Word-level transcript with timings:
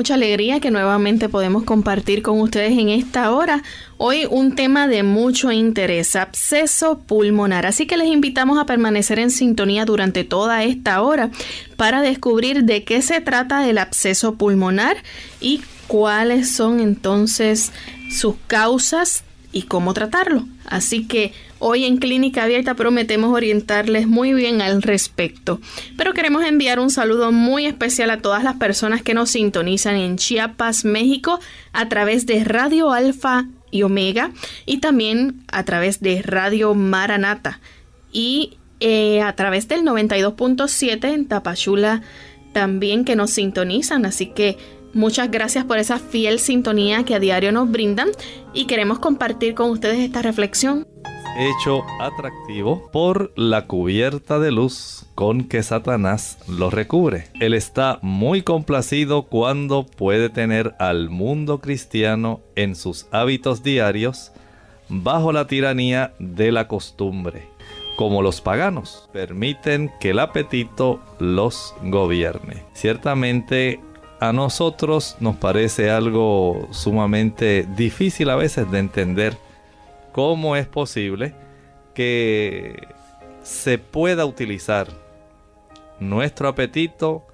Mucha 0.00 0.14
alegría 0.14 0.60
que 0.60 0.70
nuevamente 0.70 1.28
podemos 1.28 1.64
compartir 1.64 2.22
con 2.22 2.40
ustedes 2.40 2.72
en 2.72 2.88
esta 2.88 3.32
hora. 3.32 3.62
Hoy 3.98 4.26
un 4.30 4.54
tema 4.54 4.88
de 4.88 5.02
mucho 5.02 5.52
interés, 5.52 6.16
absceso 6.16 7.00
pulmonar. 7.00 7.66
Así 7.66 7.86
que 7.86 7.98
les 7.98 8.08
invitamos 8.08 8.58
a 8.58 8.64
permanecer 8.64 9.18
en 9.18 9.30
sintonía 9.30 9.84
durante 9.84 10.24
toda 10.24 10.64
esta 10.64 11.02
hora 11.02 11.28
para 11.76 12.00
descubrir 12.00 12.64
de 12.64 12.82
qué 12.82 13.02
se 13.02 13.20
trata 13.20 13.68
el 13.68 13.76
absceso 13.76 14.36
pulmonar 14.36 14.96
y 15.38 15.60
cuáles 15.86 16.50
son 16.50 16.80
entonces 16.80 17.70
sus 18.10 18.36
causas 18.46 19.22
y 19.52 19.64
cómo 19.64 19.92
tratarlo. 19.92 20.46
Así 20.70 21.06
que 21.06 21.32
hoy 21.58 21.84
en 21.84 21.98
Clínica 21.98 22.44
Abierta 22.44 22.74
prometemos 22.74 23.34
orientarles 23.34 24.06
muy 24.06 24.32
bien 24.32 24.62
al 24.62 24.80
respecto. 24.80 25.60
Pero 25.98 26.14
queremos 26.14 26.44
enviar 26.44 26.78
un 26.78 26.90
saludo 26.90 27.32
muy 27.32 27.66
especial 27.66 28.10
a 28.10 28.22
todas 28.22 28.42
las 28.42 28.54
personas 28.54 29.02
que 29.02 29.12
nos 29.12 29.30
sintonizan 29.30 29.96
en 29.96 30.16
Chiapas, 30.16 30.84
México, 30.84 31.40
a 31.72 31.88
través 31.88 32.24
de 32.24 32.44
Radio 32.44 32.92
Alfa 32.92 33.48
y 33.72 33.82
Omega 33.82 34.30
y 34.64 34.78
también 34.78 35.42
a 35.52 35.64
través 35.64 36.00
de 36.00 36.22
Radio 36.22 36.74
Maranata 36.74 37.60
y 38.12 38.56
eh, 38.78 39.20
a 39.20 39.34
través 39.34 39.68
del 39.68 39.82
92.7 39.82 41.04
en 41.12 41.26
Tapachula 41.26 42.02
también 42.52 43.04
que 43.04 43.16
nos 43.16 43.30
sintonizan. 43.30 44.06
Así 44.06 44.26
que 44.26 44.56
Muchas 44.92 45.30
gracias 45.30 45.64
por 45.64 45.78
esa 45.78 45.98
fiel 45.98 46.40
sintonía 46.40 47.04
que 47.04 47.14
a 47.14 47.20
diario 47.20 47.52
nos 47.52 47.70
brindan 47.70 48.08
y 48.52 48.66
queremos 48.66 48.98
compartir 48.98 49.54
con 49.54 49.70
ustedes 49.70 50.00
esta 50.00 50.20
reflexión. 50.20 50.86
Hecho 51.38 51.84
atractivo 52.00 52.90
por 52.90 53.32
la 53.36 53.66
cubierta 53.66 54.40
de 54.40 54.50
luz 54.50 55.06
con 55.14 55.44
que 55.44 55.62
Satanás 55.62 56.38
lo 56.48 56.70
recubre. 56.70 57.28
Él 57.38 57.54
está 57.54 58.00
muy 58.02 58.42
complacido 58.42 59.22
cuando 59.22 59.86
puede 59.86 60.28
tener 60.28 60.74
al 60.80 61.08
mundo 61.08 61.60
cristiano 61.60 62.40
en 62.56 62.74
sus 62.74 63.06
hábitos 63.12 63.62
diarios 63.62 64.32
bajo 64.88 65.32
la 65.32 65.46
tiranía 65.46 66.14
de 66.18 66.50
la 66.50 66.66
costumbre. 66.66 67.48
Como 67.96 68.22
los 68.22 68.40
paganos, 68.40 69.08
permiten 69.12 69.92
que 70.00 70.10
el 70.10 70.18
apetito 70.18 71.00
los 71.20 71.74
gobierne. 71.82 72.64
Ciertamente 72.72 73.78
a 74.20 74.34
nosotros 74.34 75.16
nos 75.18 75.36
parece 75.36 75.90
algo 75.90 76.68
sumamente 76.72 77.66
difícil 77.74 78.28
a 78.28 78.36
veces 78.36 78.70
de 78.70 78.78
entender 78.78 79.36
cómo 80.12 80.56
es 80.56 80.66
posible 80.66 81.34
que 81.94 82.86
se 83.42 83.78
pueda 83.78 84.26
utilizar 84.26 84.88
nuestro 85.98 86.48
apetito 86.48 87.26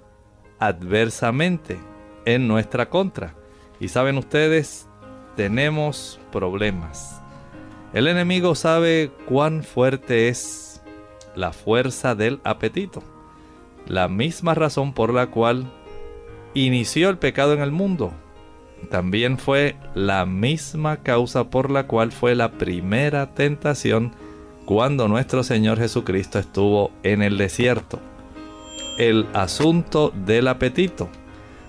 adversamente 0.60 1.76
en 2.24 2.46
nuestra 2.46 2.88
contra. 2.88 3.34
Y 3.80 3.88
saben 3.88 4.16
ustedes, 4.16 4.88
tenemos 5.34 6.20
problemas. 6.30 7.20
El 7.92 8.06
enemigo 8.06 8.54
sabe 8.54 9.10
cuán 9.26 9.64
fuerte 9.64 10.28
es 10.28 10.80
la 11.34 11.52
fuerza 11.52 12.14
del 12.14 12.40
apetito. 12.44 13.02
La 13.86 14.08
misma 14.08 14.54
razón 14.54 14.92
por 14.92 15.12
la 15.12 15.26
cual 15.28 15.72
inició 16.56 17.10
el 17.10 17.18
pecado 17.18 17.52
en 17.52 17.60
el 17.60 17.70
mundo. 17.70 18.12
También 18.90 19.38
fue 19.38 19.76
la 19.94 20.24
misma 20.26 20.98
causa 20.98 21.50
por 21.50 21.70
la 21.70 21.86
cual 21.86 22.12
fue 22.12 22.34
la 22.34 22.52
primera 22.52 23.34
tentación 23.34 24.12
cuando 24.64 25.06
nuestro 25.06 25.42
Señor 25.42 25.78
Jesucristo 25.78 26.38
estuvo 26.38 26.90
en 27.02 27.22
el 27.22 27.36
desierto. 27.36 28.00
El 28.98 29.26
asunto 29.34 30.12
del 30.24 30.48
apetito. 30.48 31.08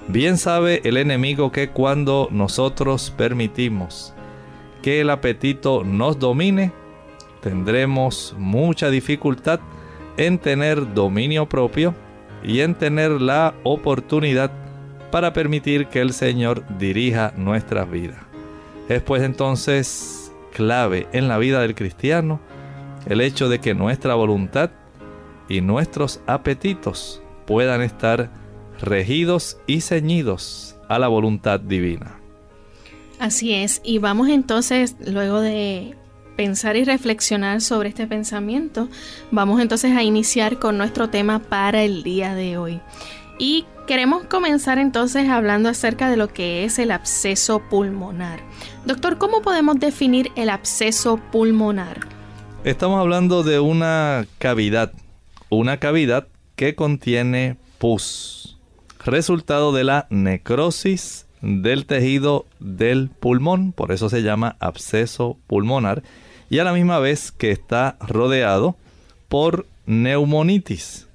Bien 0.07 0.37
sabe 0.37 0.81
el 0.85 0.95
enemigo 0.95 1.51
que 1.51 1.69
cuando 1.69 2.29
nosotros 2.31 3.13
permitimos 3.15 4.13
que 4.81 5.01
el 5.01 5.09
apetito 5.09 5.83
nos 5.83 6.17
domine, 6.17 6.71
tendremos 7.41 8.35
mucha 8.37 8.89
dificultad 8.89 9.59
en 10.15 10.39
tener 10.39 10.93
dominio 10.93 11.49
propio 11.49 11.93
y 12.41 12.61
en 12.61 12.73
tener 12.73 13.19
la 13.21 13.53
oportunidad 13.63 14.66
para 15.11 15.33
permitir 15.33 15.87
que 15.87 16.01
el 16.01 16.13
Señor 16.13 16.63
dirija 16.77 17.33
nuestras 17.37 17.89
vidas. 17.89 18.19
Es 18.89 19.01
pues 19.01 19.23
entonces 19.23 20.31
clave 20.53 21.07
en 21.11 21.27
la 21.27 21.37
vida 21.37 21.61
del 21.61 21.75
cristiano 21.75 22.39
el 23.05 23.21
hecho 23.21 23.49
de 23.49 23.59
que 23.59 23.73
nuestra 23.73 24.15
voluntad 24.15 24.71
y 25.49 25.61
nuestros 25.61 26.19
apetitos 26.27 27.21
puedan 27.45 27.81
estar 27.81 28.29
regidos 28.81 29.57
y 29.65 29.81
ceñidos 29.81 30.75
a 30.89 30.99
la 30.99 31.07
voluntad 31.07 31.59
divina. 31.59 32.19
Así 33.19 33.53
es, 33.53 33.81
y 33.83 33.97
vamos 33.97 34.29
entonces, 34.29 34.95
luego 35.05 35.41
de 35.41 35.95
pensar 36.35 36.75
y 36.75 36.83
reflexionar 36.83 37.61
sobre 37.61 37.89
este 37.89 38.05
pensamiento, 38.05 38.89
vamos 39.31 39.59
entonces 39.59 39.97
a 39.97 40.03
iniciar 40.03 40.59
con 40.59 40.77
nuestro 40.77 41.09
tema 41.09 41.39
para 41.39 41.83
el 41.83 42.03
día 42.03 42.35
de 42.35 42.57
hoy. 42.57 42.79
Y 43.39 43.65
queremos 43.85 44.25
comenzar 44.25 44.79
entonces 44.79 45.29
hablando 45.29 45.69
acerca 45.69 46.09
de 46.09 46.17
lo 46.17 46.27
que 46.27 46.63
es 46.63 46.79
el 46.79 46.91
absceso 46.91 47.61
pulmonar. 47.69 48.39
Doctor, 48.85 49.17
¿cómo 49.17 49.41
podemos 49.41 49.79
definir 49.79 50.31
el 50.35 50.49
absceso 50.49 51.17
pulmonar? 51.31 51.99
Estamos 52.63 52.99
hablando 52.99 53.43
de 53.43 53.59
una 53.59 54.25
cavidad, 54.39 54.91
una 55.49 55.77
cavidad 55.79 56.27
que 56.55 56.73
contiene 56.73 57.57
pus, 57.77 58.57
resultado 59.05 59.71
de 59.71 59.83
la 59.83 60.07
necrosis 60.09 61.27
del 61.41 61.85
tejido 61.85 62.47
del 62.59 63.09
pulmón, 63.09 63.71
por 63.71 63.91
eso 63.91 64.09
se 64.09 64.23
llama 64.23 64.57
absceso 64.59 65.37
pulmonar, 65.45 66.01
y 66.49 66.57
a 66.57 66.63
la 66.63 66.73
misma 66.73 66.97
vez 66.97 67.31
que 67.31 67.51
está 67.51 67.97
rodeado 67.99 68.75
por 69.29 69.67
neumonitis 69.85 71.06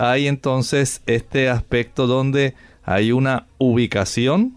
hay 0.00 0.28
entonces 0.28 1.02
este 1.04 1.50
aspecto 1.50 2.06
donde 2.06 2.54
hay 2.82 3.12
una 3.12 3.46
ubicación, 3.58 4.56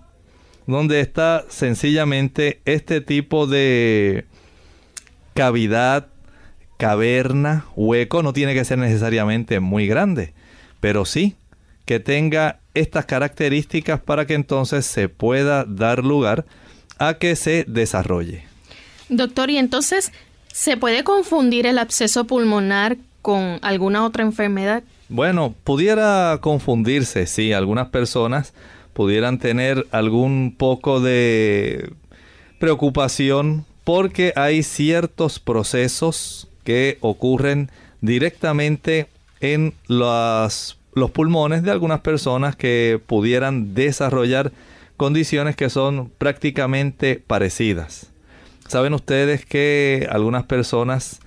donde 0.67 1.01
está 1.01 1.43
sencillamente 1.49 2.61
este 2.63 3.01
tipo 3.01 3.45
de 3.45 4.25
cavidad, 5.33 6.07
caverna, 6.77 7.65
hueco, 7.75 8.23
no 8.23 8.31
tiene 8.31 8.53
que 8.53 8.63
ser 8.63 8.77
necesariamente 8.77 9.59
muy 9.59 9.85
grande, 9.85 10.33
pero 10.79 11.03
sí 11.03 11.35
que 11.83 11.99
tenga 11.99 12.61
estas 12.73 13.05
características 13.05 13.99
para 13.99 14.25
que 14.25 14.35
entonces 14.35 14.85
se 14.85 15.09
pueda 15.09 15.65
dar 15.65 16.05
lugar 16.05 16.45
a 16.99 17.15
que 17.15 17.35
se 17.35 17.65
desarrolle. 17.67 18.45
Doctor, 19.09 19.49
y 19.49 19.57
entonces, 19.57 20.13
¿se 20.53 20.77
puede 20.77 21.03
confundir 21.03 21.65
el 21.65 21.79
absceso 21.79 22.23
pulmonar 22.23 22.95
con 23.21 23.59
alguna 23.61 24.05
otra 24.05 24.23
enfermedad? 24.23 24.83
Bueno, 25.13 25.53
pudiera 25.63 26.39
confundirse, 26.41 27.27
sí, 27.27 27.53
algunas 27.53 27.89
personas 27.89 28.55
pudieran 28.93 29.37
tener 29.37 29.85
algún 29.91 30.55
poco 30.57 31.01
de 31.01 31.93
preocupación 32.59 33.67
porque 33.83 34.33
hay 34.35 34.63
ciertos 34.63 35.37
procesos 35.37 36.47
que 36.63 36.97
ocurren 37.01 37.69
directamente 38.01 39.07
en 39.39 39.75
los 39.85 40.79
pulmones 41.13 41.61
de 41.61 41.69
algunas 41.69 41.99
personas 41.99 42.55
que 42.55 42.99
pudieran 43.05 43.75
desarrollar 43.75 44.51
condiciones 44.97 45.55
que 45.55 45.69
son 45.69 46.09
prácticamente 46.17 47.21
parecidas. 47.27 48.11
Saben 48.67 48.95
ustedes 48.95 49.45
que 49.45 50.07
algunas 50.09 50.45
personas 50.45 51.19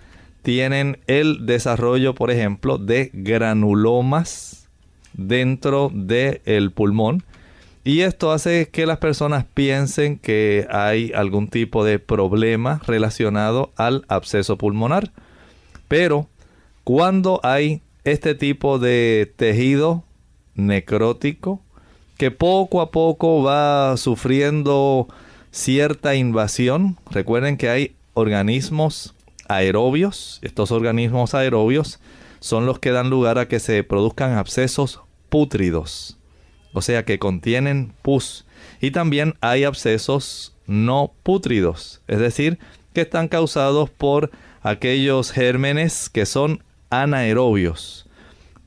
tienen 0.46 1.00
el 1.08 1.44
desarrollo, 1.44 2.14
por 2.14 2.30
ejemplo, 2.30 2.78
de 2.78 3.10
granulomas 3.12 4.68
dentro 5.12 5.90
del 5.92 6.70
pulmón. 6.70 7.24
Y 7.82 8.02
esto 8.02 8.30
hace 8.30 8.68
que 8.68 8.86
las 8.86 8.98
personas 8.98 9.44
piensen 9.54 10.20
que 10.20 10.68
hay 10.70 11.10
algún 11.16 11.48
tipo 11.48 11.84
de 11.84 11.98
problema 11.98 12.80
relacionado 12.86 13.72
al 13.74 14.04
absceso 14.06 14.56
pulmonar. 14.56 15.10
Pero 15.88 16.28
cuando 16.84 17.40
hay 17.42 17.80
este 18.04 18.36
tipo 18.36 18.78
de 18.78 19.32
tejido 19.34 20.04
necrótico 20.54 21.60
que 22.18 22.30
poco 22.30 22.82
a 22.82 22.92
poco 22.92 23.42
va 23.42 23.96
sufriendo 23.96 25.08
cierta 25.50 26.14
invasión, 26.14 26.98
recuerden 27.10 27.56
que 27.56 27.68
hay 27.68 27.96
organismos 28.14 29.15
aerobios. 29.48 30.38
Estos 30.42 30.70
organismos 30.70 31.34
aerobios 31.34 32.00
son 32.40 32.66
los 32.66 32.78
que 32.78 32.92
dan 32.92 33.10
lugar 33.10 33.38
a 33.38 33.48
que 33.48 33.60
se 33.60 33.82
produzcan 33.84 34.32
abscesos 34.32 35.00
pútridos, 35.28 36.18
o 36.72 36.82
sea 36.82 37.04
que 37.04 37.18
contienen 37.18 37.92
pus. 38.02 38.46
Y 38.80 38.90
también 38.90 39.34
hay 39.40 39.64
abscesos 39.64 40.54
no 40.66 41.12
pútridos, 41.22 42.02
es 42.08 42.18
decir, 42.18 42.58
que 42.92 43.02
están 43.02 43.28
causados 43.28 43.90
por 43.90 44.30
aquellos 44.62 45.30
gérmenes 45.30 46.08
que 46.08 46.26
son 46.26 46.62
anaerobios. 46.90 48.06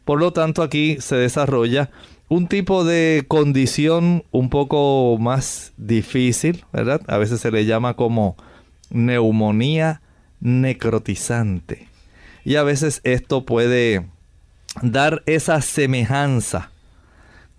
Por 0.06 0.20
lo 0.20 0.34
tanto, 0.34 0.64
aquí 0.64 0.98
se 1.00 1.16
desarrolla 1.16 1.92
un 2.30 2.48
tipo 2.48 2.84
de 2.84 3.26
condición 3.28 4.24
un 4.32 4.50
poco 4.50 5.18
más 5.20 5.74
difícil, 5.78 6.64
¿verdad? 6.72 7.02
A 7.08 7.18
veces 7.18 7.42
se 7.42 7.52
le 7.52 7.66
llama 7.66 7.96
como 7.96 8.38
neumonía 8.92 10.02
necrotizante. 10.40 11.88
Y 12.46 12.56
a 12.56 12.64
veces 12.64 13.02
esto 13.04 13.46
puede 13.46 14.06
dar 14.82 15.24
esa 15.26 15.62
semejanza 15.62 16.72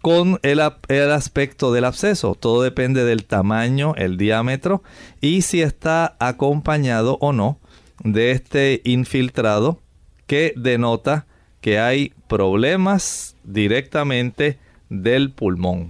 con 0.01 0.39
el, 0.43 0.61
el, 0.89 1.11
aspecto 1.11 1.73
del 1.73 1.85
absceso. 1.85 2.35
Todo 2.35 2.63
depende 2.63 3.05
del 3.05 3.25
tamaño, 3.25 3.95
el 3.97 4.17
diámetro 4.17 4.83
y 5.21 5.43
si 5.43 5.61
está 5.61 6.17
acompañado 6.19 7.19
o 7.21 7.33
no 7.33 7.59
de 8.03 8.31
este 8.31 8.81
infiltrado 8.85 9.81
que 10.27 10.55
denota 10.57 11.27
que 11.61 11.79
hay 11.79 12.15
problemas 12.29 13.37
directamente 13.45 14.59
del 14.89 15.31
pulmón. 15.31 15.89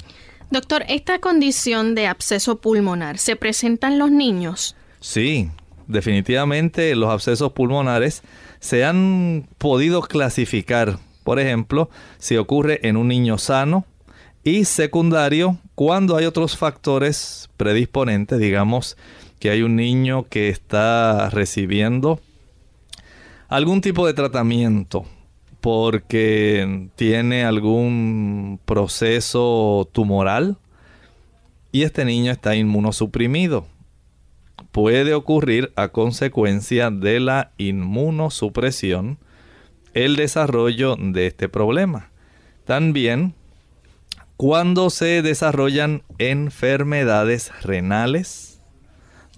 Doctor, 0.51 0.85
¿esta 0.89 1.21
condición 1.21 1.95
de 1.95 2.09
absceso 2.09 2.61
pulmonar 2.61 3.19
se 3.19 3.37
presenta 3.37 3.87
en 3.87 3.99
los 3.99 4.11
niños? 4.11 4.75
Sí, 4.99 5.51
definitivamente 5.91 6.95
los 6.95 7.11
abscesos 7.11 7.53
pulmonares 7.53 8.23
se 8.61 8.85
han 8.85 9.49
podido 9.59 10.03
clasificar, 10.03 10.99
por 11.25 11.39
ejemplo, 11.39 11.91
si 12.19 12.37
ocurre 12.37 12.81
en 12.83 12.97
un 12.97 13.09
niño 13.09 13.39
sano 13.39 13.85
y 14.45 14.65
secundario 14.65 15.59
cuando 15.75 16.17
hay 16.17 16.25
otros 16.27 16.57
factores 16.57 17.51
predisponentes, 17.57 18.39
digamos 18.39 18.97
que 19.39 19.51
hay 19.51 19.63
un 19.63 19.77
niño 19.77 20.27
que 20.29 20.49
está 20.49 21.31
recibiendo 21.31 22.21
algún 23.49 23.81
tipo 23.81 24.07
de 24.07 24.15
tratamiento 24.15 25.05
porque 25.61 26.89
tiene 26.97 27.45
algún 27.45 28.61
proceso 28.65 29.89
tumoral 29.93 30.57
y 31.73 31.83
este 31.83 32.05
niño 32.05 32.33
está 32.33 32.57
inmunosuprimido 32.57 33.67
puede 34.73 35.15
ocurrir 35.15 35.73
a 35.77 35.89
consecuencia 35.89 36.91
de 36.91 37.21
la 37.21 37.53
inmunosupresión 37.59 39.19
el 39.95 40.17
desarrollo 40.17 40.97
de 40.97 41.27
este 41.27 41.49
problema. 41.49 42.11
También 42.65 43.35
cuando 44.41 44.89
se 44.89 45.21
desarrollan 45.21 46.03
enfermedades 46.17 47.53
renales, 47.63 48.63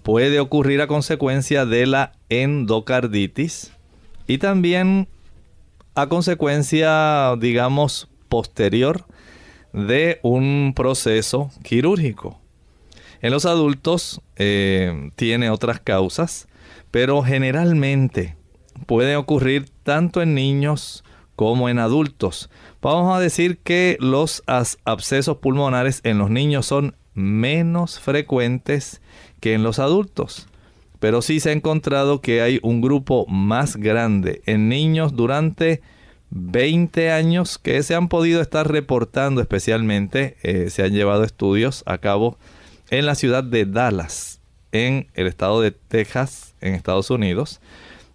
puede 0.01 0.39
ocurrir 0.39 0.81
a 0.81 0.87
consecuencia 0.87 1.65
de 1.65 1.85
la 1.87 2.13
endocarditis 2.29 3.73
y 4.27 4.37
también 4.37 5.09
a 5.93 6.07
consecuencia, 6.07 7.35
digamos, 7.37 8.07
posterior 8.29 9.05
de 9.73 10.19
un 10.23 10.71
proceso 10.73 11.51
quirúrgico. 11.63 12.39
En 13.23 13.31
los 13.31 13.45
adultos 13.45 14.19
eh, 14.35 15.09
tiene 15.15 15.49
otras 15.49 15.79
causas, 15.79 16.49
pero 16.91 17.23
generalmente 17.23 18.35
puede 18.85 19.15
ocurrir 19.15 19.69
tanto 19.83 20.21
en 20.21 20.35
niños 20.35 21.05
como 21.37 21.69
en 21.69 21.79
adultos. 21.79 22.49
Vamos 22.81 23.15
a 23.15 23.21
decir 23.21 23.59
que 23.59 23.95
los 24.01 24.43
abscesos 24.45 25.37
pulmonares 25.37 26.01
en 26.03 26.17
los 26.17 26.29
niños 26.29 26.65
son 26.65 26.97
menos 27.13 27.97
frecuentes 27.97 29.01
que 29.39 29.53
en 29.53 29.63
los 29.63 29.79
adultos. 29.79 30.49
Pero 30.99 31.21
sí 31.21 31.39
se 31.39 31.51
ha 31.51 31.53
encontrado 31.53 32.19
que 32.19 32.41
hay 32.41 32.59
un 32.61 32.81
grupo 32.81 33.25
más 33.27 33.77
grande 33.77 34.41
en 34.45 34.67
niños 34.67 35.15
durante 35.15 35.81
20 36.31 37.09
años 37.13 37.57
que 37.57 37.83
se 37.83 37.95
han 37.95 38.09
podido 38.09 38.41
estar 38.41 38.69
reportando 38.69 39.39
especialmente, 39.39 40.35
eh, 40.43 40.69
se 40.69 40.83
han 40.83 40.91
llevado 40.91 41.23
estudios 41.23 41.83
a 41.85 41.99
cabo 41.99 42.37
en 42.93 43.07
la 43.07 43.15
ciudad 43.15 43.43
de 43.43 43.65
Dallas, 43.65 44.39
en 44.71 45.07
el 45.15 45.25
estado 45.25 45.61
de 45.61 45.71
Texas, 45.71 46.53
en 46.61 46.75
Estados 46.75 47.09
Unidos, 47.09 47.59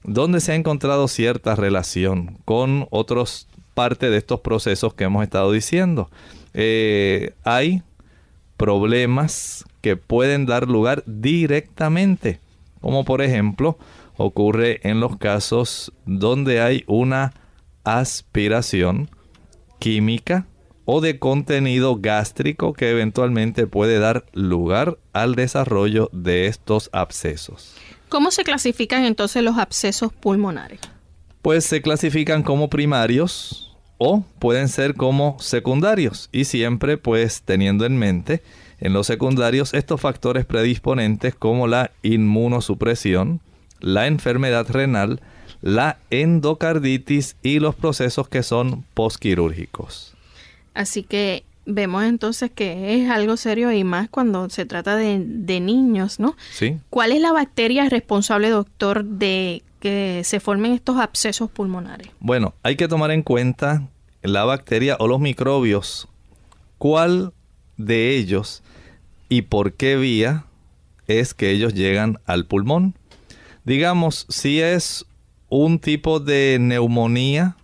donde 0.05 0.39
se 0.39 0.53
ha 0.53 0.55
encontrado 0.55 1.09
cierta 1.09 1.57
relación 1.57 2.39
con 2.45 2.87
otros 2.91 3.49
parte 3.75 4.09
de 4.09 4.19
estos 4.19 4.39
procesos 4.39 4.95
que 4.95 5.03
hemos 5.03 5.25
estado 5.25 5.51
diciendo. 5.51 6.11
Eh, 6.55 7.35
hay 7.43 7.83
problemas 8.57 9.65
que 9.81 9.97
pueden 9.97 10.47
dar 10.47 10.69
lugar 10.69 11.03
directamente, 11.07 12.39
como 12.81 13.05
por 13.05 13.21
ejemplo 13.21 13.79
ocurre 14.17 14.79
en 14.89 15.01
los 15.01 15.17
casos 15.17 15.93
donde 16.07 16.61
hay 16.61 16.85
una 16.87 17.33
aspiración 17.83 19.11
química 19.81 20.47
o 20.91 21.03
de 21.03 21.19
contenido 21.19 21.99
gástrico 22.01 22.73
que 22.73 22.89
eventualmente 22.89 23.67
puede 23.67 23.99
dar 23.99 24.25
lugar 24.33 24.97
al 25.13 25.35
desarrollo 25.35 26.09
de 26.15 26.47
estos 26.47 26.89
abscesos. 26.95 27.75
¿Cómo 28.09 28.31
se 28.31 28.43
clasifican 28.43 29.05
entonces 29.05 29.43
los 29.43 29.59
abscesos 29.59 30.15
pulmonares? 30.15 30.81
Pues 31.43 31.67
se 31.67 31.83
clasifican 31.83 32.43
como 32.43 32.71
primarios 32.71 33.77
o 33.99 34.25
pueden 34.39 34.71
ser 34.71 34.95
como 34.95 35.37
secundarios 35.41 36.31
y 36.33 36.47
siempre 36.47 36.97
pues 36.97 37.43
teniendo 37.43 37.85
en 37.85 37.99
mente 37.99 38.43
en 38.81 38.95
los 38.95 39.07
secundarios 39.07 39.75
estos 39.75 40.01
factores 40.01 40.47
predisponentes 40.47 41.35
como 41.35 41.67
la 41.67 41.91
inmunosupresión, 42.03 43.43
la 43.81 44.07
enfermedad 44.07 44.67
renal, 44.71 45.21
la 45.61 45.99
endocarditis 46.09 47.37
y 47.43 47.59
los 47.59 47.75
procesos 47.75 48.31
que 48.31 48.43
son 48.43 48.87
posquirúrgicos. 48.95 50.15
Así 50.79 51.03
que 51.03 51.43
vemos 51.67 52.05
entonces 52.05 52.53
que 52.55 52.95
es 52.95 53.11
algo 53.11 53.37
serio 53.37 53.73
y 53.73 53.83
más 53.83 54.09
cuando 54.09 54.49
se 54.49 54.65
trata 54.65 54.95
de, 54.95 55.19
niños, 55.19 56.21
¿no? 56.21 56.37
Sí. 56.53 56.77
¿Cuál 56.89 57.11
es 57.11 57.21
la 57.21 57.33
bacteria 57.33 57.89
responsable, 57.89 58.49
doctor, 58.49 59.05
de 59.05 59.65
que 59.81 60.23
se 60.23 60.39
formen 60.39 60.71
estos 60.71 60.99
abscesos 60.99 61.51
pulmonares? 61.51 62.07
Bueno, 62.21 62.55
hay 62.63 62.77
que 62.77 62.87
tomar 62.87 63.11
en 63.11 63.25
cuenta 63.25 63.89
la 64.23 64.45
bacteria 64.45 64.97
o 65.01 65.09
los 65.09 65.19
microbios. 65.19 66.07
¿Cuál 66.79 67.33
de 67.77 68.17
ellos 68.17 68.63
y 69.29 69.43
por 69.43 69.73
qué 69.73 69.97
vía 69.97 70.45
es 71.09 71.35
que 71.35 71.51
ellos 71.51 71.75
llegan 71.75 72.21
al 72.25 72.47
pulmón? 72.47 72.95
Digamos, 73.65 74.27
si 74.29 74.61
es 74.61 75.07
un 75.49 75.81
tipo 75.81 76.21
de 76.21 76.59
neumonía, 76.61 77.57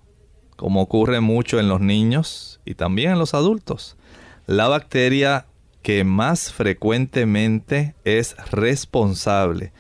como 0.65 0.81
ocurre 0.81 1.21
mucho 1.21 1.61
en 1.61 1.69
los 1.69 1.83
niños 1.83 2.59
y 2.65 2.73
también 2.73 3.11
en 3.11 3.19
los 3.19 3.35
adultos. 3.35 3.99
La 4.47 4.67
bacteria 4.67 5.45
que 5.83 6.05
más 6.05 6.55
frecuentemente 6.55 7.95
es 8.05 8.35
responsable 8.51 9.75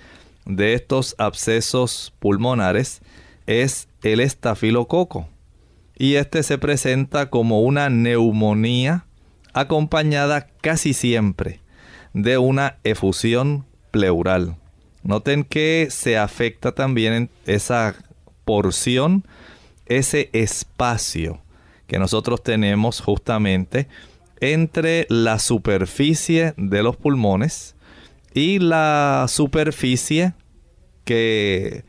de 0.45 0.75
estos 0.75 1.15
abscesos 1.17 2.13
pulmonares 2.19 3.01
es 3.47 3.89
el 4.03 4.21
estafilococo. 4.21 5.27
Y 5.97 6.17
este 6.17 6.43
se 6.43 6.59
presenta 6.59 7.31
como 7.31 7.63
una 7.63 7.89
neumonía 7.89 9.07
acompañada 9.55 10.49
casi 10.61 10.93
siempre 10.93 11.61
de 12.13 12.37
una 12.37 12.77
efusión 12.85 13.65
pleural. 13.91 14.57
Noten 15.03 15.45
que 15.45 15.89
se 15.91 16.19
afecta 16.19 16.73
también 16.73 17.31
esa 17.47 17.95
porción 18.45 19.25
ese 19.87 20.31
espacio 20.33 21.41
que 21.87 21.99
nosotros 21.99 22.43
tenemos 22.43 23.01
justamente 23.01 23.89
entre 24.41 25.07
la 25.09 25.39
superficie 25.39 26.55
de 26.57 26.83
los 26.83 26.97
pulmones 26.97 27.77
y 28.33 28.59
la 28.59 29.27
superficie 29.29 30.35
que 31.05 31.85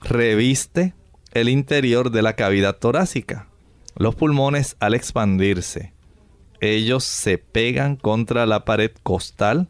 reviste 0.00 0.94
el 1.32 1.48
interior 1.48 2.10
de 2.10 2.22
la 2.22 2.34
cavidad 2.34 2.76
torácica. 2.76 3.48
Los 3.94 4.14
pulmones 4.14 4.76
al 4.80 4.94
expandirse, 4.94 5.92
ellos 6.60 7.04
se 7.04 7.38
pegan 7.38 7.96
contra 7.96 8.46
la 8.46 8.64
pared 8.64 8.90
costal, 9.02 9.68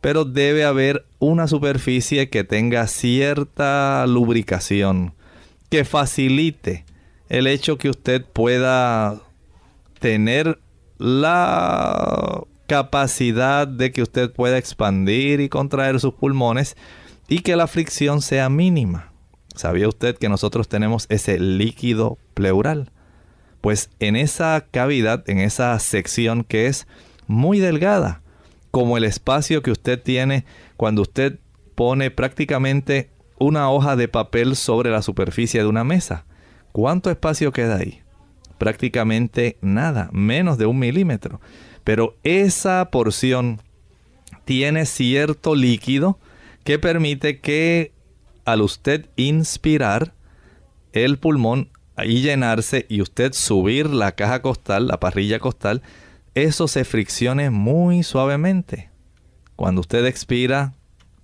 pero 0.00 0.24
debe 0.24 0.64
haber 0.64 1.06
una 1.18 1.48
superficie 1.48 2.28
que 2.28 2.44
tenga 2.44 2.86
cierta 2.86 4.04
lubricación, 4.06 5.14
que 5.68 5.84
facilite 5.84 6.84
el 7.28 7.46
hecho 7.46 7.78
que 7.78 7.90
usted 7.90 8.24
pueda 8.24 9.20
tener 9.98 10.58
la 10.98 12.44
capacidad 12.66 13.66
de 13.66 13.92
que 13.92 14.02
usted 14.02 14.32
pueda 14.32 14.58
expandir 14.58 15.40
y 15.40 15.48
contraer 15.48 16.00
sus 16.00 16.14
pulmones 16.14 16.76
y 17.28 17.40
que 17.40 17.56
la 17.56 17.66
fricción 17.66 18.22
sea 18.22 18.48
mínima. 18.48 19.12
¿Sabía 19.54 19.88
usted 19.88 20.16
que 20.16 20.28
nosotros 20.28 20.68
tenemos 20.68 21.06
ese 21.08 21.38
líquido 21.38 22.18
pleural? 22.34 22.90
Pues 23.60 23.90
en 24.00 24.16
esa 24.16 24.66
cavidad, 24.70 25.24
en 25.28 25.38
esa 25.38 25.78
sección 25.78 26.44
que 26.44 26.66
es 26.66 26.86
muy 27.26 27.58
delgada, 27.58 28.22
como 28.70 28.96
el 28.96 29.04
espacio 29.04 29.62
que 29.62 29.70
usted 29.70 30.00
tiene 30.00 30.44
cuando 30.76 31.02
usted 31.02 31.38
pone 31.74 32.10
prácticamente 32.10 33.10
una 33.38 33.70
hoja 33.70 33.96
de 33.96 34.08
papel 34.08 34.56
sobre 34.56 34.90
la 34.90 35.02
superficie 35.02 35.60
de 35.60 35.66
una 35.66 35.84
mesa. 35.84 36.24
¿Cuánto 36.72 37.10
espacio 37.10 37.52
queda 37.52 37.76
ahí? 37.76 38.02
Prácticamente 38.58 39.58
nada, 39.60 40.08
menos 40.12 40.58
de 40.58 40.66
un 40.66 40.78
milímetro. 40.78 41.40
Pero 41.84 42.16
esa 42.22 42.90
porción 42.90 43.60
tiene 44.44 44.86
cierto 44.86 45.54
líquido 45.54 46.18
que 46.64 46.78
permite 46.78 47.40
que 47.40 47.92
al 48.44 48.62
usted 48.62 49.08
inspirar 49.16 50.14
el 50.92 51.18
pulmón 51.18 51.70
y 52.04 52.22
llenarse 52.22 52.86
y 52.88 53.00
usted 53.00 53.32
subir 53.32 53.88
la 53.88 54.12
caja 54.12 54.42
costal, 54.42 54.86
la 54.88 55.00
parrilla 55.00 55.38
costal, 55.38 55.82
eso 56.34 56.68
se 56.68 56.84
friccione 56.84 57.50
muy 57.50 58.02
suavemente. 58.02 58.90
Cuando 59.56 59.80
usted 59.80 60.04
expira, 60.06 60.74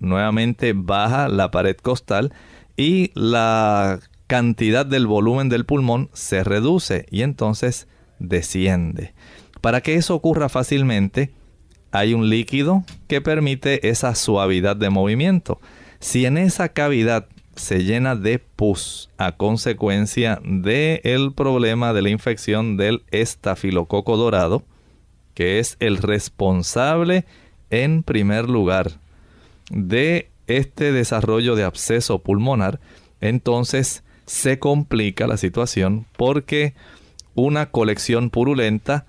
nuevamente 0.03 0.75
baja 0.75 1.29
la 1.29 1.51
pared 1.51 1.77
costal 1.77 2.33
y 2.77 3.11
la 3.15 4.01
cantidad 4.27 4.85
del 4.85 5.07
volumen 5.07 5.49
del 5.49 5.65
pulmón 5.65 6.11
se 6.13 6.45
reduce 6.45 7.07
y 7.11 7.23
entonces 7.23 7.89
desciende. 8.19 9.15
Para 9.61 9.81
que 9.81 9.95
eso 9.95 10.15
ocurra 10.15 10.49
fácilmente, 10.49 11.33
hay 11.93 12.15
un 12.15 12.29
líquido 12.29 12.85
que 13.07 13.21
permite 13.21 13.89
esa 13.89 14.15
suavidad 14.15 14.77
de 14.77 14.91
movimiento. 14.91 15.61
Si 16.01 16.27
en 16.27 16.39
esa 16.39 16.71
cavidad 16.71 17.29
se 17.55 17.85
llena 17.85 18.17
de 18.17 18.39
pus 18.39 19.11
a 19.19 19.33
consecuencia 19.33 20.41
del 20.43 21.33
problema 21.35 21.93
de 21.93 22.03
la 22.03 22.09
infección 22.09 22.77
del 22.77 23.05
estafilococo 23.11 24.17
dorado, 24.17 24.65
que 25.35 25.59
es 25.59 25.77
el 25.81 25.99
responsable 25.99 27.27
en 27.71 28.03
primer 28.03 28.49
lugar 28.49 29.02
de 29.71 30.31
este 30.47 30.93
desarrollo 30.93 31.55
de 31.55 31.65
absceso 31.65 32.19
pulmonar, 32.21 32.81
entonces 33.21 34.03
se 34.27 34.59
complica 34.59 35.27
la 35.27 35.37
situación 35.37 36.07
porque 36.17 36.75
una 37.35 37.71
colección 37.71 38.31
purulenta 38.31 39.07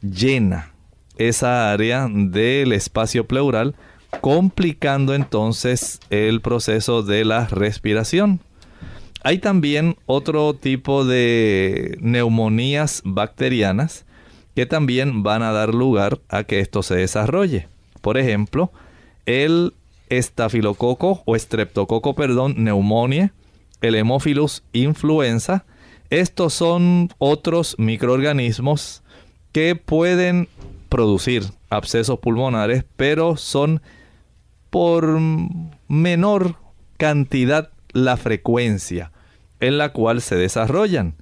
llena 0.00 0.72
esa 1.16 1.72
área 1.72 2.08
del 2.10 2.72
espacio 2.72 3.26
pleural 3.26 3.74
complicando 4.20 5.14
entonces 5.14 6.00
el 6.10 6.40
proceso 6.40 7.02
de 7.02 7.24
la 7.24 7.46
respiración. 7.46 8.40
Hay 9.22 9.38
también 9.38 9.96
otro 10.06 10.54
tipo 10.54 11.04
de 11.04 11.98
neumonías 12.00 13.02
bacterianas 13.04 14.04
que 14.54 14.66
también 14.66 15.22
van 15.22 15.42
a 15.42 15.52
dar 15.52 15.74
lugar 15.74 16.20
a 16.28 16.44
que 16.44 16.60
esto 16.60 16.82
se 16.82 16.96
desarrolle. 16.96 17.68
Por 18.00 18.18
ejemplo, 18.18 18.72
el 19.26 19.74
estafilococo 20.08 21.22
o 21.24 21.36
estreptococo, 21.36 22.14
perdón, 22.14 22.54
neumonía, 22.58 23.32
el 23.80 23.94
Hemophilus 23.94 24.62
influenza. 24.72 25.64
Estos 26.10 26.54
son 26.54 27.10
otros 27.18 27.74
microorganismos 27.78 29.02
que 29.52 29.74
pueden 29.74 30.48
producir 30.88 31.44
abscesos 31.70 32.18
pulmonares, 32.18 32.84
pero 32.96 33.36
son 33.36 33.82
por 34.70 35.18
menor 35.88 36.56
cantidad 36.96 37.70
la 37.92 38.16
frecuencia 38.16 39.12
en 39.60 39.78
la 39.78 39.90
cual 39.90 40.20
se 40.20 40.36
desarrollan. 40.36 41.14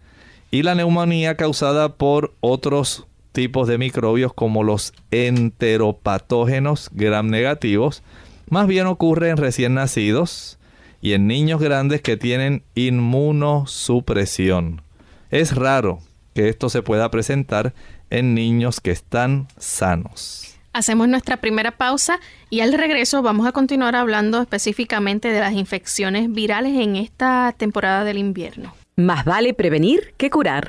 Y 0.50 0.62
la 0.62 0.74
neumonía 0.74 1.36
causada 1.36 1.94
por 1.94 2.34
otros 2.40 3.06
tipos 3.32 3.66
de 3.66 3.78
microbios 3.78 4.32
como 4.32 4.62
los 4.62 4.92
enteropatógenos 5.10 6.90
gram 6.92 7.28
negativos, 7.28 8.02
más 8.48 8.66
bien 8.66 8.86
ocurre 8.86 9.30
en 9.30 9.36
recién 9.36 9.74
nacidos 9.74 10.58
y 11.00 11.12
en 11.12 11.26
niños 11.26 11.60
grandes 11.60 12.02
que 12.02 12.16
tienen 12.16 12.62
inmunosupresión. 12.74 14.82
Es 15.30 15.54
raro 15.54 16.00
que 16.34 16.48
esto 16.48 16.68
se 16.68 16.82
pueda 16.82 17.10
presentar 17.10 17.74
en 18.10 18.34
niños 18.34 18.80
que 18.80 18.90
están 18.90 19.48
sanos. 19.58 20.56
Hacemos 20.72 21.06
nuestra 21.06 21.36
primera 21.36 21.72
pausa 21.72 22.18
y 22.50 22.60
al 22.60 22.72
regreso 22.72 23.22
vamos 23.22 23.46
a 23.46 23.52
continuar 23.52 23.94
hablando 23.94 24.40
específicamente 24.40 25.28
de 25.28 25.40
las 25.40 25.52
infecciones 25.52 26.32
virales 26.32 26.76
en 26.76 26.96
esta 26.96 27.54
temporada 27.56 28.02
del 28.02 28.18
invierno. 28.18 28.74
Más 28.96 29.24
vale 29.24 29.54
prevenir 29.54 30.14
que 30.16 30.30
curar. 30.30 30.66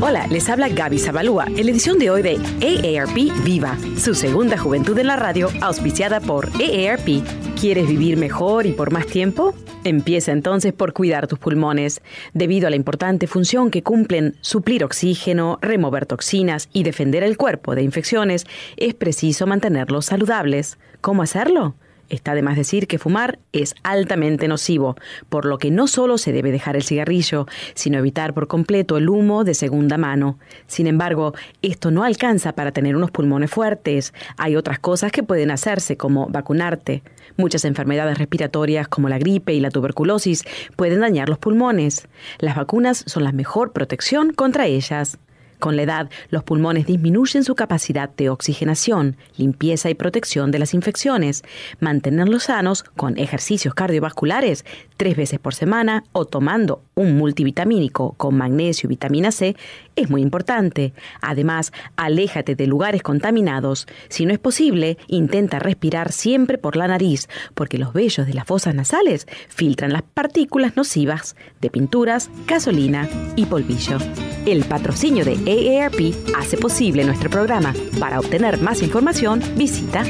Hola, 0.00 0.28
les 0.28 0.48
habla 0.48 0.68
Gaby 0.68 0.96
Zabalúa 0.96 1.46
en 1.46 1.66
la 1.66 1.72
edición 1.72 1.98
de 1.98 2.08
hoy 2.08 2.22
de 2.22 2.36
AARP 2.36 3.44
Viva, 3.44 3.76
su 3.96 4.14
segunda 4.14 4.56
juventud 4.56 4.96
en 4.96 5.08
la 5.08 5.16
radio, 5.16 5.48
auspiciada 5.60 6.20
por 6.20 6.46
AARP. 6.46 7.24
¿Quieres 7.60 7.88
vivir 7.88 8.16
mejor 8.16 8.66
y 8.66 8.72
por 8.74 8.92
más 8.92 9.06
tiempo? 9.06 9.56
Empieza 9.82 10.30
entonces 10.30 10.72
por 10.72 10.92
cuidar 10.92 11.26
tus 11.26 11.40
pulmones. 11.40 12.00
Debido 12.32 12.68
a 12.68 12.70
la 12.70 12.76
importante 12.76 13.26
función 13.26 13.72
que 13.72 13.82
cumplen 13.82 14.36
suplir 14.40 14.84
oxígeno, 14.84 15.58
remover 15.62 16.06
toxinas 16.06 16.68
y 16.72 16.84
defender 16.84 17.24
el 17.24 17.36
cuerpo 17.36 17.74
de 17.74 17.82
infecciones, 17.82 18.46
es 18.76 18.94
preciso 18.94 19.48
mantenerlos 19.48 20.06
saludables. 20.06 20.78
¿Cómo 21.00 21.22
hacerlo? 21.22 21.74
Está 22.08 22.34
de 22.34 22.42
más 22.42 22.56
decir 22.56 22.86
que 22.86 22.98
fumar 22.98 23.38
es 23.52 23.74
altamente 23.82 24.48
nocivo, 24.48 24.96
por 25.28 25.44
lo 25.44 25.58
que 25.58 25.70
no 25.70 25.86
solo 25.86 26.16
se 26.16 26.32
debe 26.32 26.50
dejar 26.50 26.74
el 26.76 26.82
cigarrillo, 26.82 27.46
sino 27.74 27.98
evitar 27.98 28.32
por 28.32 28.48
completo 28.48 28.96
el 28.96 29.08
humo 29.08 29.44
de 29.44 29.54
segunda 29.54 29.98
mano. 29.98 30.38
Sin 30.66 30.86
embargo, 30.86 31.34
esto 31.60 31.90
no 31.90 32.04
alcanza 32.04 32.52
para 32.52 32.72
tener 32.72 32.96
unos 32.96 33.10
pulmones 33.10 33.50
fuertes. 33.50 34.14
Hay 34.38 34.56
otras 34.56 34.78
cosas 34.78 35.12
que 35.12 35.22
pueden 35.22 35.50
hacerse, 35.50 35.96
como 35.96 36.28
vacunarte. 36.28 37.02
Muchas 37.36 37.64
enfermedades 37.64 38.16
respiratorias, 38.16 38.88
como 38.88 39.08
la 39.08 39.18
gripe 39.18 39.52
y 39.52 39.60
la 39.60 39.70
tuberculosis, 39.70 40.44
pueden 40.76 41.00
dañar 41.00 41.28
los 41.28 41.38
pulmones. 41.38 42.08
Las 42.38 42.56
vacunas 42.56 43.04
son 43.06 43.24
la 43.24 43.32
mejor 43.32 43.72
protección 43.72 44.32
contra 44.32 44.66
ellas. 44.66 45.18
Con 45.58 45.76
la 45.76 45.82
edad, 45.82 46.10
los 46.30 46.44
pulmones 46.44 46.86
disminuyen 46.86 47.44
su 47.44 47.54
capacidad 47.54 48.10
de 48.16 48.30
oxigenación, 48.30 49.16
limpieza 49.36 49.90
y 49.90 49.94
protección 49.94 50.50
de 50.50 50.58
las 50.58 50.74
infecciones. 50.74 51.42
Mantenerlos 51.80 52.44
sanos 52.44 52.84
con 52.96 53.18
ejercicios 53.18 53.74
cardiovasculares 53.74 54.64
tres 54.96 55.16
veces 55.16 55.38
por 55.38 55.54
semana 55.54 56.04
o 56.12 56.24
tomando 56.24 56.82
un 56.94 57.16
multivitamínico 57.16 58.14
con 58.16 58.36
magnesio 58.36 58.86
y 58.86 58.90
vitamina 58.90 59.30
C 59.30 59.56
es 59.96 60.10
muy 60.10 60.22
importante. 60.22 60.92
Además, 61.20 61.72
aléjate 61.96 62.54
de 62.54 62.66
lugares 62.66 63.02
contaminados. 63.02 63.86
Si 64.08 64.26
no 64.26 64.32
es 64.32 64.38
posible, 64.38 64.98
intenta 65.06 65.58
respirar 65.58 66.12
siempre 66.12 66.58
por 66.58 66.76
la 66.76 66.88
nariz, 66.88 67.28
porque 67.54 67.78
los 67.78 67.92
vellos 67.92 68.26
de 68.26 68.34
las 68.34 68.46
fosas 68.46 68.74
nasales 68.74 69.26
filtran 69.48 69.92
las 69.92 70.02
partículas 70.02 70.76
nocivas 70.76 71.36
de 71.60 71.70
pinturas, 71.70 72.30
gasolina 72.46 73.08
y 73.36 73.46
polvillo. 73.46 73.98
El 74.46 74.64
patrocinio 74.64 75.24
de 75.24 75.36
AARP 75.48 76.14
hace 76.36 76.58
posible 76.58 77.04
nuestro 77.04 77.30
programa. 77.30 77.72
Para 77.98 78.20
obtener 78.20 78.60
más 78.60 78.82
información, 78.82 79.42
visita 79.56 80.04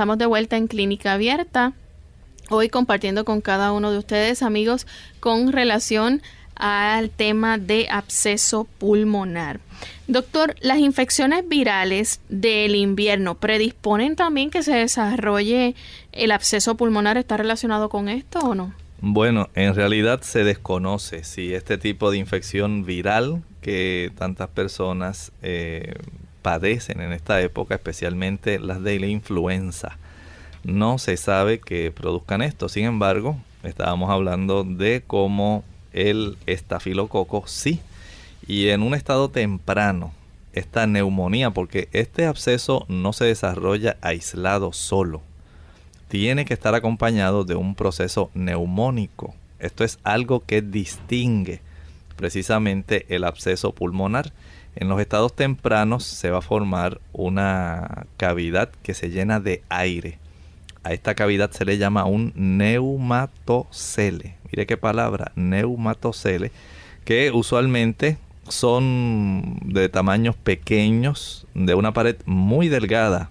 Estamos 0.00 0.16
de 0.16 0.24
vuelta 0.24 0.56
en 0.56 0.66
Clínica 0.66 1.12
Abierta. 1.12 1.74
Hoy 2.48 2.70
compartiendo 2.70 3.26
con 3.26 3.42
cada 3.42 3.70
uno 3.70 3.92
de 3.92 3.98
ustedes, 3.98 4.42
amigos, 4.42 4.86
con 5.20 5.52
relación 5.52 6.22
al 6.54 7.10
tema 7.10 7.58
de 7.58 7.86
absceso 7.90 8.66
pulmonar. 8.78 9.60
Doctor, 10.06 10.54
¿las 10.62 10.78
infecciones 10.78 11.46
virales 11.46 12.22
del 12.30 12.76
invierno 12.76 13.34
predisponen 13.34 14.16
también 14.16 14.48
que 14.48 14.62
se 14.62 14.72
desarrolle 14.72 15.74
el 16.12 16.30
absceso 16.30 16.78
pulmonar? 16.78 17.18
¿Está 17.18 17.36
relacionado 17.36 17.90
con 17.90 18.08
esto 18.08 18.38
o 18.38 18.54
no? 18.54 18.72
Bueno, 19.02 19.50
en 19.54 19.74
realidad 19.74 20.22
se 20.22 20.44
desconoce 20.44 21.24
si 21.24 21.52
este 21.52 21.76
tipo 21.76 22.10
de 22.10 22.16
infección 22.16 22.86
viral 22.86 23.42
que 23.60 24.12
tantas 24.16 24.48
personas 24.48 25.30
eh, 25.42 25.92
padecen 26.42 27.00
en 27.00 27.12
esta 27.12 27.40
época, 27.40 27.74
especialmente 27.74 28.58
las 28.58 28.82
de 28.82 28.98
la 28.98 29.06
influenza. 29.06 29.98
No 30.64 30.98
se 30.98 31.16
sabe 31.16 31.60
que 31.60 31.90
produzcan 31.90 32.42
esto. 32.42 32.68
Sin 32.68 32.84
embargo, 32.84 33.36
estábamos 33.62 34.10
hablando 34.10 34.64
de 34.64 35.02
cómo 35.06 35.64
el 35.92 36.36
estafilococo 36.46 37.44
sí. 37.46 37.80
Y 38.46 38.68
en 38.68 38.82
un 38.82 38.94
estado 38.94 39.30
temprano, 39.30 40.12
esta 40.52 40.86
neumonía, 40.86 41.50
porque 41.50 41.88
este 41.92 42.26
absceso 42.26 42.84
no 42.88 43.12
se 43.12 43.26
desarrolla 43.26 43.96
aislado 44.00 44.72
solo. 44.72 45.22
Tiene 46.08 46.44
que 46.44 46.54
estar 46.54 46.74
acompañado 46.74 47.44
de 47.44 47.54
un 47.54 47.74
proceso 47.74 48.30
neumónico. 48.34 49.34
Esto 49.60 49.84
es 49.84 49.98
algo 50.02 50.40
que 50.40 50.60
distingue 50.62 51.60
precisamente 52.16 53.06
el 53.08 53.24
absceso 53.24 53.72
pulmonar. 53.72 54.32
En 54.76 54.88
los 54.88 55.00
estados 55.00 55.34
tempranos 55.34 56.04
se 56.04 56.30
va 56.30 56.38
a 56.38 56.42
formar 56.42 57.00
una 57.12 58.06
cavidad 58.16 58.70
que 58.82 58.94
se 58.94 59.10
llena 59.10 59.40
de 59.40 59.62
aire. 59.68 60.18
A 60.82 60.92
esta 60.92 61.14
cavidad 61.14 61.50
se 61.50 61.64
le 61.64 61.76
llama 61.76 62.04
un 62.04 62.32
neumatocele. 62.36 64.36
Mire 64.50 64.66
qué 64.66 64.76
palabra, 64.76 65.32
neumatocele, 65.34 66.52
que 67.04 67.30
usualmente 67.32 68.16
son 68.48 69.58
de 69.64 69.88
tamaños 69.88 70.36
pequeños, 70.36 71.46
de 71.54 71.74
una 71.74 71.92
pared 71.92 72.16
muy 72.24 72.68
delgada, 72.68 73.30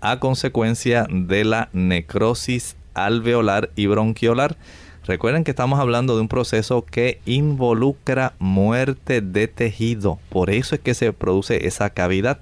a 0.00 0.18
consecuencia 0.18 1.06
de 1.10 1.44
la 1.44 1.68
necrosis 1.72 2.76
alveolar 2.94 3.70
y 3.76 3.86
bronquiolar 3.86 4.56
Recuerden 5.04 5.42
que 5.42 5.50
estamos 5.50 5.80
hablando 5.80 6.14
de 6.14 6.20
un 6.20 6.28
proceso 6.28 6.84
que 6.84 7.20
involucra 7.26 8.34
muerte 8.38 9.20
de 9.20 9.48
tejido. 9.48 10.20
Por 10.28 10.48
eso 10.48 10.76
es 10.76 10.80
que 10.80 10.94
se 10.94 11.12
produce 11.12 11.66
esa 11.66 11.90
cavidad. 11.90 12.38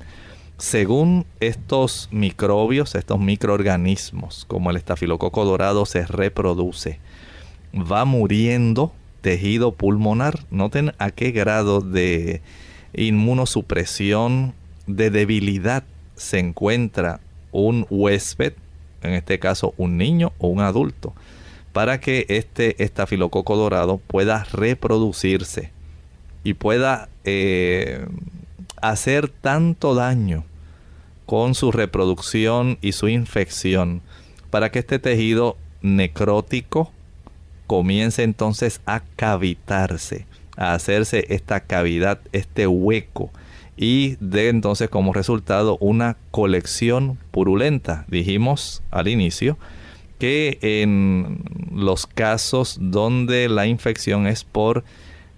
Según 0.59 1.25
estos 1.41 2.11
microbios, 2.13 2.95
estos 2.95 3.19
microorganismos, 3.19 4.45
como 4.45 4.71
el 4.71 4.77
estafilococo 4.77 5.47
dorado 5.47 5.87
se 5.87 6.05
reproduce, 6.05 7.01
va 7.75 8.05
muriendo 8.05 8.93
tejido 9.23 9.73
pulmonar. 9.73 10.41
Noten 10.51 10.93
a 10.99 11.13
qué 11.13 11.31
grado 11.31 11.81
de 11.81 12.43
inmunosupresión, 12.93 14.53
de 14.87 15.09
debilidad 15.09 15.85
se 16.15 16.41
encuentra 16.41 17.21
un 17.53 17.87
huésped, 17.89 18.53
en 19.03 19.15
este 19.15 19.39
caso 19.39 19.73
un 19.79 19.97
niño 19.97 20.33
o 20.37 20.49
un 20.49 20.61
adulto 20.61 21.15
para 21.73 22.01
que 22.01 22.27
este 22.29 22.83
estafilococo 22.83 23.57
dorado 23.57 23.99
pueda 23.99 24.45
reproducirse 24.45 25.71
y 26.43 26.55
pueda 26.55 27.09
eh, 27.25 28.07
hacer 28.81 29.29
tanto 29.29 29.95
daño 29.95 30.45
con 31.27 31.55
su 31.55 31.71
reproducción 31.71 32.79
y 32.81 32.93
su 32.93 33.09
infección 33.09 34.03
para 34.51 34.71
que 34.71 34.81
este 34.81 34.99
tejido 34.99 35.57
necrótico 35.81 36.93
comience 37.67 38.25
entonces 38.25 38.81
a 38.85 39.01
cavitarse, 39.15 40.27
a 40.57 40.75
hacerse 40.75 41.27
esta 41.29 41.61
cavidad, 41.61 42.21
este 42.33 42.67
hueco 42.67 43.31
y 43.77 44.17
de 44.21 44.49
entonces 44.49 44.91
como 44.91 45.13
resultado 45.13 45.79
una 45.81 46.17
colección 46.33 47.17
purulenta. 47.31 48.05
Dijimos 48.09 48.83
al 48.91 49.07
inicio 49.07 49.57
que 50.21 50.59
en 50.61 51.43
los 51.75 52.07
casos 52.07 52.77
donde 52.81 53.49
la 53.49 53.67
infección 53.67 54.27
es 54.27 54.45
por 54.45 54.85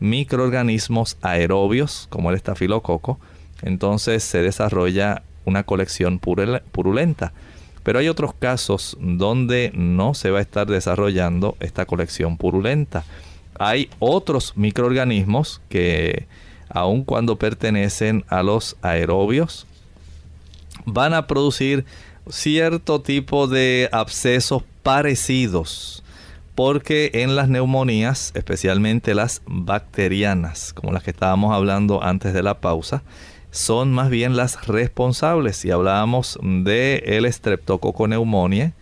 microorganismos 0.01 1.17
aerobios, 1.23 2.09
como 2.11 2.31
el 2.31 2.37
estafilococo, 2.37 3.21
entonces 3.63 4.25
se 4.25 4.43
desarrolla 4.43 5.23
una 5.45 5.63
colección 5.63 6.19
purulenta. 6.19 7.33
Pero 7.85 8.01
hay 8.01 8.09
otros 8.09 8.35
casos 8.35 8.97
donde 9.01 9.71
no 9.75 10.15
se 10.15 10.31
va 10.31 10.41
a 10.41 10.43
estar 10.43 10.67
desarrollando 10.67 11.57
esta 11.61 11.87
colección 11.87 12.37
purulenta. 12.37 13.05
Hay 13.59 13.89
otros 14.01 14.57
microorganismos 14.57 15.61
que, 15.69 16.27
aun 16.69 17.05
cuando 17.05 17.37
pertenecen 17.37 18.25
a 18.29 18.43
los 18.43 18.77
aerobios, 18.83 19.67
van 20.85 21.15
a 21.15 21.29
producir 21.29 21.85
cierto 22.29 23.01
tipo 23.01 23.47
de 23.47 23.89
abscesos 23.93 24.65
parecidos, 24.83 26.03
porque 26.55 27.11
en 27.15 27.37
las 27.37 27.49
neumonías, 27.49 28.33
especialmente 28.35 29.15
las 29.15 29.43
bacterianas, 29.47 30.73
como 30.73 30.93
las 30.93 31.03
que 31.03 31.11
estábamos 31.11 31.55
hablando 31.55 32.03
antes 32.03 32.35
de 32.35 32.43
la 32.43 32.61
pausa, 32.61 33.03
son 33.51 33.93
más 33.93 34.11
bien 34.11 34.37
las 34.37 34.67
responsables. 34.67 35.57
Si 35.57 35.71
hablábamos 35.71 36.39
de 36.43 37.03
el 37.07 37.31
Streptococcus 37.31 38.09
pneumoniae 38.09 38.73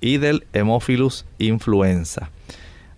y 0.00 0.18
del 0.18 0.46
Hemophilus 0.52 1.24
influenza. 1.38 2.30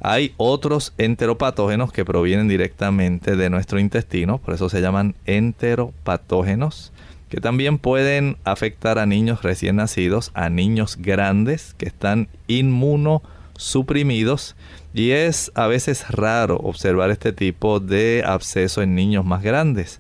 Hay 0.01 0.35
otros 0.37 0.93
enteropatógenos 0.99 1.93
que 1.93 2.05
provienen 2.05 2.47
directamente 2.47 3.37
de 3.37 3.49
nuestro 3.49 3.79
intestino, 3.79 4.39
por 4.39 4.55
eso 4.55 4.69
se 4.69 4.83
llaman 4.83 5.15
enteropatógenos 5.25 6.93
que 7.35 7.41
también 7.41 7.79
pueden 7.79 8.37
afectar 8.45 9.01
a 9.01 9.07
niños 9.07 9.43
recién 9.43 9.75
nacidos, 9.75 10.31
a 10.35 10.51
niños 10.51 10.97
grandes 10.97 11.75
que 11.75 11.87
están 11.87 12.29
inmunosuprimidos 12.47 14.55
y 14.95 15.11
es 15.11 15.51
a 15.57 15.67
veces 15.67 16.09
raro 16.11 16.59
observar 16.59 17.11
este 17.11 17.33
tipo 17.33 17.81
de 17.81 18.23
absceso 18.25 18.83
en 18.83 18.95
niños 18.95 19.25
más 19.25 19.43
grandes. 19.43 19.99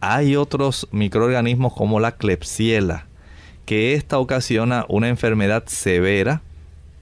Hay 0.00 0.36
otros 0.36 0.86
microorganismos 0.90 1.72
como 1.72 2.00
la 2.00 2.16
Klebsiella, 2.16 3.06
que 3.64 3.94
esta 3.94 4.18
ocasiona 4.18 4.84
una 4.90 5.08
enfermedad 5.08 5.64
severa 5.68 6.42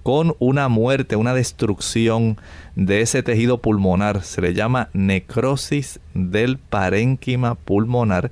con 0.05 0.37
una 0.39 0.69
muerte, 0.69 1.17
una 1.17 1.35
destrucción 1.35 2.39
de 2.77 3.01
ese 3.01 3.25
tejido 3.25 3.59
pulmonar. 3.59 4.23
Se 4.23 4.41
le 4.41 4.55
llama 4.55 4.91
necrosis 4.93 5.99
del 6.15 6.59
parénquima 6.59 7.57
pulmonar 7.57 8.31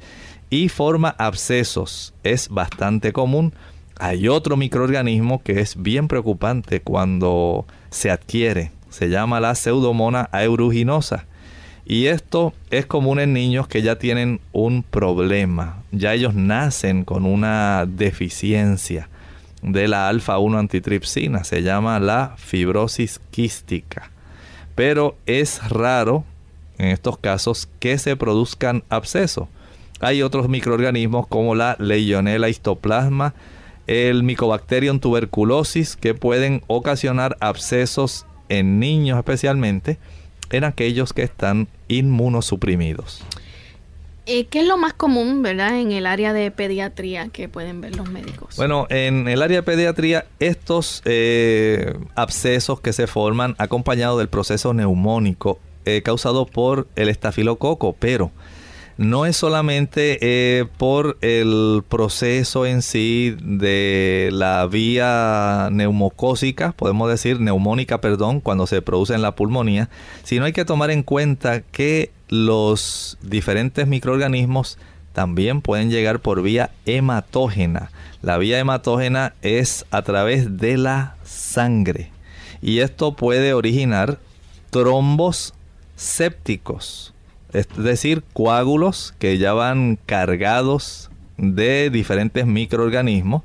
y 0.50 0.68
forma 0.68 1.14
abscesos. 1.18 2.14
Es 2.22 2.48
bastante 2.48 3.12
común. 3.12 3.52
Hay 3.98 4.28
otro 4.28 4.56
microorganismo 4.56 5.42
que 5.42 5.60
es 5.60 5.80
bien 5.80 6.08
preocupante 6.08 6.80
cuando 6.80 7.66
se 7.90 8.10
adquiere. 8.10 8.72
Se 8.90 9.08
llama 9.08 9.40
la 9.40 9.54
pseudomona 9.54 10.28
aeruginosa. 10.32 11.26
Y 11.86 12.06
esto 12.06 12.54
es 12.70 12.86
común 12.86 13.20
en 13.20 13.32
niños 13.32 13.68
que 13.68 13.82
ya 13.82 13.98
tienen 13.98 14.40
un 14.52 14.82
problema. 14.82 15.82
Ya 15.92 16.14
ellos 16.14 16.34
nacen 16.34 17.04
con 17.04 17.26
una 17.26 17.84
deficiencia 17.86 19.08
de 19.62 19.88
la 19.88 20.08
alfa-1 20.08 20.58
antitripsina. 20.58 21.44
Se 21.44 21.62
llama 21.62 22.00
la 22.00 22.34
fibrosis 22.38 23.20
quística. 23.30 24.10
Pero 24.74 25.16
es 25.26 25.68
raro 25.68 26.24
en 26.78 26.88
estos 26.88 27.18
casos 27.18 27.68
que 27.78 27.98
se 27.98 28.16
produzcan 28.16 28.82
abscesos. 28.88 29.48
Hay 30.00 30.22
otros 30.22 30.48
microorganismos 30.48 31.26
como 31.26 31.54
la 31.54 31.76
Legionella 31.78 32.48
histoplasma, 32.48 33.34
el 33.86 34.22
Mycobacterium 34.22 34.98
tuberculosis 34.98 35.96
que 35.96 36.14
pueden 36.14 36.62
ocasionar 36.66 37.36
abscesos 37.40 38.26
en 38.48 38.78
niños 38.80 39.18
especialmente 39.18 39.98
en 40.50 40.64
aquellos 40.64 41.12
que 41.12 41.22
están 41.22 41.68
inmunosuprimidos. 41.88 43.22
Eh, 44.26 44.46
¿Qué 44.46 44.60
es 44.60 44.66
lo 44.66 44.78
más 44.78 44.94
común, 44.94 45.42
verdad, 45.42 45.78
en 45.78 45.92
el 45.92 46.06
área 46.06 46.32
de 46.32 46.50
pediatría 46.50 47.28
que 47.28 47.46
pueden 47.48 47.82
ver 47.82 47.94
los 47.94 48.08
médicos? 48.10 48.56
Bueno, 48.56 48.86
en 48.88 49.28
el 49.28 49.42
área 49.42 49.58
de 49.58 49.62
pediatría, 49.62 50.24
estos 50.38 51.02
eh, 51.04 51.94
abscesos 52.14 52.80
que 52.80 52.94
se 52.94 53.06
forman 53.06 53.54
acompañados 53.58 54.18
del 54.18 54.28
proceso 54.28 54.72
neumónico 54.72 55.58
eh, 55.84 56.00
causado 56.02 56.46
por 56.46 56.88
el 56.96 57.10
estafilococo, 57.10 57.94
pero 57.98 58.30
no 58.96 59.26
es 59.26 59.36
solamente 59.36 60.18
eh, 60.20 60.66
por 60.76 61.18
el 61.20 61.82
proceso 61.88 62.66
en 62.66 62.82
sí 62.82 63.36
de 63.40 64.30
la 64.32 64.66
vía 64.66 65.68
neumocósica, 65.72 66.72
podemos 66.72 67.08
decir 67.08 67.40
neumónica, 67.40 68.00
perdón, 68.00 68.40
cuando 68.40 68.66
se 68.66 68.82
produce 68.82 69.14
en 69.14 69.22
la 69.22 69.34
pulmonía, 69.34 69.88
sino 70.22 70.44
hay 70.44 70.52
que 70.52 70.64
tomar 70.64 70.90
en 70.90 71.02
cuenta 71.02 71.62
que 71.62 72.10
los 72.28 73.18
diferentes 73.22 73.86
microorganismos 73.86 74.78
también 75.12 75.60
pueden 75.60 75.90
llegar 75.90 76.20
por 76.20 76.42
vía 76.42 76.70
hematógena. 76.86 77.90
La 78.22 78.38
vía 78.38 78.58
hematógena 78.58 79.34
es 79.42 79.86
a 79.90 80.02
través 80.02 80.58
de 80.58 80.76
la 80.76 81.16
sangre 81.24 82.10
y 82.60 82.80
esto 82.80 83.14
puede 83.14 83.54
originar 83.54 84.18
trombos 84.70 85.54
sépticos 85.96 87.13
es 87.54 87.68
decir, 87.76 88.22
coágulos 88.32 89.14
que 89.18 89.38
ya 89.38 89.52
van 89.52 89.98
cargados 90.06 91.10
de 91.36 91.90
diferentes 91.90 92.46
microorganismos. 92.46 93.42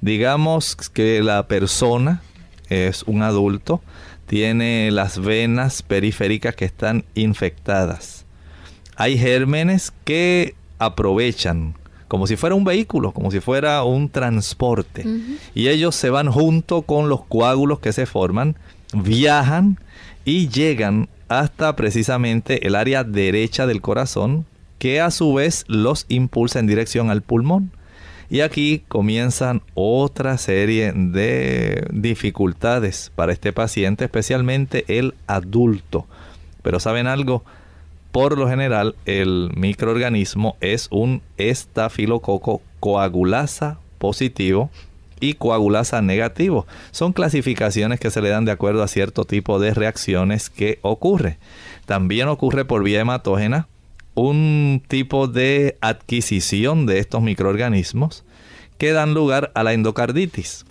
Digamos 0.00 0.76
que 0.92 1.22
la 1.22 1.46
persona 1.46 2.22
es 2.68 3.02
un 3.04 3.22
adulto, 3.22 3.82
tiene 4.26 4.90
las 4.90 5.18
venas 5.18 5.82
periféricas 5.82 6.54
que 6.54 6.64
están 6.64 7.04
infectadas. 7.14 8.24
Hay 8.96 9.18
gérmenes 9.18 9.92
que 10.04 10.54
aprovechan 10.78 11.74
como 12.08 12.26
si 12.26 12.34
fuera 12.34 12.56
un 12.56 12.64
vehículo, 12.64 13.12
como 13.12 13.30
si 13.30 13.38
fuera 13.38 13.84
un 13.84 14.08
transporte. 14.08 15.04
Y 15.54 15.68
ellos 15.68 15.94
se 15.94 16.10
van 16.10 16.28
junto 16.28 16.82
con 16.82 17.08
los 17.08 17.24
coágulos 17.24 17.78
que 17.78 17.92
se 17.92 18.04
forman, 18.04 18.56
viajan 18.92 19.78
y 20.24 20.48
llegan 20.48 21.08
hasta 21.30 21.76
precisamente 21.76 22.66
el 22.66 22.74
área 22.74 23.04
derecha 23.04 23.68
del 23.68 23.80
corazón, 23.80 24.46
que 24.80 25.00
a 25.00 25.12
su 25.12 25.32
vez 25.32 25.64
los 25.68 26.04
impulsa 26.08 26.58
en 26.58 26.66
dirección 26.66 27.08
al 27.08 27.22
pulmón. 27.22 27.70
Y 28.28 28.40
aquí 28.40 28.82
comienzan 28.88 29.62
otra 29.74 30.38
serie 30.38 30.92
de 30.92 31.86
dificultades 31.92 33.12
para 33.14 33.32
este 33.32 33.52
paciente, 33.52 34.04
especialmente 34.04 34.84
el 34.88 35.14
adulto. 35.28 36.06
Pero 36.62 36.80
¿saben 36.80 37.06
algo? 37.06 37.44
Por 38.10 38.36
lo 38.36 38.48
general, 38.48 38.96
el 39.04 39.52
microorganismo 39.54 40.56
es 40.60 40.88
un 40.90 41.22
estafilococo 41.36 42.60
coagulasa 42.80 43.78
positivo 43.98 44.68
y 45.20 45.34
coagulasa 45.34 46.02
negativo. 46.02 46.66
Son 46.90 47.12
clasificaciones 47.12 48.00
que 48.00 48.10
se 48.10 48.22
le 48.22 48.30
dan 48.30 48.44
de 48.44 48.52
acuerdo 48.52 48.82
a 48.82 48.88
cierto 48.88 49.24
tipo 49.24 49.58
de 49.58 49.74
reacciones 49.74 50.50
que 50.50 50.78
ocurre. 50.82 51.38
También 51.86 52.28
ocurre 52.28 52.64
por 52.64 52.82
vía 52.82 53.00
hematógena 53.00 53.68
un 54.14 54.82
tipo 54.88 55.28
de 55.28 55.78
adquisición 55.80 56.86
de 56.86 56.98
estos 56.98 57.22
microorganismos 57.22 58.24
que 58.78 58.92
dan 58.92 59.14
lugar 59.14 59.52
a 59.54 59.62
la 59.62 59.72
endocarditis. 59.72 60.64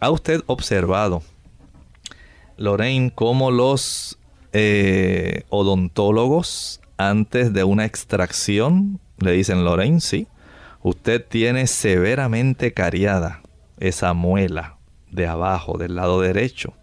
¿Ha 0.00 0.10
usted 0.10 0.42
observado, 0.46 1.22
Lorraine, 2.56 3.10
cómo 3.14 3.50
los 3.50 4.18
eh, 4.52 5.42
odontólogos 5.48 6.80
antes 6.96 7.52
de 7.52 7.64
una 7.64 7.84
extracción 7.84 9.00
le 9.18 9.32
dicen, 9.32 9.64
Lorraine, 9.64 10.00
sí, 10.00 10.26
usted 10.82 11.24
tiene 11.26 11.66
severamente 11.66 12.72
cariada 12.72 13.42
esa 13.78 14.12
muela 14.14 14.78
de 15.10 15.26
abajo, 15.26 15.78
del 15.78 15.94
lado 15.94 16.20
derecho. 16.20 16.74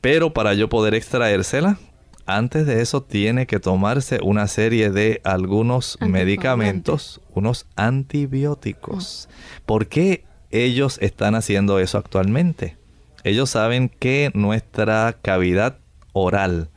Pero 0.00 0.32
para 0.32 0.54
yo 0.54 0.68
poder 0.68 0.94
extraérsela, 0.94 1.78
antes 2.26 2.66
de 2.66 2.80
eso 2.80 3.02
tiene 3.02 3.46
que 3.46 3.60
tomarse 3.60 4.20
una 4.22 4.46
serie 4.46 4.90
de 4.90 5.20
algunos 5.24 5.98
medicamentos, 6.00 7.20
unos 7.34 7.66
antibióticos. 7.76 9.28
¿Por 9.66 9.88
qué 9.88 10.24
ellos 10.50 10.98
están 11.00 11.34
haciendo 11.34 11.78
eso 11.78 11.98
actualmente? 11.98 12.76
Ellos 13.24 13.50
saben 13.50 13.88
que 13.88 14.30
nuestra 14.34 15.16
cavidad 15.20 15.78
oral 16.12 16.68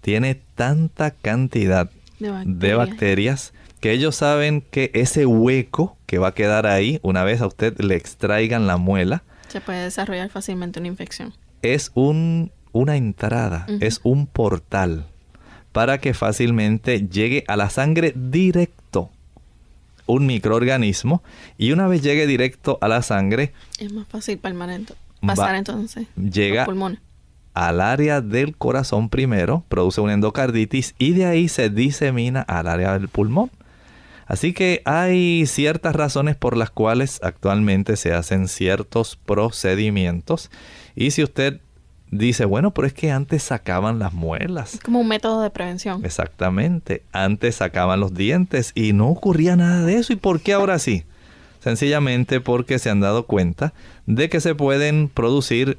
tiene 0.00 0.34
tanta 0.54 1.10
cantidad 1.10 1.90
de 2.18 2.74
bacterias 2.74 3.52
que 3.80 3.92
ellos 3.92 4.16
saben 4.16 4.60
que 4.60 4.90
ese 4.94 5.26
hueco 5.26 5.97
que 6.08 6.16
va 6.16 6.28
a 6.28 6.34
quedar 6.34 6.66
ahí, 6.66 7.00
una 7.02 7.22
vez 7.22 7.42
a 7.42 7.46
usted 7.46 7.78
le 7.80 7.94
extraigan 7.94 8.66
la 8.66 8.78
muela, 8.78 9.24
se 9.48 9.60
puede 9.60 9.84
desarrollar 9.84 10.30
fácilmente 10.30 10.80
una 10.80 10.88
infección. 10.88 11.34
Es 11.60 11.92
un, 11.94 12.50
una 12.72 12.96
entrada, 12.96 13.66
es 13.80 14.00
un 14.04 14.26
portal 14.26 15.04
para 15.72 15.98
que 15.98 16.14
fácilmente 16.14 17.06
llegue 17.06 17.44
a 17.46 17.56
la 17.56 17.68
sangre 17.68 18.14
directo 18.16 19.10
un 20.06 20.24
microorganismo 20.24 21.22
y 21.58 21.72
una 21.72 21.86
vez 21.86 22.02
llegue 22.02 22.26
directo 22.26 22.78
a 22.80 22.88
la 22.88 23.02
sangre 23.02 23.52
es 23.78 23.92
más 23.92 24.08
fácil 24.08 24.38
palmar 24.38 24.70
pasar 25.20 25.54
entonces 25.56 26.06
llega 26.16 26.66
al 27.58 27.80
área 27.80 28.20
del 28.20 28.56
corazón 28.56 29.08
primero, 29.08 29.64
produce 29.68 30.00
una 30.00 30.12
endocarditis 30.12 30.94
y 30.96 31.12
de 31.12 31.26
ahí 31.26 31.48
se 31.48 31.70
disemina 31.70 32.40
al 32.42 32.68
área 32.68 32.92
del 32.92 33.08
pulmón. 33.08 33.50
Así 34.28 34.52
que 34.52 34.82
hay 34.84 35.46
ciertas 35.46 35.96
razones 35.96 36.36
por 36.36 36.54
las 36.54 36.68
cuales 36.68 37.18
actualmente 37.22 37.96
se 37.96 38.12
hacen 38.12 38.46
ciertos 38.46 39.16
procedimientos. 39.16 40.50
Y 40.94 41.12
si 41.12 41.22
usted 41.22 41.62
dice, 42.10 42.44
bueno, 42.44 42.72
pero 42.72 42.86
es 42.86 42.92
que 42.92 43.10
antes 43.10 43.42
sacaban 43.42 43.98
las 43.98 44.12
muelas. 44.12 44.74
Es 44.74 44.80
como 44.80 45.00
un 45.00 45.08
método 45.08 45.40
de 45.40 45.48
prevención. 45.48 46.04
Exactamente. 46.04 47.02
Antes 47.10 47.56
sacaban 47.56 48.00
los 48.00 48.12
dientes 48.12 48.72
y 48.74 48.92
no 48.92 49.08
ocurría 49.08 49.56
nada 49.56 49.86
de 49.86 49.96
eso. 49.96 50.12
¿Y 50.12 50.16
por 50.16 50.40
qué 50.40 50.52
ahora 50.52 50.78
sí? 50.78 51.04
Sencillamente 51.60 52.42
porque 52.42 52.78
se 52.78 52.90
han 52.90 53.00
dado 53.00 53.24
cuenta 53.24 53.72
de 54.04 54.28
que 54.28 54.40
se 54.40 54.54
pueden 54.54 55.08
producir 55.08 55.78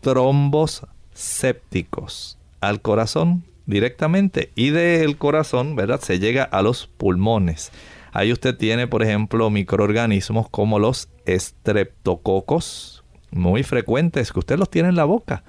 trombos 0.00 0.84
sépticos 1.12 2.38
al 2.60 2.80
corazón 2.80 3.44
directamente 3.66 4.52
y 4.54 4.70
del 4.70 5.16
corazón, 5.16 5.76
¿verdad? 5.76 6.00
Se 6.00 6.18
llega 6.18 6.44
a 6.44 6.62
los 6.62 6.86
pulmones. 6.86 7.72
Ahí 8.12 8.32
usted 8.32 8.56
tiene, 8.56 8.86
por 8.86 9.02
ejemplo, 9.02 9.50
microorganismos 9.50 10.48
como 10.48 10.78
los 10.78 11.08
estreptococos, 11.26 13.04
muy 13.30 13.64
frecuentes, 13.64 14.32
que 14.32 14.38
usted 14.38 14.58
los 14.58 14.70
tiene 14.70 14.90
en 14.90 14.96
la 14.96 15.04
boca. 15.04 15.42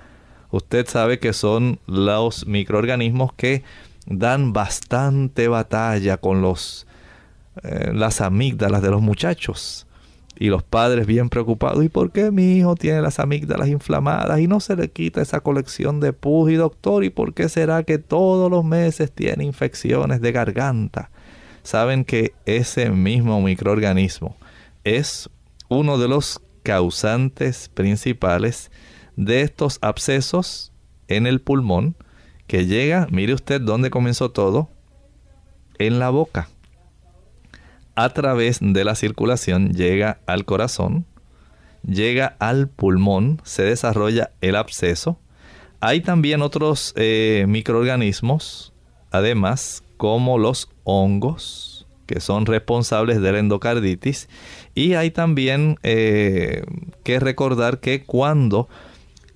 Usted 0.49 0.88
sabe 0.88 1.19
que 1.19 1.34
son 1.34 1.80
los 1.86 2.47
microorganismos 2.47 3.34
que 3.34 3.63
dan 4.08 4.54
bastante 4.54 5.47
batalla 5.47 6.17
con 6.17 6.41
los, 6.41 6.88
eh, 7.63 7.91
las 7.93 8.21
amígdalas 8.21 8.82
de 8.82 8.89
los 8.89 9.01
muchachos. 9.01 9.85
Y 10.38 10.48
los 10.50 10.63
padres 10.63 11.08
bien 11.08 11.30
preocupados, 11.30 11.84
¿y 11.84 11.89
por 11.89 12.12
qué 12.12 12.30
mi 12.30 12.58
hijo 12.58 12.76
tiene 12.76 13.02
las 13.02 13.19
amígdalas 13.19 13.69
inflamadas 13.69 14.39
y 14.39 14.48
no 14.48 14.60
se 14.60 14.76
le 14.76 14.89
quita 14.89 15.21
esa 15.21 15.39
colección 15.39 16.02
de 16.02 16.12
pus? 16.12 16.52
Y 16.52 16.56
doctor, 16.56 17.04
¿y 17.06 17.10
por 17.10 17.34
qué 17.34 17.48
será 17.48 17.84
que 17.84 17.98
todos 18.00 18.52
los 18.52 18.65
meses 18.65 19.12
tiene 19.12 19.45
infecciones 19.45 20.19
de 20.19 20.32
garganta? 20.34 21.10
Saben 21.63 22.04
que 22.04 22.34
ese 22.45 22.89
mismo 22.89 23.41
microorganismo 23.41 24.36
es 24.84 25.30
uno 25.69 25.98
de 25.98 26.10
los 26.10 26.41
causantes 26.63 27.69
principales 27.69 28.71
de 29.15 29.41
estos 29.41 29.80
abscesos 29.82 30.74
en 31.08 31.28
el 31.28 31.39
pulmón 31.39 31.95
que 32.48 32.65
llega, 32.65 33.08
mire 33.10 33.34
usted 33.34 33.62
dónde 33.62 33.89
comenzó 33.89 34.32
todo, 34.32 34.69
en 35.80 36.00
la 36.00 36.10
boca 36.10 36.50
a 37.95 38.10
través 38.10 38.60
de 38.62 38.84
la 38.84 38.95
circulación 38.95 39.73
llega 39.73 40.19
al 40.25 40.45
corazón, 40.45 41.05
llega 41.86 42.36
al 42.39 42.67
pulmón, 42.67 43.41
se 43.43 43.63
desarrolla 43.63 44.31
el 44.41 44.55
absceso, 44.55 45.19
Hay 45.81 46.01
también 46.01 46.41
otros 46.41 46.93
eh, 46.95 47.45
microorganismos, 47.47 48.73
además, 49.12 49.84
como 49.97 50.39
los 50.39 50.69
hongos, 50.84 51.86
que 52.05 52.21
son 52.21 52.45
responsables 52.45 53.21
de 53.21 53.31
la 53.31 53.39
endocarditis. 53.39 54.29
Y 54.73 54.93
hay 54.93 55.12
también 55.12 55.77
eh, 55.84 56.63
que 57.03 57.19
recordar 57.19 57.79
que 57.79 58.03
cuando 58.03 58.67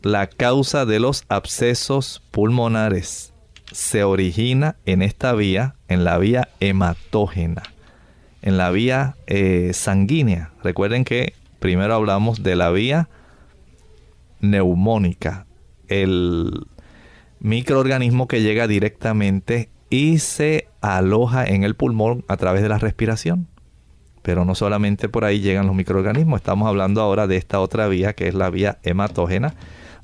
la 0.01 0.27
causa 0.27 0.85
de 0.85 0.99
los 0.99 1.23
abscesos 1.27 2.23
pulmonares 2.31 3.33
se 3.71 4.03
origina 4.03 4.77
en 4.85 5.01
esta 5.01 5.33
vía, 5.33 5.75
en 5.87 6.03
la 6.03 6.17
vía 6.17 6.49
hematógena, 6.59 7.63
en 8.41 8.57
la 8.57 8.71
vía 8.71 9.15
eh, 9.27 9.71
sanguínea. 9.73 10.51
Recuerden 10.63 11.03
que 11.03 11.33
primero 11.59 11.93
hablamos 11.93 12.43
de 12.43 12.55
la 12.55 12.69
vía 12.71 13.09
neumónica, 14.39 15.45
el 15.87 16.67
microorganismo 17.39 18.27
que 18.27 18.41
llega 18.41 18.67
directamente 18.67 19.69
y 19.89 20.19
se 20.19 20.67
aloja 20.81 21.45
en 21.45 21.63
el 21.63 21.75
pulmón 21.75 22.23
a 22.27 22.37
través 22.37 22.61
de 22.61 22.69
la 22.69 22.77
respiración. 22.77 23.47
Pero 24.21 24.45
no 24.45 24.55
solamente 24.55 25.09
por 25.09 25.25
ahí 25.25 25.39
llegan 25.39 25.67
los 25.67 25.75
microorganismos, 25.75 26.39
estamos 26.39 26.67
hablando 26.67 27.01
ahora 27.01 27.27
de 27.27 27.37
esta 27.37 27.59
otra 27.59 27.87
vía 27.87 28.13
que 28.13 28.27
es 28.27 28.33
la 28.33 28.49
vía 28.49 28.79
hematógena, 28.83 29.55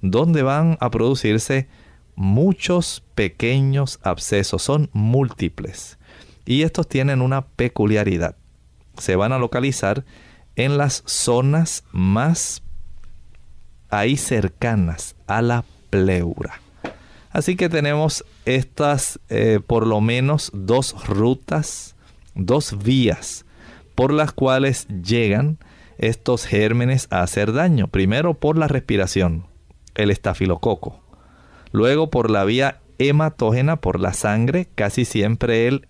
donde 0.02 0.42
van 0.42 0.78
a 0.80 0.90
producirse 0.90 1.68
muchos 2.16 3.04
pequeños 3.14 4.00
abscesos, 4.04 4.62
son 4.62 4.90
múltiples. 4.94 5.98
Y 6.46 6.64
estos 6.64 6.88
tienen 6.88 7.22
una 7.22 7.46
peculiaridad. 7.46 8.36
Se 8.98 9.16
van 9.16 9.34
a 9.34 9.40
localizar 9.40 10.06
en 10.56 10.78
las 10.78 11.04
zonas 11.06 11.84
más 11.92 12.62
ahí 13.90 14.18
cercanas 14.18 15.16
a 15.28 15.42
la 15.42 15.66
pleura. 15.90 16.62
Así 17.32 17.56
que 17.56 17.68
tenemos 17.68 18.24
estas 18.46 19.20
eh, 19.30 19.60
por 19.66 19.86
lo 19.86 20.00
menos 20.00 20.52
dos 20.54 21.08
rutas, 21.08 21.96
dos 22.34 22.78
vías 22.82 23.46
por 23.96 24.14
las 24.14 24.32
cuales 24.34 24.88
llegan 24.88 25.58
estos 25.98 26.46
gérmenes 26.46 27.08
a 27.10 27.24
hacer 27.24 27.54
daño. 27.54 27.88
Primero 27.88 28.36
por 28.36 28.58
la 28.58 28.68
respiración, 28.68 29.48
el 29.96 30.12
estafilococo. 30.12 31.02
Luego 31.72 32.10
por 32.10 32.30
la 32.30 32.44
vía 32.44 32.82
hematógena, 33.00 33.78
por 33.78 34.00
la 34.00 34.14
sangre, 34.14 34.68
casi 34.76 35.06
siempre 35.06 35.68
el 35.68 35.88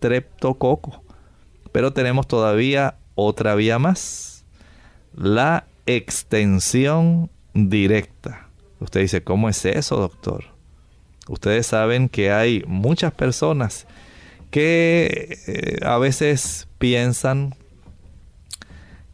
estreptococo. 0.00 1.02
Pero 1.72 1.92
tenemos 1.92 2.26
todavía 2.26 2.96
otra 3.14 3.54
vía 3.54 3.78
más, 3.78 4.44
la 5.14 5.66
extensión 5.86 7.30
directa. 7.54 8.48
Usted 8.80 9.00
dice, 9.00 9.22
¿cómo 9.22 9.48
es 9.48 9.64
eso, 9.64 9.96
doctor? 9.96 10.44
Ustedes 11.28 11.66
saben 11.66 12.08
que 12.08 12.32
hay 12.32 12.64
muchas 12.66 13.12
personas 13.12 13.86
que 14.50 15.38
eh, 15.46 15.86
a 15.86 15.98
veces 15.98 16.66
piensan 16.78 17.54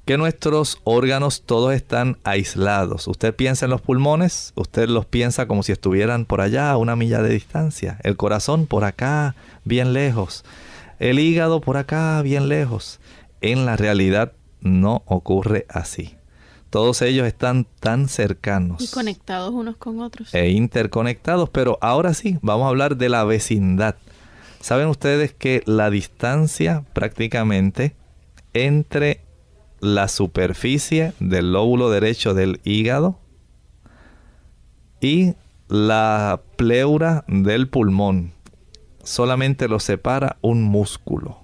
que 0.06 0.16
nuestros 0.16 0.80
órganos 0.84 1.42
todos 1.42 1.74
están 1.74 2.16
aislados. 2.22 3.08
Usted 3.08 3.34
piensa 3.34 3.66
en 3.66 3.72
los 3.72 3.80
pulmones, 3.80 4.52
usted 4.54 4.88
los 4.88 5.04
piensa 5.04 5.48
como 5.48 5.64
si 5.64 5.72
estuvieran 5.72 6.26
por 6.26 6.40
allá 6.40 6.70
a 6.70 6.76
una 6.76 6.94
milla 6.94 7.20
de 7.22 7.30
distancia. 7.30 7.98
El 8.04 8.16
corazón 8.16 8.66
por 8.66 8.84
acá, 8.84 9.34
bien 9.64 9.92
lejos. 9.92 10.44
El 10.98 11.18
hígado 11.18 11.60
por 11.60 11.76
acá, 11.76 12.20
bien 12.22 12.48
lejos. 12.48 13.00
En 13.40 13.66
la 13.66 13.76
realidad 13.76 14.32
no 14.60 15.02
ocurre 15.06 15.66
así. 15.68 16.16
Todos 16.70 17.02
ellos 17.02 17.26
están 17.26 17.66
tan 17.80 18.08
cercanos. 18.08 18.82
Y 18.82 18.88
conectados 18.88 19.52
unos 19.52 19.76
con 19.76 20.00
otros. 20.00 20.34
E 20.34 20.50
interconectados, 20.50 21.48
pero 21.50 21.78
ahora 21.80 22.12
sí, 22.14 22.38
vamos 22.42 22.66
a 22.66 22.68
hablar 22.68 22.96
de 22.96 23.08
la 23.08 23.24
vecindad. 23.24 23.96
¿Saben 24.60 24.88
ustedes 24.88 25.32
que 25.32 25.62
la 25.66 25.90
distancia 25.90 26.84
prácticamente 26.92 27.94
entre 28.52 29.20
la 29.80 30.08
superficie 30.08 31.12
del 31.20 31.52
lóbulo 31.52 31.90
derecho 31.90 32.34
del 32.34 32.60
hígado 32.64 33.18
y 35.00 35.34
la 35.68 36.40
pleura 36.56 37.24
del 37.28 37.68
pulmón 37.68 38.35
solamente 39.06 39.68
lo 39.68 39.80
separa 39.80 40.36
un 40.42 40.62
músculo? 40.62 41.40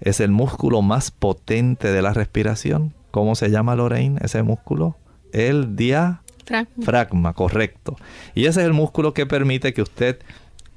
Es 0.00 0.20
el 0.20 0.30
músculo 0.30 0.82
más 0.82 1.10
potente 1.10 1.92
de 1.92 2.02
la 2.02 2.12
respiración. 2.12 2.94
¿Cómo 3.10 3.34
se 3.34 3.50
llama, 3.50 3.76
Lorraine, 3.76 4.18
ese 4.22 4.42
músculo? 4.42 4.96
El 5.32 5.76
diafragma, 5.76 7.34
correcto. 7.34 7.96
Y 8.34 8.46
ese 8.46 8.60
es 8.60 8.66
el 8.66 8.72
músculo 8.72 9.12
que 9.12 9.26
permite 9.26 9.74
que 9.74 9.82
usted 9.82 10.18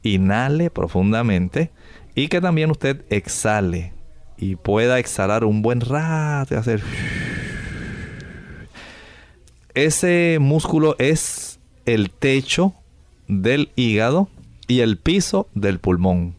inhale 0.03 0.69
profundamente 0.69 1.71
y 2.15 2.27
que 2.27 2.41
también 2.41 2.71
usted 2.71 3.05
exhale 3.09 3.93
y 4.37 4.55
pueda 4.55 4.99
exhalar 4.99 5.45
un 5.45 5.61
buen 5.61 5.81
rato 5.81 6.53
y 6.53 6.57
hacer... 6.57 6.81
Ese 9.73 10.37
músculo 10.41 10.97
es 10.99 11.59
el 11.85 12.09
techo 12.09 12.73
del 13.29 13.71
hígado 13.77 14.27
y 14.71 14.79
el 14.79 14.97
piso 14.97 15.49
del 15.53 15.79
pulmón. 15.79 16.35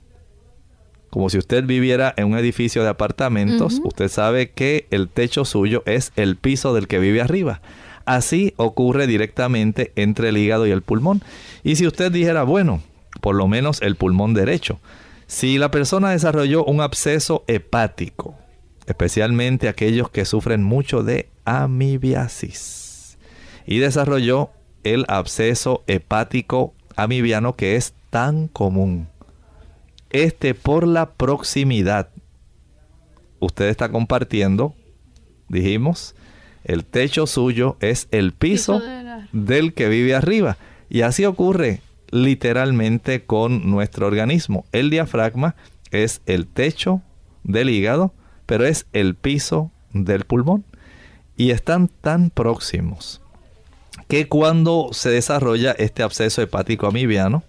Como 1.11 1.29
si 1.29 1.37
usted 1.37 1.64
viviera 1.64 2.14
en 2.16 2.29
un 2.29 2.38
edificio 2.38 2.83
de 2.83 2.88
apartamentos, 2.88 3.83
usted 3.85 4.09
sabe 4.09 4.53
que 4.53 4.87
el 4.90 5.11
techo 5.11 5.45
suyo 5.45 5.83
es 5.85 6.12
el 6.16 6.37
piso 6.37 6.73
del 6.73 6.88
que 6.88 6.99
vive 6.99 7.21
arriba. 7.21 7.61
Así 8.07 8.55
ocurre 8.57 9.07
directamente 9.07 9.92
entre 9.97 10.31
el 10.31 10.38
hígado 10.38 10.66
y 10.66 10.71
el 10.71 10.81
pulmón. 10.81 11.21
Y 11.62 11.77
si 11.77 11.87
usted 11.87 12.11
dijera, 12.11 12.45
bueno, 12.45 12.83
por 13.21 13.35
lo 13.35 13.47
menos 13.49 13.83
el 13.83 13.97
pulmón 13.97 14.33
derecho. 14.33 14.81
Si 15.27 15.59
la 15.59 15.71
persona 15.71 16.11
desarrolló 16.11 16.64
un 16.64 16.81
absceso 16.81 17.45
hepático, 17.47 18.35
especialmente 18.87 19.68
aquellos 19.68 20.09
que 20.09 20.25
sufren 20.25 20.62
mucho 20.62 21.03
de 21.03 21.29
amibiasis, 21.45 23.18
y 23.66 23.79
desarrolló 23.79 24.51
el 24.85 25.05
absceso 25.09 25.85
hepático 25.87 26.73
amibiano 26.97 27.57
que 27.57 27.77
es 27.77 27.95
tan 28.12 28.46
común. 28.46 29.09
Este 30.11 30.53
por 30.55 30.87
la 30.87 31.14
proximidad. 31.14 32.11
Usted 33.40 33.70
está 33.70 33.90
compartiendo, 33.90 34.75
dijimos, 35.48 36.14
el 36.62 36.85
techo 36.85 37.27
suyo 37.27 37.79
es 37.81 38.09
el 38.11 38.33
piso 38.33 38.83
del 39.33 39.72
que 39.72 39.88
vive 39.88 40.14
arriba. 40.14 40.59
Y 40.90 41.01
así 41.01 41.25
ocurre 41.25 41.81
literalmente 42.11 43.25
con 43.25 43.70
nuestro 43.70 44.09
organismo. 44.09 44.66
El 44.72 44.90
diafragma 44.90 45.57
es 45.90 46.20
el 46.27 46.46
techo 46.46 47.01
del 47.44 47.70
hígado, 47.70 48.12
pero 48.44 48.66
es 48.66 48.85
el 48.92 49.14
piso 49.14 49.70
del 49.94 50.27
pulmón. 50.27 50.66
Y 51.35 51.51
están 51.53 51.88
tan 51.88 52.29
próximos 52.29 53.22
que 54.07 54.29
cuando 54.29 54.90
se 54.92 55.09
desarrolla 55.09 55.72
este 55.72 56.03
absceso 56.03 56.42
hepático 56.42 56.87
amibiano, 56.87 57.42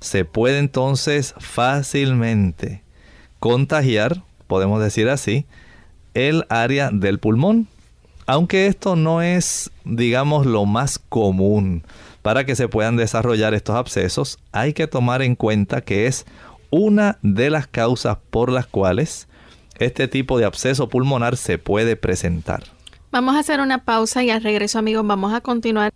se 0.00 0.24
puede 0.24 0.58
entonces 0.58 1.34
fácilmente 1.38 2.82
contagiar, 3.38 4.22
podemos 4.46 4.80
decir 4.82 5.08
así, 5.08 5.46
el 6.14 6.44
área 6.48 6.90
del 6.90 7.18
pulmón. 7.18 7.68
Aunque 8.26 8.66
esto 8.66 8.94
no 8.94 9.22
es, 9.22 9.70
digamos, 9.84 10.44
lo 10.44 10.66
más 10.66 10.98
común 10.98 11.82
para 12.22 12.44
que 12.44 12.56
se 12.56 12.68
puedan 12.68 12.96
desarrollar 12.96 13.54
estos 13.54 13.76
abscesos, 13.76 14.38
hay 14.52 14.74
que 14.74 14.86
tomar 14.86 15.22
en 15.22 15.34
cuenta 15.34 15.80
que 15.80 16.06
es 16.06 16.26
una 16.70 17.18
de 17.22 17.48
las 17.48 17.66
causas 17.66 18.18
por 18.30 18.52
las 18.52 18.66
cuales 18.66 19.28
este 19.78 20.08
tipo 20.08 20.38
de 20.38 20.44
absceso 20.44 20.88
pulmonar 20.88 21.36
se 21.36 21.56
puede 21.56 21.96
presentar. 21.96 22.64
Vamos 23.10 23.36
a 23.36 23.38
hacer 23.38 23.60
una 23.60 23.84
pausa 23.84 24.22
y 24.22 24.30
al 24.30 24.42
regreso 24.42 24.78
amigos 24.78 25.06
vamos 25.06 25.32
a 25.32 25.40
continuar. 25.40 25.92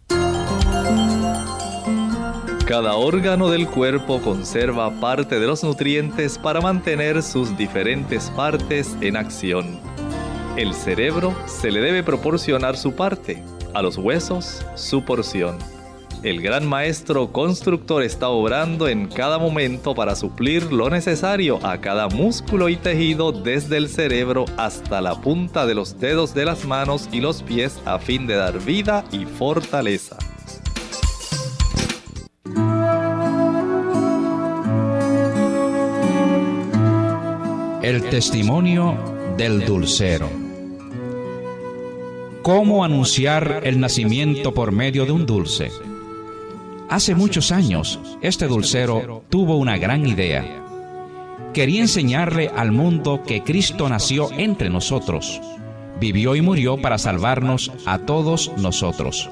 Cada 2.72 2.94
órgano 2.94 3.50
del 3.50 3.66
cuerpo 3.68 4.22
conserva 4.22 4.98
parte 4.98 5.38
de 5.38 5.46
los 5.46 5.62
nutrientes 5.62 6.38
para 6.38 6.62
mantener 6.62 7.22
sus 7.22 7.54
diferentes 7.54 8.30
partes 8.30 8.96
en 9.02 9.18
acción. 9.18 9.78
El 10.56 10.72
cerebro 10.72 11.36
se 11.44 11.70
le 11.70 11.82
debe 11.82 12.02
proporcionar 12.02 12.78
su 12.78 12.94
parte, 12.94 13.44
a 13.74 13.82
los 13.82 13.98
huesos 13.98 14.64
su 14.74 15.04
porción 15.04 15.58
el 16.22 16.40
gran 16.40 16.66
maestro 16.66 17.32
constructor 17.32 18.04
está 18.04 18.28
obrando 18.28 18.86
en 18.86 19.08
cada 19.08 19.38
momento 19.38 19.92
para 19.94 20.14
suplir 20.14 20.72
lo 20.72 20.88
necesario 20.88 21.58
a 21.66 21.80
cada 21.80 22.08
músculo 22.08 22.68
y 22.68 22.76
tejido 22.76 23.32
desde 23.32 23.76
el 23.76 23.88
cerebro 23.88 24.44
hasta 24.56 25.00
la 25.00 25.20
punta 25.20 25.66
de 25.66 25.74
los 25.74 25.98
dedos 25.98 26.32
de 26.32 26.44
las 26.44 26.64
manos 26.64 27.08
y 27.10 27.20
los 27.20 27.42
pies 27.42 27.80
a 27.84 27.98
fin 27.98 28.28
de 28.28 28.36
dar 28.36 28.60
vida 28.60 29.04
y 29.10 29.24
fortaleza. 29.24 30.16
El 37.82 38.08
testimonio 38.10 38.96
del 39.36 39.64
dulcero. 39.64 40.28
¿Cómo 42.42 42.84
anunciar 42.84 43.62
el 43.64 43.80
nacimiento 43.80 44.54
por 44.54 44.70
medio 44.70 45.04
de 45.04 45.10
un 45.10 45.26
dulce? 45.26 45.72
Hace 46.88 47.16
muchos 47.16 47.50
años, 47.50 47.98
este 48.20 48.46
dulcero 48.46 49.24
tuvo 49.30 49.56
una 49.56 49.78
gran 49.78 50.06
idea. 50.06 50.44
Quería 51.52 51.80
enseñarle 51.80 52.52
al 52.54 52.70
mundo 52.70 53.24
que 53.26 53.42
Cristo 53.42 53.88
nació 53.88 54.30
entre 54.30 54.70
nosotros, 54.70 55.40
vivió 55.98 56.36
y 56.36 56.40
murió 56.40 56.80
para 56.80 56.98
salvarnos 56.98 57.72
a 57.84 57.98
todos 57.98 58.52
nosotros. 58.58 59.28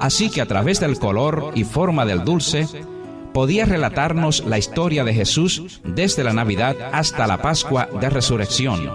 Así 0.00 0.30
que 0.30 0.40
a 0.40 0.46
través 0.46 0.80
del 0.80 0.98
color 0.98 1.52
y 1.54 1.62
forma 1.62 2.04
del 2.06 2.24
dulce, 2.24 2.66
podía 3.32 3.64
relatarnos 3.64 4.44
la 4.44 4.58
historia 4.58 5.04
de 5.04 5.14
Jesús 5.14 5.80
desde 5.84 6.24
la 6.24 6.32
Navidad 6.32 6.76
hasta 6.92 7.26
la 7.26 7.40
Pascua 7.40 7.88
de 8.00 8.10
Resurrección. 8.10 8.90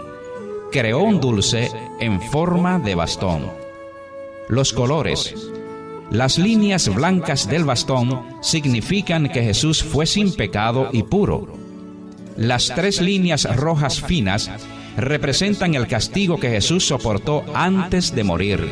Creó 0.72 1.00
un 1.00 1.20
dulce 1.20 1.72
en 2.00 2.22
forma 2.22 2.80
de 2.80 2.96
bastón. 2.96 3.52
Los 4.50 4.74
colores. 4.74 5.36
Las 6.12 6.38
líneas 6.38 6.94
blancas 6.94 7.50
del 7.50 7.66
bastón 7.66 8.26
significan 8.42 9.30
que 9.30 9.44
Jesús 9.44 9.84
fue 9.84 10.06
sin 10.06 10.34
pecado 10.34 10.90
y 10.94 11.04
puro. 11.04 11.48
Las 12.38 12.72
tres 12.74 13.02
líneas 13.02 13.44
rojas 13.56 14.00
finas 14.02 14.50
representan 14.96 15.76
el 15.76 15.88
castigo 15.88 16.40
que 16.40 16.50
Jesús 16.50 16.88
soportó 16.88 17.44
antes 17.54 18.16
de 18.16 18.24
morir. 18.24 18.68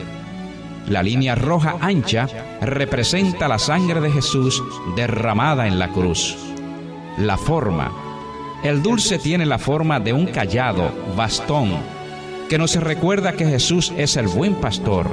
La 0.88 1.02
línea 1.02 1.34
roja 1.34 1.78
ancha 1.82 2.28
representa 2.62 3.48
la 3.48 3.58
sangre 3.58 4.02
de 4.02 4.12
Jesús 4.12 4.64
derramada 4.96 5.68
en 5.68 5.80
la 5.80 5.90
cruz. 5.90 6.38
La 7.18 7.38
forma. 7.38 7.92
El 8.64 8.84
dulce 8.84 9.18
tiene 9.18 9.46
la 9.46 9.58
forma 9.58 10.00
de 10.00 10.14
un 10.14 10.28
callado, 10.28 10.92
bastón, 11.16 11.72
que 12.50 12.60
nos 12.60 12.76
recuerda 12.76 13.34
que 13.34 13.46
Jesús 13.46 13.92
es 13.98 14.16
el 14.16 14.28
buen 14.28 14.56
pastor. 14.56 15.10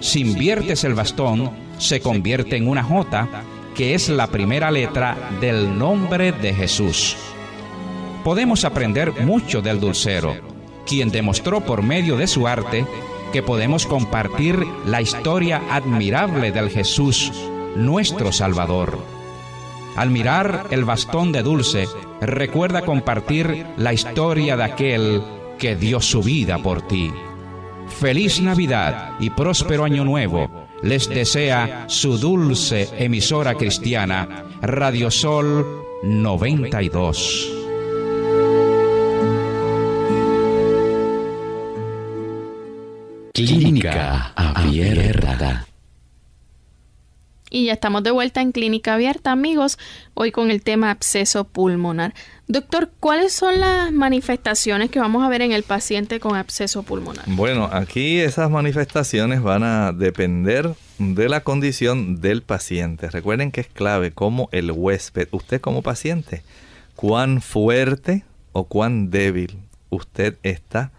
Si 0.00 0.20
inviertes 0.20 0.84
el 0.84 0.94
bastón, 0.94 1.50
se 1.78 2.00
convierte 2.00 2.56
en 2.56 2.68
una 2.68 2.84
J, 2.84 3.28
que 3.74 3.94
es 3.94 4.08
la 4.08 4.28
primera 4.28 4.70
letra 4.70 5.16
del 5.40 5.76
nombre 5.76 6.30
de 6.30 6.54
Jesús. 6.54 7.16
Podemos 8.22 8.64
aprender 8.64 9.12
mucho 9.22 9.62
del 9.62 9.80
dulcero, 9.80 10.36
quien 10.86 11.10
demostró 11.10 11.60
por 11.60 11.82
medio 11.82 12.16
de 12.16 12.26
su 12.26 12.46
arte 12.46 12.86
que 13.32 13.42
podemos 13.42 13.86
compartir 13.86 14.64
la 14.84 15.00
historia 15.00 15.62
admirable 15.70 16.52
del 16.52 16.70
Jesús, 16.70 17.32
nuestro 17.76 18.32
Salvador. 18.32 18.98
Al 19.96 20.10
mirar 20.10 20.66
el 20.70 20.84
bastón 20.84 21.32
de 21.32 21.42
dulce, 21.42 21.86
recuerda 22.20 22.82
compartir 22.82 23.66
la 23.76 23.92
historia 23.92 24.56
de 24.56 24.64
aquel 24.64 25.22
que 25.58 25.74
dio 25.74 26.00
su 26.00 26.22
vida 26.22 26.58
por 26.58 26.82
ti. 26.82 27.12
Feliz 27.88 28.40
Navidad 28.40 29.12
y 29.20 29.30
próspero 29.30 29.84
Año 29.84 30.04
Nuevo 30.04 30.50
les 30.82 31.08
desea 31.08 31.84
su 31.88 32.18
dulce 32.18 32.88
emisora 32.98 33.54
cristiana, 33.54 34.44
Radio 34.60 35.10
Sol 35.10 35.66
92. 36.02 37.65
Clínica 43.86 44.32
Abierta. 44.34 45.66
Y 47.48 47.66
ya 47.66 47.74
estamos 47.74 48.02
de 48.02 48.10
vuelta 48.10 48.42
en 48.42 48.50
Clínica 48.50 48.94
Abierta, 48.94 49.30
amigos, 49.30 49.78
hoy 50.14 50.32
con 50.32 50.50
el 50.50 50.62
tema 50.62 50.90
absceso 50.90 51.44
pulmonar. 51.44 52.12
Doctor, 52.48 52.90
¿cuáles 52.98 53.32
son 53.32 53.60
las 53.60 53.92
manifestaciones 53.92 54.90
que 54.90 54.98
vamos 54.98 55.24
a 55.24 55.28
ver 55.28 55.42
en 55.42 55.52
el 55.52 55.62
paciente 55.62 56.18
con 56.18 56.34
absceso 56.34 56.82
pulmonar? 56.82 57.24
Bueno, 57.28 57.68
aquí 57.72 58.18
esas 58.18 58.50
manifestaciones 58.50 59.42
van 59.42 59.62
a 59.62 59.92
depender 59.92 60.74
de 60.98 61.28
la 61.28 61.44
condición 61.44 62.20
del 62.20 62.42
paciente. 62.42 63.08
Recuerden 63.08 63.52
que 63.52 63.60
es 63.60 63.68
clave 63.68 64.10
como 64.10 64.48
el 64.50 64.72
huésped, 64.72 65.28
usted 65.30 65.60
como 65.60 65.82
paciente, 65.82 66.42
cuán 66.96 67.40
fuerte 67.40 68.24
o 68.52 68.64
cuán 68.64 69.10
débil 69.10 69.56
usted 69.90 70.36
está 70.42 70.90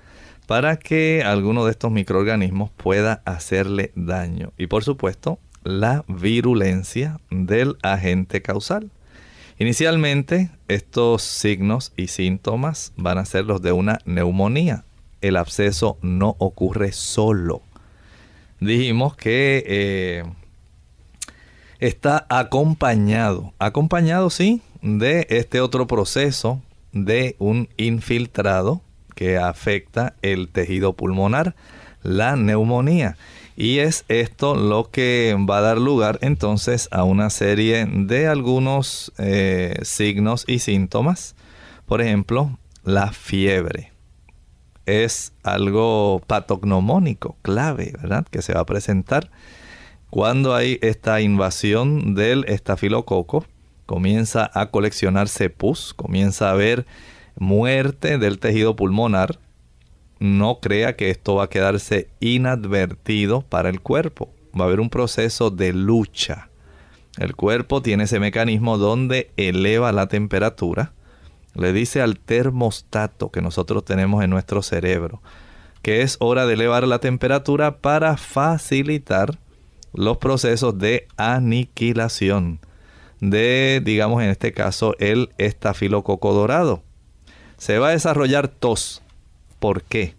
para 0.47 0.79
que 0.79 1.23
alguno 1.23 1.65
de 1.65 1.71
estos 1.71 1.91
microorganismos 1.91 2.71
pueda 2.71 3.21
hacerle 3.25 3.91
daño. 3.95 4.53
Y 4.57 4.67
por 4.67 4.83
supuesto, 4.83 5.39
la 5.63 6.05
virulencia 6.07 7.19
del 7.29 7.77
agente 7.83 8.41
causal. 8.41 8.89
Inicialmente, 9.60 10.49
estos 10.69 11.21
signos 11.21 11.91
y 11.97 12.07
síntomas 12.07 12.93
van 12.95 13.17
a 13.17 13.25
ser 13.25 13.45
los 13.45 13.62
de 13.62 13.73
una 13.73 13.99
neumonía. 14.05 14.86
El 15.19 15.36
absceso 15.36 15.97
no 16.01 16.36
ocurre 16.39 16.93
solo. 16.93 17.62
Dijimos 18.62 19.17
que 19.17 19.63
eh, 19.67 20.23
está 21.79 22.25
acompañado, 22.29 23.53
acompañado 23.60 24.29
sí, 24.29 24.62
de 24.81 25.27
este 25.29 25.60
otro 25.60 25.88
proceso 25.88 26.62
de 26.93 27.36
un 27.39 27.67
infiltrado 27.77 28.81
que 29.17 29.39
afecta 29.39 30.13
el 30.21 30.47
tejido 30.47 30.93
pulmonar, 30.93 31.56
la 32.03 32.36
neumonía. 32.36 33.17
Y 33.56 33.80
es 33.80 34.06
esto 34.10 34.53
lo 34.53 34.91
que 34.91 35.36
va 35.49 35.58
a 35.58 35.62
dar 35.62 35.80
lugar 35.80 36.19
entonces 36.21 36.88
a 36.91 37.03
una 37.03 37.32
serie 37.32 37.88
de 37.88 38.27
algunos 38.27 39.12
eh, 39.17 39.80
signos 39.82 40.45
y 40.47 40.60
síntomas. 40.60 41.36
Por 41.88 41.99
ejemplo, 42.01 42.60
la 42.84 43.12
fiebre. 43.12 43.91
Es 44.86 45.34
algo 45.41 46.21
patognomónico, 46.27 47.38
clave, 47.41 47.93
¿verdad? 47.99 48.27
Que 48.30 48.43
se 48.43 48.53
va 48.53 48.60
a 48.60 48.65
presentar 48.67 49.32
cuando 50.12 50.53
hay 50.53 50.77
esta 50.84 51.21
invasión 51.21 52.13
del 52.13 52.45
estafilococo. 52.47 53.45
Comienza 53.88 54.51
a 54.53 54.67
coleccionarse 54.67 55.49
pus, 55.49 55.95
comienza 55.95 56.49
a 56.49 56.51
haber 56.51 56.86
muerte 57.38 58.17
del 58.17 58.39
tejido 58.39 58.76
pulmonar, 58.76 59.39
no 60.19 60.60
crea 60.60 60.95
que 60.95 61.10
esto 61.10 61.36
va 61.36 61.45
a 61.45 61.50
quedarse 61.50 62.10
inadvertido 62.19 63.41
para 63.41 63.69
el 63.69 63.82
cuerpo. 63.82 64.34
Va 64.60 64.63
a 64.63 64.67
haber 64.67 64.80
un 64.80 64.89
proceso 64.89 65.52
de 65.52 65.73
lucha. 65.73 66.50
El 67.17 67.36
cuerpo 67.36 67.82
tiene 67.82 68.06
ese 68.06 68.19
mecanismo 68.19 68.78
donde 68.78 69.32
eleva 69.38 69.91
la 69.91 70.08
temperatura. 70.08 70.93
Le 71.54 71.73
dice 71.73 72.02
al 72.02 72.19
termostato 72.19 73.32
que 73.32 73.41
nosotros 73.41 73.86
tenemos 73.86 74.23
en 74.23 74.30
nuestro 74.30 74.62
cerebro 74.62 75.21
que 75.88 76.02
es 76.02 76.17
hora 76.19 76.45
de 76.45 76.56
elevar 76.56 76.86
la 76.86 77.00
temperatura 77.00 77.78
para 77.78 78.17
facilitar 78.17 79.38
los 79.93 80.17
procesos 80.17 80.78
de 80.78 81.08
aniquilación 81.15 82.60
de, 83.21 83.82
digamos 83.84 84.21
en 84.21 84.30
este 84.30 84.52
caso, 84.52 84.95
el 85.00 85.30
estafilococo 85.38 86.34
dorado 86.34 86.84
se 87.58 87.80
va 87.80 87.89
a 87.89 87.91
desarrollar 87.91 88.48
tos. 88.48 89.02
¿Por 89.60 89.84
qué? 89.84 90.15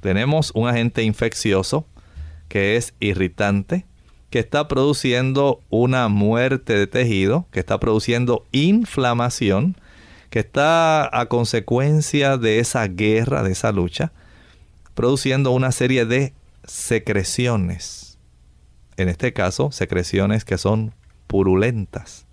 Tenemos 0.00 0.52
un 0.54 0.68
agente 0.68 1.02
infeccioso 1.02 1.86
que 2.48 2.76
es 2.76 2.94
irritante, 3.00 3.86
que 4.30 4.38
está 4.38 4.68
produciendo 4.68 5.60
una 5.70 6.08
muerte 6.08 6.74
de 6.76 6.86
tejido, 6.86 7.46
que 7.50 7.60
está 7.60 7.78
produciendo 7.80 8.44
inflamación, 8.52 9.76
que 10.30 10.40
está 10.40 11.18
a 11.18 11.26
consecuencia 11.26 12.36
de 12.36 12.58
esa 12.58 12.86
guerra, 12.86 13.42
de 13.42 13.52
esa 13.52 13.72
lucha, 13.72 14.12
produciendo 14.94 15.50
una 15.52 15.72
serie 15.72 16.06
de 16.06 16.32
secreciones. 16.64 18.18
En 18.96 19.08
este 19.08 19.32
caso, 19.32 19.72
secreciones 19.72 20.44
que 20.44 20.58
son 20.58 20.94
purulentas. 21.26 22.26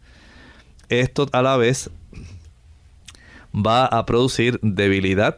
Esto 0.89 1.27
a 1.31 1.41
la 1.41 1.57
vez 1.57 1.89
va 3.53 3.85
a 3.85 4.05
producir 4.05 4.59
debilidad 4.61 5.37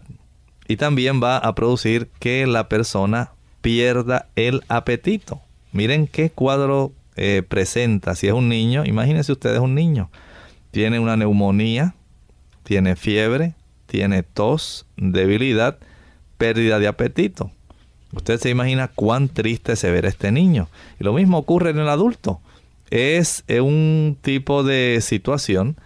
y 0.67 0.77
también 0.77 1.21
va 1.21 1.37
a 1.37 1.55
producir 1.55 2.09
que 2.19 2.45
la 2.47 2.69
persona 2.69 3.31
pierda 3.61 4.27
el 4.35 4.63
apetito. 4.67 5.41
Miren 5.71 6.07
qué 6.07 6.29
cuadro 6.29 6.91
eh, 7.15 7.43
presenta. 7.47 8.15
Si 8.15 8.27
es 8.27 8.33
un 8.33 8.49
niño, 8.49 8.85
imagínense 8.85 9.31
ustedes 9.31 9.59
un 9.59 9.75
niño. 9.75 10.09
Tiene 10.71 10.99
una 10.99 11.17
neumonía, 11.17 11.95
tiene 12.63 12.95
fiebre, 12.95 13.55
tiene 13.87 14.23
tos, 14.23 14.85
debilidad, 14.97 15.77
pérdida 16.37 16.79
de 16.79 16.87
apetito. 16.87 17.51
Usted 18.11 18.39
se 18.39 18.49
imagina 18.49 18.87
cuán 18.87 19.29
triste 19.29 19.75
se 19.75 19.91
ve 19.91 20.07
este 20.07 20.31
niño. 20.31 20.69
Y 20.99 21.03
lo 21.03 21.13
mismo 21.13 21.37
ocurre 21.37 21.71
en 21.71 21.79
el 21.79 21.89
adulto. 21.89 22.41
Es 22.89 23.43
un 23.49 24.17
tipo 24.21 24.63
de 24.63 24.99
situación 25.01 25.77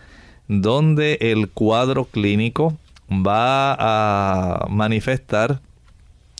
donde 0.47 1.17
el 1.21 1.49
cuadro 1.49 2.05
clínico 2.05 2.77
va 3.09 3.73
a 3.73 4.67
manifestar 4.69 5.61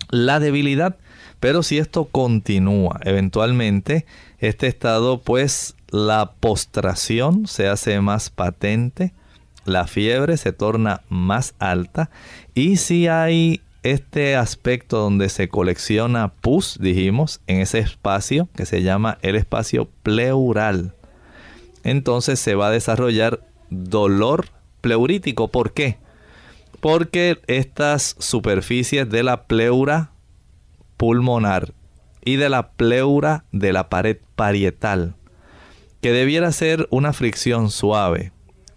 la 0.10 0.40
debilidad. 0.40 0.96
Pero 1.40 1.62
si 1.64 1.78
esto 1.78 2.06
continúa, 2.06 3.00
eventualmente 3.04 4.06
este 4.40 4.68
estado, 4.68 5.20
pues 5.20 5.76
la 5.90 6.32
postración 6.40 7.48
se 7.48 7.68
hace 7.68 8.02
más 8.02 8.30
patente, 8.30 9.14
la 9.66 9.86
fiebre 9.86 10.38
se 10.38 10.52
torna 10.52 11.02
más 11.10 11.54
alta 11.60 12.10
y 12.56 12.78
si 12.78 13.08
hay 13.08 13.62
este 13.84 14.36
aspecto 14.36 14.98
donde 14.98 15.30
se 15.30 15.48
colecciona 15.48 16.30
pus, 16.30 16.78
dijimos, 16.82 17.42
en 17.48 17.62
ese 17.62 17.80
espacio 17.80 18.50
que 18.56 18.66
se 18.66 18.82
llama 18.82 19.18
el 19.22 19.36
espacio 19.36 19.88
pleural, 20.04 20.94
entonces 21.84 22.40
se 22.40 22.56
va 22.56 22.68
a 22.68 22.72
desarrollar 22.72 23.47
dolor 23.70 24.48
pleurítico. 24.82 25.50
¿Por 25.50 25.74
qué? 25.74 25.98
Porque 26.80 27.40
estas 27.48 28.16
superficies 28.20 29.10
de 29.10 29.24
la 29.24 29.44
pleura 29.44 30.12
pulmonar 30.98 31.74
y 32.24 32.36
de 32.36 32.50
la 32.50 32.72
pleura 32.72 33.46
de 33.52 33.74
la 33.74 33.90
pared 33.90 34.18
parietal, 34.36 35.16
que 36.02 36.12
debiera 36.12 36.52
ser 36.52 36.88
una 36.92 37.14
fricción 37.14 37.72
suave, 37.72 38.32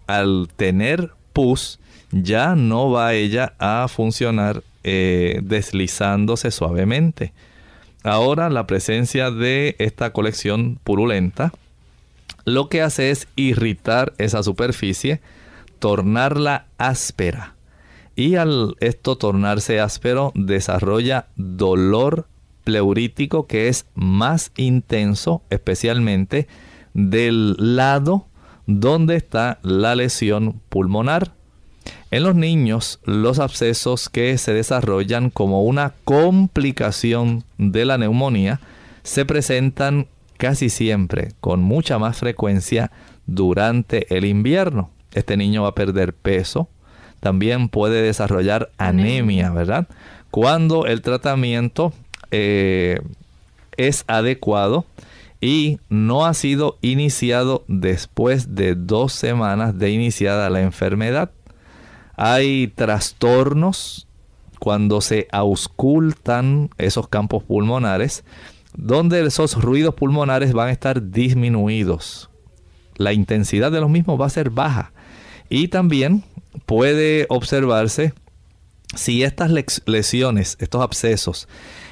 al 0.07 0.49
tener 0.55 1.11
pus, 1.33 1.79
ya 2.11 2.55
no 2.55 2.91
va 2.91 3.13
ella 3.13 3.53
a 3.59 3.87
funcionar 3.87 4.63
eh, 4.83 5.39
deslizándose 5.43 6.51
suavemente. 6.51 7.33
Ahora 8.03 8.49
la 8.49 8.65
presencia 8.65 9.29
de 9.29 9.75
esta 9.79 10.11
colección 10.11 10.79
purulenta 10.83 11.53
lo 12.45 12.69
que 12.69 12.81
hace 12.81 13.11
es 13.11 13.27
irritar 13.35 14.13
esa 14.17 14.43
superficie, 14.43 15.21
tornarla 15.79 16.67
áspera. 16.77 17.55
Y 18.15 18.35
al 18.35 18.75
esto 18.79 19.17
tornarse 19.17 19.79
áspero 19.79 20.31
desarrolla 20.35 21.27
dolor 21.35 22.27
pleurítico 22.63 23.47
que 23.47 23.67
es 23.67 23.85
más 23.95 24.51
intenso, 24.57 25.41
especialmente 25.49 26.47
del 26.93 27.55
lado 27.57 28.27
donde 28.67 29.15
está 29.15 29.59
la 29.63 29.95
lesión 29.95 30.61
pulmonar. 30.69 31.33
En 32.11 32.23
los 32.23 32.35
niños, 32.35 32.99
los 33.05 33.39
abscesos 33.39 34.09
que 34.09 34.37
se 34.37 34.53
desarrollan 34.53 35.29
como 35.29 35.63
una 35.63 35.93
complicación 36.03 37.43
de 37.57 37.85
la 37.85 37.97
neumonía 37.97 38.59
se 39.03 39.25
presentan 39.25 40.07
casi 40.41 40.69
siempre, 40.69 41.33
con 41.39 41.61
mucha 41.61 41.99
más 41.99 42.17
frecuencia, 42.17 42.91
durante 43.27 44.17
el 44.17 44.25
invierno. 44.25 44.89
Este 45.13 45.37
niño 45.37 45.61
va 45.61 45.69
a 45.69 45.75
perder 45.75 46.13
peso, 46.15 46.67
también 47.19 47.69
puede 47.69 48.01
desarrollar 48.01 48.71
anemia, 48.79 49.51
¿verdad? 49.51 49.87
Cuando 50.31 50.87
el 50.87 51.03
tratamiento 51.03 51.93
eh, 52.31 53.01
es 53.77 54.03
adecuado 54.07 54.85
y 55.41 55.77
no 55.89 56.25
ha 56.25 56.33
sido 56.33 56.79
iniciado 56.81 57.63
después 57.67 58.55
de 58.55 58.73
dos 58.73 59.13
semanas 59.13 59.77
de 59.77 59.91
iniciada 59.91 60.49
la 60.49 60.61
enfermedad. 60.61 61.29
Hay 62.15 62.73
trastornos 62.73 64.07
cuando 64.57 65.01
se 65.01 65.27
auscultan 65.31 66.71
esos 66.79 67.07
campos 67.07 67.43
pulmonares, 67.43 68.23
donde 68.75 69.25
esos 69.25 69.61
ruidos 69.61 69.95
pulmonares 69.95 70.53
van 70.53 70.69
a 70.69 70.71
estar 70.71 71.11
disminuidos. 71.11 72.29
La 72.95 73.13
intensidad 73.13 73.71
de 73.71 73.81
los 73.81 73.89
mismos 73.89 74.19
va 74.19 74.27
a 74.27 74.29
ser 74.29 74.49
baja. 74.49 74.93
Y 75.49 75.67
también 75.67 76.23
puede 76.65 77.25
observarse 77.29 78.13
si 78.95 79.23
estas 79.23 79.51
lesiones, 79.85 80.57
estos 80.59 80.81
abscesos, 80.81 81.47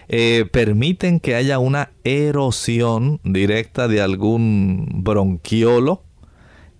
eh, 0.07 0.45
permiten 0.51 1.19
que 1.19 1.35
haya 1.35 1.59
una 1.59 1.91
erosión 2.03 3.19
directa 3.23 3.87
de 3.87 4.01
algún 4.01 4.87
bronquiolo. 5.03 6.03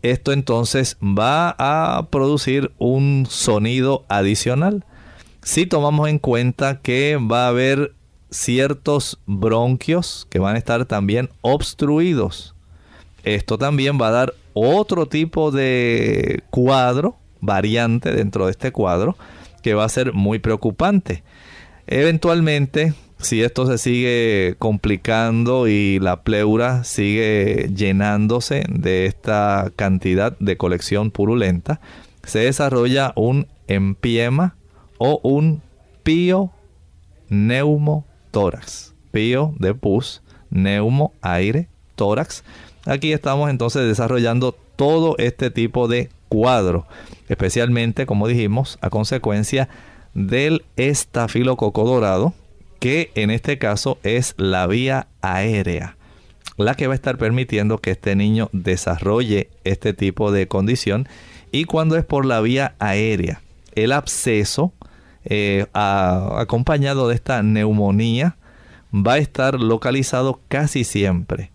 Esto 0.02 0.32
entonces 0.32 0.98
va 1.02 1.56
a 1.58 2.08
producir 2.10 2.72
un 2.78 3.28
sonido 3.30 4.06
adicional. 4.10 4.86
Si 5.44 5.66
tomamos 5.66 6.10
en 6.10 6.20
cuenta 6.20 6.82
que 6.82 7.18
va 7.18 7.46
a 7.46 7.50
haber 7.50 7.94
ciertos 8.30 9.20
bronquios 9.26 10.28
que 10.30 10.40
van 10.40 10.56
a 10.56 10.60
estar 10.60 10.86
también 10.86 11.30
obstruidos, 11.42 12.56
esto 13.24 13.58
también 13.58 14.00
va 14.02 14.08
a 14.08 14.12
dar 14.12 14.34
otro 14.54 15.08
tipo 15.08 15.52
de 15.52 16.44
cuadro, 16.50 17.18
variante 17.42 18.12
dentro 18.12 18.46
de 18.46 18.52
este 18.52 18.72
cuadro, 18.72 19.18
que 19.62 19.74
va 19.74 19.86
a 19.86 19.90
ser 19.90 20.14
muy 20.14 20.40
preocupante. 20.40 21.24
Eventualmente 21.88 22.94
si 23.20 23.44
esto 23.44 23.66
se 23.66 23.78
sigue 23.78 24.56
complicando 24.60 25.68
y 25.68 26.00
la 26.00 26.24
pleura 26.24 26.86
sigue 26.86 27.70
llenándose 27.76 28.64
de 28.70 29.06
esta 29.06 29.72
cantidad 29.76 30.38
de 30.40 30.56
colección 30.56 31.12
purulenta, 31.12 31.82
se 32.24 32.40
desarrolla 32.40 33.12
un 33.16 33.48
empiema 33.68 34.56
o 34.98 35.20
un 35.22 35.62
pío 36.04 36.52
neumotórax. 38.32 38.94
Pío 39.12 39.54
de 39.58 39.74
pus, 39.74 40.22
neumo, 40.50 41.14
aire, 41.22 41.68
tórax. 41.96 42.44
Aquí 42.86 43.12
estamos 43.12 43.50
entonces 43.50 43.88
desarrollando 43.88 44.56
todo 44.76 45.16
este 45.18 45.52
tipo 45.52 45.88
de 45.88 46.10
cuadro, 46.30 46.86
especialmente, 47.28 48.06
como 48.06 48.28
dijimos, 48.28 48.78
a 48.82 48.90
consecuencia 48.90 49.68
del 50.14 50.64
estafilococo 50.76 51.84
dorado, 51.86 52.34
que 52.80 53.12
en 53.16 53.32
este 53.32 53.58
caso 53.58 53.98
es 54.04 54.36
la 54.38 54.68
vía 54.68 55.08
aérea, 55.22 55.98
la 56.58 56.76
que 56.76 56.88
va 56.88 56.94
a 56.94 56.96
estar 56.96 57.18
permitiendo 57.18 57.80
que 57.80 57.92
este 57.92 58.16
niño 58.16 58.50
desarrolle 58.54 59.50
este 59.64 59.94
tipo 59.94 60.32
de 60.32 60.48
condición. 60.48 61.08
Y 61.52 61.66
cuando 61.66 61.98
es 61.98 62.06
por 62.06 62.26
la 62.26 62.42
vía 62.42 62.76
aérea, 62.80 63.42
el 63.76 63.92
absceso 63.92 64.72
eh, 65.30 65.68
acompañado 65.74 67.08
de 67.08 67.16
esta 67.16 67.44
neumonía 67.44 68.38
va 68.94 69.14
a 69.14 69.18
estar 69.20 69.60
localizado 69.60 70.42
casi 70.48 70.84
siempre 70.84 71.52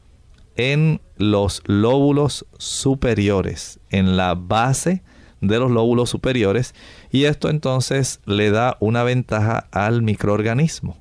en 0.56 1.00
los 1.16 1.62
lóbulos 1.66 2.46
superiores, 2.58 3.80
en 3.90 4.16
la 4.16 4.34
base 4.34 5.02
de 5.40 5.58
los 5.58 5.70
lóbulos 5.70 6.10
superiores 6.10 6.74
y 7.10 7.24
esto 7.24 7.50
entonces 7.50 8.20
le 8.24 8.50
da 8.50 8.76
una 8.78 9.02
ventaja 9.02 9.66
al 9.72 10.02
microorganismo. 10.02 10.96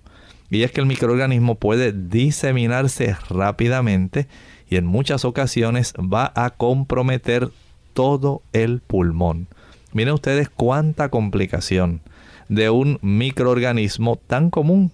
Y 0.49 0.63
es 0.63 0.71
que 0.71 0.82
el 0.82 0.88
microorganismo 0.88 1.55
puede 1.55 1.93
diseminarse 1.93 3.15
rápidamente 3.30 4.28
y 4.67 4.78
en 4.78 4.86
muchas 4.86 5.26
ocasiones 5.26 5.93
va 5.93 6.32
a 6.36 6.51
comprometer 6.51 7.49
todo 7.93 8.41
el 8.53 8.80
pulmón. 8.82 9.47
Miren 9.93 10.15
ustedes 10.15 10.49
cuánta 10.49 11.09
complicación 11.09 12.01
de 12.50 12.70
un 12.70 13.00
microorganismo 13.02 14.16
tan 14.16 14.50
común. 14.50 14.91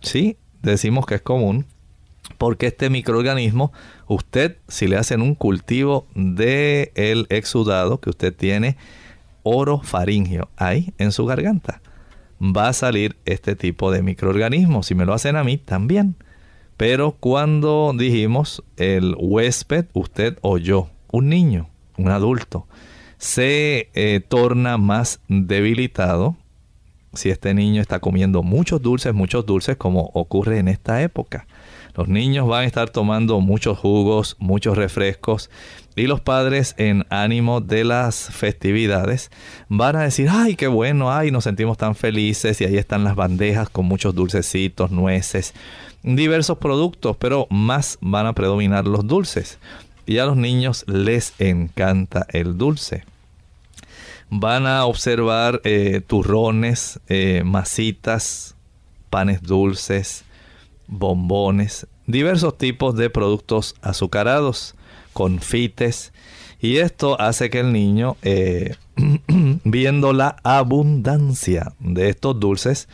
Sí, 0.00 0.36
decimos 0.62 1.06
que 1.06 1.16
es 1.16 1.22
común 1.22 1.66
porque 2.38 2.68
este 2.68 2.90
microorganismo, 2.90 3.72
usted 4.06 4.56
si 4.68 4.86
le 4.86 4.96
hacen 4.96 5.20
un 5.20 5.34
cultivo 5.34 6.06
de 6.14 6.92
el 6.94 7.26
exudado 7.28 8.00
que 8.00 8.10
usted 8.10 8.34
tiene 8.34 8.76
orofaringio 9.42 10.48
ahí 10.56 10.92
en 10.98 11.12
su 11.12 11.26
garganta, 11.26 11.80
va 12.40 12.68
a 12.68 12.72
salir 12.72 13.16
este 13.24 13.56
tipo 13.56 13.90
de 13.90 14.02
microorganismos. 14.02 14.86
Si 14.86 14.94
me 14.94 15.04
lo 15.04 15.14
hacen 15.14 15.36
a 15.36 15.44
mí, 15.44 15.58
también. 15.58 16.16
Pero 16.76 17.12
cuando 17.20 17.92
dijimos 17.96 18.62
el 18.76 19.14
huésped, 19.18 19.86
usted 19.92 20.38
o 20.40 20.56
yo, 20.56 20.88
un 21.12 21.28
niño, 21.28 21.68
un 21.98 22.08
adulto, 22.08 22.66
se 23.18 23.90
eh, 23.92 24.20
torna 24.26 24.78
más 24.78 25.20
debilitado 25.28 26.36
si 27.14 27.30
este 27.30 27.54
niño 27.54 27.80
está 27.80 27.98
comiendo 27.98 28.42
muchos 28.42 28.80
dulces, 28.82 29.14
muchos 29.14 29.46
dulces 29.46 29.76
como 29.76 30.10
ocurre 30.14 30.58
en 30.58 30.68
esta 30.68 31.02
época. 31.02 31.46
Los 31.96 32.08
niños 32.08 32.46
van 32.46 32.62
a 32.62 32.66
estar 32.66 32.90
tomando 32.90 33.40
muchos 33.40 33.78
jugos, 33.78 34.36
muchos 34.38 34.76
refrescos 34.76 35.50
y 35.96 36.06
los 36.06 36.20
padres 36.20 36.74
en 36.78 37.04
ánimo 37.10 37.60
de 37.60 37.84
las 37.84 38.30
festividades 38.30 39.30
van 39.68 39.96
a 39.96 40.02
decir, 40.02 40.28
ay, 40.30 40.54
qué 40.54 40.68
bueno, 40.68 41.12
ay, 41.12 41.30
nos 41.30 41.44
sentimos 41.44 41.76
tan 41.76 41.94
felices 41.94 42.60
y 42.60 42.64
ahí 42.64 42.76
están 42.76 43.04
las 43.04 43.16
bandejas 43.16 43.68
con 43.68 43.86
muchos 43.86 44.14
dulcecitos, 44.14 44.90
nueces, 44.90 45.52
diversos 46.02 46.58
productos, 46.58 47.16
pero 47.16 47.46
más 47.50 47.98
van 48.00 48.26
a 48.26 48.34
predominar 48.34 48.86
los 48.86 49.06
dulces. 49.06 49.58
Y 50.06 50.18
a 50.18 50.26
los 50.26 50.36
niños 50.36 50.84
les 50.88 51.34
encanta 51.38 52.26
el 52.30 52.56
dulce. 52.56 53.04
Van 54.30 54.66
a 54.66 54.84
observar 54.86 55.60
eh, 55.64 56.02
turrones, 56.06 57.00
eh, 57.08 57.42
panes 59.10 59.42
dulces, 59.42 60.24
bombones, 60.86 61.88
diversos 62.06 62.56
tipos 62.56 62.94
de 62.96 63.10
productos 63.10 63.74
azucarados, 63.82 64.76
confites, 65.12 66.12
y 66.60 66.76
esto 66.76 67.20
hace 67.20 67.50
que 67.50 67.60
el 67.60 67.72
niño, 67.72 68.16
eh, 68.22 68.76
viendo 69.64 70.12
la 70.12 70.36
abundancia 70.44 71.72
de 71.80 72.10
estos 72.10 72.38
dulces, 72.38 72.88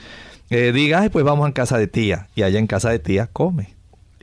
eh, 0.50 0.72
diga, 0.72 1.00
Ay, 1.00 1.08
pues 1.08 1.24
vamos 1.24 1.48
a 1.48 1.52
casa 1.52 1.76
de 1.76 1.88
tía, 1.88 2.28
y 2.34 2.42
allá 2.42 2.58
en 2.58 2.66
casa 2.66 2.90
de 2.90 2.98
tía 2.98 3.26
come. 3.26 3.74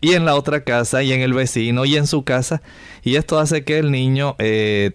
Y 0.02 0.14
en 0.14 0.26
la 0.26 0.36
otra 0.36 0.64
casa, 0.64 1.04
y 1.04 1.14
en 1.14 1.22
el 1.22 1.34
vecino, 1.34 1.86
y 1.86 1.96
en 1.96 2.08
su 2.08 2.24
casa. 2.24 2.62
Y 3.04 3.16
esto 3.16 3.40
hace 3.40 3.64
que 3.64 3.78
el 3.78 3.90
niño 3.90 4.36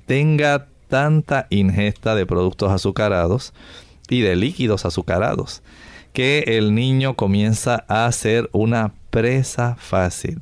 tenga 0.05 0.67
tanta 0.89 1.47
ingesta 1.51 2.15
de 2.15 2.27
productos 2.27 2.73
azucarados 2.73 3.53
y 4.09 4.21
de 4.21 4.37
líquidos 4.37 4.85
azucarados 4.85 5.63
que 6.13 6.45
el 6.47 6.75
niño 6.75 7.15
comienza 7.15 7.85
a 7.87 8.11
ser 8.11 8.49
una 8.53 8.93
presa 9.11 9.77
fácil. 9.79 10.41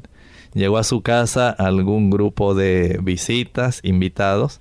llegó 0.55 0.79
a 0.79 0.85
su 0.85 1.03
casa 1.03 1.51
algún 1.51 2.09
grupo 2.09 2.55
de 2.55 2.99
visitas, 3.03 3.81
invitados, 3.83 4.61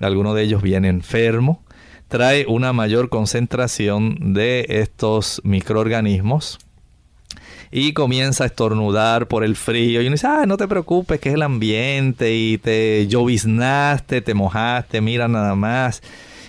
alguno 0.00 0.34
de 0.34 0.42
ellos 0.42 0.62
viene 0.62 0.88
enfermo, 0.88 1.62
trae 2.08 2.46
una 2.48 2.72
mayor 2.72 3.10
concentración 3.10 4.34
de 4.34 4.66
estos 4.68 5.40
microorganismos 5.44 6.58
y 7.78 7.92
comienza 7.92 8.44
a 8.44 8.46
estornudar 8.46 9.28
por 9.28 9.44
el 9.44 9.54
frío. 9.54 10.00
Y 10.00 10.06
uno 10.06 10.14
dice, 10.14 10.26
ah, 10.26 10.46
no 10.46 10.56
te 10.56 10.66
preocupes, 10.66 11.20
que 11.20 11.28
es 11.28 11.34
el 11.34 11.42
ambiente 11.42 12.34
y 12.34 12.56
te 12.56 13.06
lloviznaste, 13.06 14.22
te 14.22 14.32
mojaste, 14.32 15.02
mira 15.02 15.28
nada 15.28 15.54
más. 15.56 16.00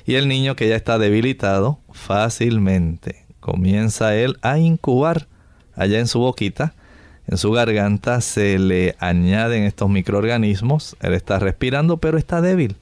Y 0.06 0.16
el 0.16 0.30
niño 0.30 0.56
que 0.56 0.70
ya 0.70 0.78
está 0.78 0.98
debilitado, 0.98 1.80
fácilmente 1.92 3.26
comienza 3.42 4.16
él 4.16 4.38
a 4.42 4.58
incubar 4.58 5.28
allá 5.76 6.00
en 6.00 6.08
su 6.08 6.20
boquita, 6.20 6.76
en 7.28 7.38
su 7.38 7.52
garganta 7.52 8.22
se 8.22 8.58
le 8.58 8.96
añaden 8.98 9.64
estos 9.64 9.90
microorganismos, 9.90 10.96
él 11.02 11.14
está 11.14 11.40
respirando 11.40 11.98
pero 11.98 12.18
está 12.18 12.40
débil 12.40 12.78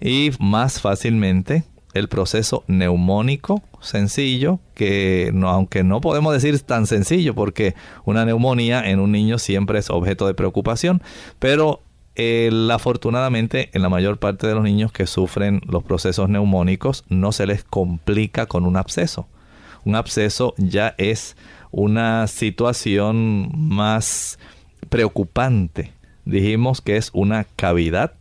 y 0.00 0.30
más 0.40 0.80
fácilmente 0.80 1.64
el 1.94 2.08
proceso 2.08 2.64
neumónico 2.66 3.62
sencillo, 3.80 4.60
que 4.74 5.30
no, 5.34 5.48
aunque 5.48 5.84
no 5.84 6.00
podemos 6.00 6.32
decir 6.32 6.58
tan 6.60 6.86
sencillo, 6.86 7.34
porque 7.34 7.74
una 8.04 8.24
neumonía 8.24 8.88
en 8.88 9.00
un 9.00 9.12
niño 9.12 9.38
siempre 9.38 9.78
es 9.78 9.90
objeto 9.90 10.26
de 10.26 10.34
preocupación, 10.34 11.02
pero 11.38 11.82
afortunadamente 12.70 13.70
en 13.72 13.82
la 13.82 13.88
mayor 13.88 14.18
parte 14.18 14.46
de 14.46 14.54
los 14.54 14.62
niños 14.62 14.92
que 14.92 15.06
sufren 15.06 15.62
los 15.66 15.82
procesos 15.82 16.28
neumónicos 16.28 17.04
no 17.08 17.32
se 17.32 17.46
les 17.46 17.64
complica 17.64 18.46
con 18.46 18.66
un 18.66 18.76
absceso. 18.76 19.26
Un 19.84 19.94
absceso 19.94 20.54
ya 20.58 20.94
es 20.98 21.36
una 21.70 22.26
situación 22.26 23.50
más 23.54 24.38
preocupante. 24.90 25.92
Dijimos 26.24 26.80
que 26.80 26.98
es 26.98 27.10
una 27.14 27.44
cavidad 27.56 28.12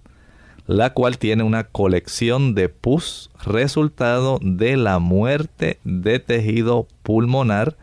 la 0.71 0.91
cual 0.91 1.17
tiene 1.17 1.43
una 1.43 1.65
colección 1.65 2.55
de 2.55 2.69
pus 2.69 3.29
resultado 3.43 4.39
de 4.41 4.77
la 4.77 4.99
muerte 4.99 5.79
de 5.83 6.19
tejido 6.19 6.87
pulmonar 7.03 7.75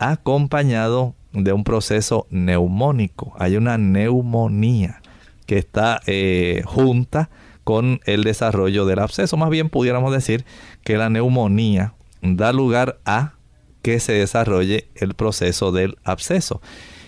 acompañado 0.00 1.14
de 1.32 1.52
un 1.52 1.62
proceso 1.62 2.26
neumónico. 2.30 3.34
Hay 3.38 3.56
una 3.56 3.78
neumonía 3.78 5.00
que 5.46 5.58
está 5.58 6.00
eh, 6.06 6.62
junta 6.64 7.30
con 7.62 8.00
el 8.04 8.24
desarrollo 8.24 8.84
del 8.84 8.98
absceso. 8.98 9.36
Más 9.36 9.50
bien 9.50 9.68
pudiéramos 9.68 10.12
decir 10.12 10.44
que 10.82 10.96
la 10.96 11.10
neumonía 11.10 11.94
da 12.20 12.52
lugar 12.52 12.98
a 13.04 13.34
que 13.80 14.00
se 14.00 14.12
desarrolle 14.12 14.88
el 14.96 15.14
proceso 15.14 15.70
del 15.70 15.98
absceso. 16.02 16.60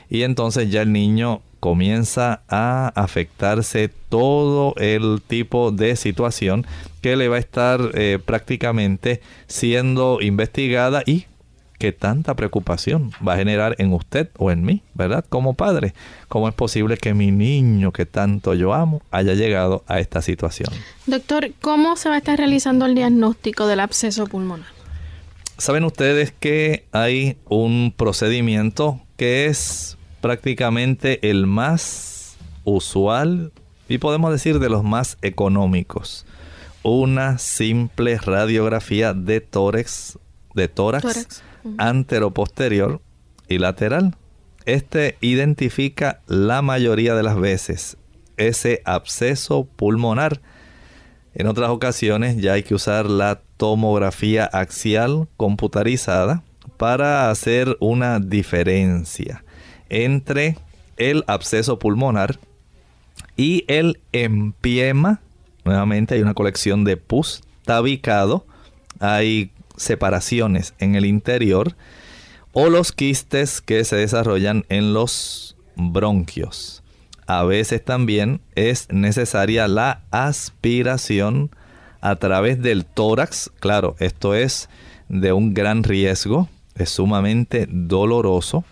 Y 0.08 0.22
entonces 0.22 0.70
ya 0.70 0.82
el 0.82 0.92
niño 0.92 1.42
comienza 1.60 2.42
a 2.48 2.92
afectarse 2.94 3.90
todo 4.08 4.74
el 4.76 5.20
tipo 5.26 5.72
de 5.72 5.96
situación 5.96 6.66
que 7.00 7.16
le 7.16 7.28
va 7.28 7.36
a 7.36 7.40
estar 7.40 7.80
eh, 7.94 8.18
prácticamente 8.24 9.20
siendo 9.48 10.20
investigada 10.20 11.02
y 11.04 11.26
que 11.78 11.92
tanta 11.92 12.34
preocupación 12.34 13.10
va 13.26 13.34
a 13.34 13.36
generar 13.36 13.76
en 13.78 13.92
usted 13.92 14.30
o 14.38 14.50
en 14.50 14.64
mí, 14.64 14.82
¿verdad? 14.94 15.24
Como 15.28 15.54
padre, 15.54 15.94
¿cómo 16.28 16.48
es 16.48 16.54
posible 16.54 16.96
que 16.96 17.14
mi 17.14 17.30
niño 17.30 17.92
que 17.92 18.06
tanto 18.06 18.54
yo 18.54 18.72
amo 18.72 19.02
haya 19.10 19.34
llegado 19.34 19.84
a 19.86 20.00
esta 20.00 20.22
situación? 20.22 20.70
Doctor, 21.06 21.50
¿cómo 21.60 21.96
se 21.96 22.08
va 22.08 22.14
a 22.14 22.18
estar 22.18 22.38
realizando 22.38 22.86
el 22.86 22.94
diagnóstico 22.94 23.66
del 23.66 23.80
absceso 23.80 24.26
pulmonar? 24.26 24.68
Saben 25.58 25.84
ustedes 25.84 26.32
que 26.32 26.84
hay 26.92 27.38
un 27.48 27.92
procedimiento 27.96 29.00
que 29.16 29.46
es 29.46 29.95
prácticamente 30.20 31.30
el 31.30 31.46
más 31.46 32.36
usual 32.64 33.52
y 33.88 33.98
podemos 33.98 34.32
decir 34.32 34.58
de 34.58 34.68
los 34.68 34.84
más 34.84 35.18
económicos. 35.22 36.26
Una 36.82 37.38
simple 37.38 38.18
radiografía 38.18 39.12
de 39.12 39.40
tórax, 39.40 40.18
de 40.54 40.68
tórax, 40.68 41.42
anteroposterior 41.78 43.00
y 43.48 43.58
lateral. 43.58 44.16
Este 44.64 45.16
identifica 45.20 46.20
la 46.26 46.62
mayoría 46.62 47.14
de 47.14 47.22
las 47.22 47.38
veces 47.38 47.96
ese 48.36 48.82
absceso 48.84 49.64
pulmonar. 49.64 50.40
En 51.34 51.46
otras 51.46 51.70
ocasiones 51.70 52.36
ya 52.38 52.54
hay 52.54 52.62
que 52.62 52.74
usar 52.74 53.06
la 53.06 53.40
tomografía 53.56 54.44
axial 54.44 55.28
computarizada 55.36 56.42
para 56.76 57.30
hacer 57.30 57.76
una 57.80 58.20
diferencia 58.20 59.44
entre 59.88 60.56
el 60.96 61.24
absceso 61.26 61.78
pulmonar 61.78 62.38
y 63.36 63.64
el 63.68 64.00
empiema. 64.12 65.20
Nuevamente 65.64 66.14
hay 66.14 66.22
una 66.22 66.34
colección 66.34 66.84
de 66.84 66.96
pus 66.96 67.42
tabicado. 67.64 68.46
Hay 69.00 69.50
separaciones 69.76 70.74
en 70.78 70.94
el 70.94 71.04
interior 71.04 71.74
o 72.52 72.70
los 72.70 72.92
quistes 72.92 73.60
que 73.60 73.84
se 73.84 73.96
desarrollan 73.96 74.64
en 74.68 74.94
los 74.94 75.56
bronquios. 75.76 76.82
A 77.26 77.44
veces 77.44 77.84
también 77.84 78.40
es 78.54 78.88
necesaria 78.90 79.68
la 79.68 80.02
aspiración 80.10 81.50
a 82.00 82.16
través 82.16 82.62
del 82.62 82.86
tórax. 82.86 83.50
Claro, 83.58 83.96
esto 83.98 84.34
es 84.34 84.70
de 85.08 85.32
un 85.32 85.52
gran 85.52 85.82
riesgo, 85.82 86.48
es 86.76 86.90
sumamente 86.90 87.66
doloroso 87.68 88.64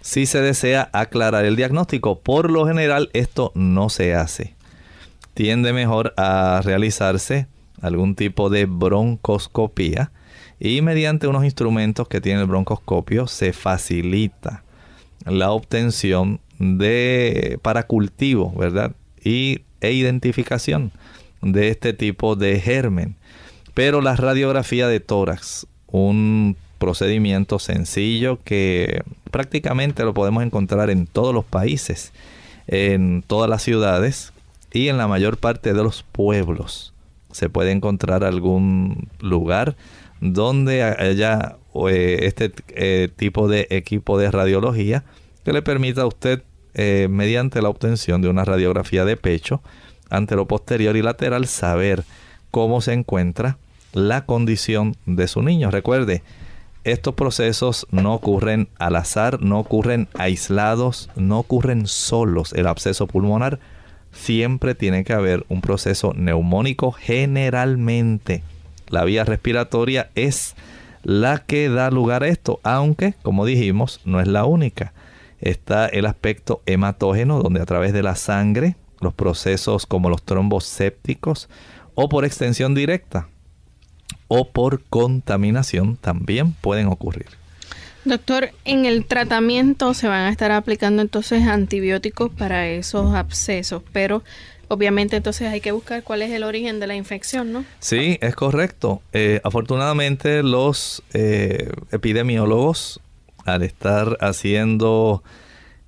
si 0.00 0.26
se 0.26 0.40
desea 0.40 0.88
aclarar 0.92 1.44
el 1.44 1.56
diagnóstico. 1.56 2.20
Por 2.20 2.50
lo 2.50 2.66
general 2.66 3.10
esto 3.12 3.52
no 3.54 3.90
se 3.90 4.14
hace. 4.14 4.54
Tiende 5.34 5.72
mejor 5.72 6.14
a 6.16 6.60
realizarse 6.64 7.46
algún 7.80 8.14
tipo 8.14 8.50
de 8.50 8.66
broncoscopía 8.66 10.12
y 10.58 10.82
mediante 10.82 11.26
unos 11.26 11.44
instrumentos 11.44 12.08
que 12.08 12.20
tiene 12.20 12.42
el 12.42 12.46
broncoscopio 12.46 13.26
se 13.26 13.52
facilita 13.52 14.62
la 15.24 15.50
obtención 15.52 16.40
de 16.58 17.58
para 17.62 17.84
cultivo, 17.84 18.52
¿verdad? 18.52 18.92
Y 19.22 19.62
e 19.80 19.92
identificación 19.92 20.92
de 21.40 21.68
este 21.68 21.92
tipo 21.94 22.36
de 22.36 22.60
germen. 22.60 23.16
Pero 23.72 24.02
la 24.02 24.16
radiografía 24.16 24.88
de 24.88 25.00
tórax, 25.00 25.66
un 25.86 26.56
procedimiento 26.78 27.58
sencillo 27.58 28.40
que 28.42 29.02
prácticamente 29.30 30.04
lo 30.04 30.14
podemos 30.14 30.42
encontrar 30.42 30.90
en 30.90 31.06
todos 31.06 31.34
los 31.34 31.44
países, 31.44 32.12
en 32.66 33.22
todas 33.26 33.48
las 33.48 33.62
ciudades 33.62 34.32
y 34.72 34.88
en 34.88 34.98
la 34.98 35.08
mayor 35.08 35.38
parte 35.38 35.72
de 35.72 35.82
los 35.82 36.02
pueblos. 36.02 36.92
Se 37.32 37.48
puede 37.48 37.70
encontrar 37.70 38.24
algún 38.24 39.08
lugar 39.20 39.76
donde 40.20 40.82
haya 40.82 41.56
eh, 41.88 42.18
este 42.22 42.52
eh, 42.68 43.08
tipo 43.14 43.48
de 43.48 43.66
equipo 43.70 44.18
de 44.18 44.30
radiología 44.30 45.04
que 45.44 45.52
le 45.52 45.62
permita 45.62 46.02
a 46.02 46.06
usted, 46.06 46.42
eh, 46.74 47.08
mediante 47.10 47.62
la 47.62 47.68
obtención 47.68 48.22
de 48.22 48.28
una 48.28 48.44
radiografía 48.44 49.04
de 49.04 49.16
pecho, 49.16 49.62
antero, 50.10 50.46
posterior 50.46 50.96
y 50.96 51.02
lateral, 51.02 51.46
saber 51.46 52.04
cómo 52.50 52.80
se 52.80 52.92
encuentra 52.92 53.58
la 53.92 54.26
condición 54.26 54.96
de 55.06 55.26
su 55.26 55.42
niño. 55.42 55.70
Recuerde, 55.70 56.22
estos 56.84 57.14
procesos 57.14 57.86
no 57.90 58.14
ocurren 58.14 58.68
al 58.78 58.96
azar, 58.96 59.42
no 59.42 59.58
ocurren 59.58 60.08
aislados, 60.14 61.10
no 61.14 61.38
ocurren 61.38 61.86
solos. 61.86 62.52
El 62.54 62.66
absceso 62.66 63.06
pulmonar 63.06 63.58
siempre 64.12 64.74
tiene 64.74 65.04
que 65.04 65.12
haber 65.12 65.44
un 65.48 65.60
proceso 65.60 66.12
neumónico 66.14 66.92
generalmente. 66.92 68.42
La 68.88 69.04
vía 69.04 69.24
respiratoria 69.24 70.10
es 70.14 70.56
la 71.02 71.38
que 71.38 71.68
da 71.68 71.90
lugar 71.90 72.22
a 72.22 72.28
esto, 72.28 72.60
aunque, 72.62 73.14
como 73.22 73.44
dijimos, 73.44 74.00
no 74.04 74.20
es 74.20 74.26
la 74.26 74.44
única. 74.44 74.92
Está 75.40 75.86
el 75.86 76.06
aspecto 76.06 76.62
hematógeno, 76.66 77.42
donde 77.42 77.60
a 77.60 77.66
través 77.66 77.92
de 77.92 78.02
la 78.02 78.16
sangre, 78.16 78.76
los 79.00 79.14
procesos 79.14 79.86
como 79.86 80.10
los 80.10 80.22
trombos 80.22 80.64
sépticos 80.64 81.48
o 81.94 82.08
por 82.08 82.24
extensión 82.24 82.74
directa, 82.74 83.28
o 84.32 84.44
por 84.44 84.84
contaminación 84.84 85.96
también 85.96 86.52
pueden 86.52 86.86
ocurrir. 86.86 87.26
Doctor, 88.04 88.50
en 88.64 88.86
el 88.86 89.04
tratamiento 89.04 89.92
se 89.92 90.06
van 90.06 90.20
a 90.20 90.30
estar 90.30 90.52
aplicando 90.52 91.02
entonces 91.02 91.42
antibióticos 91.48 92.30
para 92.30 92.68
esos 92.68 93.12
abscesos, 93.12 93.82
pero 93.92 94.22
obviamente 94.68 95.16
entonces 95.16 95.48
hay 95.48 95.60
que 95.60 95.72
buscar 95.72 96.04
cuál 96.04 96.22
es 96.22 96.30
el 96.30 96.44
origen 96.44 96.78
de 96.78 96.86
la 96.86 96.94
infección, 96.94 97.52
¿no? 97.52 97.64
Sí, 97.80 98.18
es 98.20 98.36
correcto. 98.36 99.02
Eh, 99.12 99.40
afortunadamente 99.42 100.44
los 100.44 101.02
eh, 101.12 101.72
epidemiólogos, 101.90 103.00
al 103.44 103.64
estar 103.64 104.16
haciendo 104.20 105.24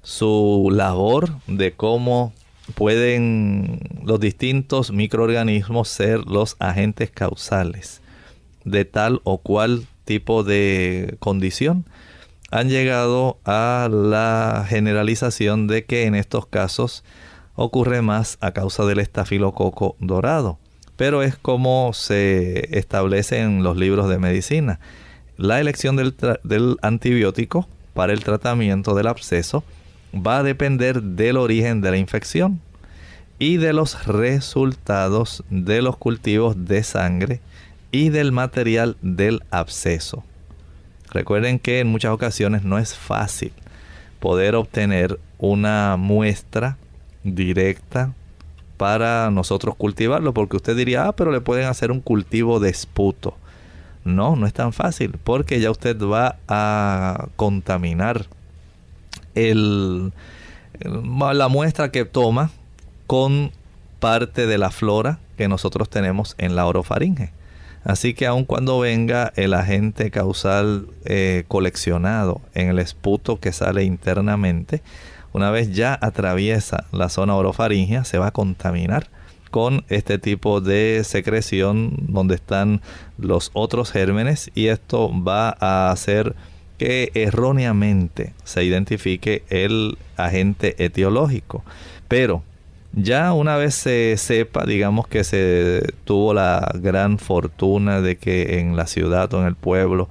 su 0.03 0.69
labor 0.73 1.31
de 1.47 1.75
cómo 1.75 2.33
pueden 2.75 3.79
los 4.05 4.19
distintos 4.19 4.91
microorganismos 4.91 5.89
ser 5.89 6.27
los 6.27 6.57
agentes 6.59 7.09
causales 7.11 8.02
de 8.65 8.85
tal 8.85 9.21
o 9.25 9.39
cual 9.39 9.87
tipo 10.05 10.45
de 10.45 11.17
condición, 11.19 11.85
han 12.51 12.69
llegado 12.69 13.39
a 13.45 13.89
la 13.91 14.67
generalización 14.69 15.67
de 15.67 15.85
que 15.85 16.05
en 16.05 16.15
estos 16.15 16.47
casos 16.47 17.03
ocurre 17.55 18.03
más 18.03 18.37
a 18.41 18.53
causa 18.53 18.85
del 18.85 18.99
estafilococo 18.99 19.97
dorado. 20.01 20.59
Pero 20.97 21.23
es 21.23 21.37
como 21.37 21.93
se 21.95 22.79
establece 22.79 23.41
en 23.41 23.63
los 23.63 23.77
libros 23.77 24.09
de 24.09 24.19
medicina. 24.19 24.81
La 25.39 25.61
elección 25.61 25.97
del, 25.97 26.15
del 26.45 26.77
antibiótico 26.83 27.67
para 27.95 28.13
el 28.13 28.23
tratamiento 28.23 28.95
del 28.95 29.07
absceso 29.07 29.65
va 30.15 30.39
a 30.39 30.43
depender 30.43 31.03
del 31.03 31.39
origen 31.39 31.81
de 31.81 31.91
la 31.91 31.97
infección 31.97 32.61
y 33.39 33.57
de 33.57 33.73
los 33.73 34.07
resultados 34.07 35.43
de 35.49 35.81
los 35.83 35.97
cultivos 35.97 36.67
de 36.67 36.83
sangre 36.83 37.41
y 37.93 38.09
del 38.09 38.33
material 38.33 38.97
del 39.03 39.43
absceso. 39.51 40.25
Recuerden 41.11 41.59
que 41.59 41.81
en 41.81 41.89
muchas 41.89 42.11
ocasiones 42.11 42.65
no 42.65 42.79
es 42.79 42.95
fácil 42.95 43.53
poder 44.19 44.55
obtener 44.55 45.21
una 45.39 45.97
muestra 45.99 46.79
directa 47.23 48.15
para 48.79 49.31
nosotros 49.31 49.77
cultivarlo, 49.77 50.33
porque 50.33 50.57
usted 50.57 50.75
diría, 50.75 51.07
ah, 51.07 51.13
pero 51.13 51.31
le 51.31 51.41
pueden 51.41 51.67
hacer 51.67 51.93
un 51.93 52.01
cultivo 52.01 52.59
de 52.59 52.71
esputo. 52.71 53.37
No, 54.05 54.35
no 54.35 54.47
es 54.47 54.53
tan 54.53 54.73
fácil, 54.73 55.19
porque 55.23 55.61
ya 55.61 55.71
usted 55.71 56.01
va 56.01 56.37
a 56.49 57.29
contaminar 57.37 58.27
el, 59.35 60.13
la 60.81 61.49
muestra 61.49 61.93
que 61.93 62.05
toma 62.05 62.51
con 63.07 63.53
parte 64.01 64.47
de 64.47 64.59
la 64.59 64.71
flora 64.71 65.19
que 65.37 65.47
nosotros 65.47 65.89
tenemos 65.89 66.35
en 66.39 66.57
la 66.57 66.67
orofaringe. 66.67 67.31
Así 67.85 68.15
que 68.15 68.27
aun 68.27 68.45
cuando 68.45 68.79
venga 68.79 69.33
el 69.37 69.55
agente 69.55 70.11
causal 70.11 70.89
eh, 71.05 71.45
coleccionado 71.49 72.41
en 72.55 72.69
el 72.69 72.79
esputo 72.79 73.41
que 73.41 73.53
sale 73.53 73.85
internamente, 73.85 74.83
una 75.33 75.51
vez 75.51 75.73
ya 75.73 75.99
atraviesa 76.01 76.85
la 76.93 77.09
zona 77.09 77.35
orofaringea, 77.35 78.05
se 78.05 78.19
va 78.19 78.29
a 78.29 78.33
contaminar 78.33 79.09
con 79.51 79.85
este 79.89 80.19
tipo 80.19 80.61
de 80.61 81.03
secreción 81.05 81.95
donde 82.09 82.35
están 82.37 82.81
los 83.19 83.51
otros 83.53 83.91
gérmenes 83.91 84.51
y 84.55 84.67
esto 84.69 85.11
va 85.23 85.57
a 85.61 85.91
hacer 85.91 86.35
que 86.79 87.11
erróneamente 87.15 88.33
se 88.45 88.65
identifique 88.65 89.45
el 89.51 89.99
agente 90.17 90.83
etiológico. 90.85 91.65
Pero 92.09 92.43
ya 92.93 93.33
una 93.33 93.57
vez 93.57 93.75
se 93.75 94.17
sepa, 94.19 94.65
digamos 94.67 95.09
que 95.09 95.25
se 95.25 95.95
tuvo 96.05 96.35
la 96.35 96.71
gran 96.75 97.19
fortuna 97.19 98.01
de 98.01 98.17
que 98.17 98.59
en 98.59 98.77
la 98.77 98.87
ciudad 98.87 99.33
o 99.33 99.41
en 99.41 99.47
el 99.47 99.55
pueblo 99.55 100.09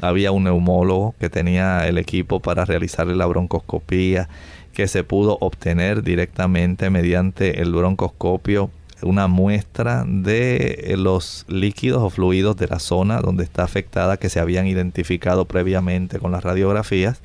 había 0.00 0.32
un 0.32 0.44
neumólogo 0.44 1.14
que 1.18 1.28
tenía 1.28 1.86
el 1.86 1.98
equipo 1.98 2.40
para 2.40 2.64
realizarle 2.64 3.16
la 3.16 3.26
broncoscopía, 3.26 4.28
que 4.72 4.86
se 4.88 5.04
pudo 5.04 5.38
obtener 5.40 6.02
directamente 6.02 6.88
mediante 6.90 7.60
el 7.60 7.72
broncoscopio 7.72 8.70
una 9.02 9.26
muestra 9.26 10.04
de 10.06 10.94
los 10.96 11.46
líquidos 11.48 12.02
o 12.02 12.10
fluidos 12.10 12.56
de 12.56 12.68
la 12.68 12.78
zona 12.78 13.20
donde 13.20 13.44
está 13.44 13.64
afectada 13.64 14.18
que 14.18 14.28
se 14.28 14.40
habían 14.40 14.66
identificado 14.66 15.46
previamente 15.46 16.18
con 16.18 16.32
las 16.32 16.44
radiografías. 16.44 17.20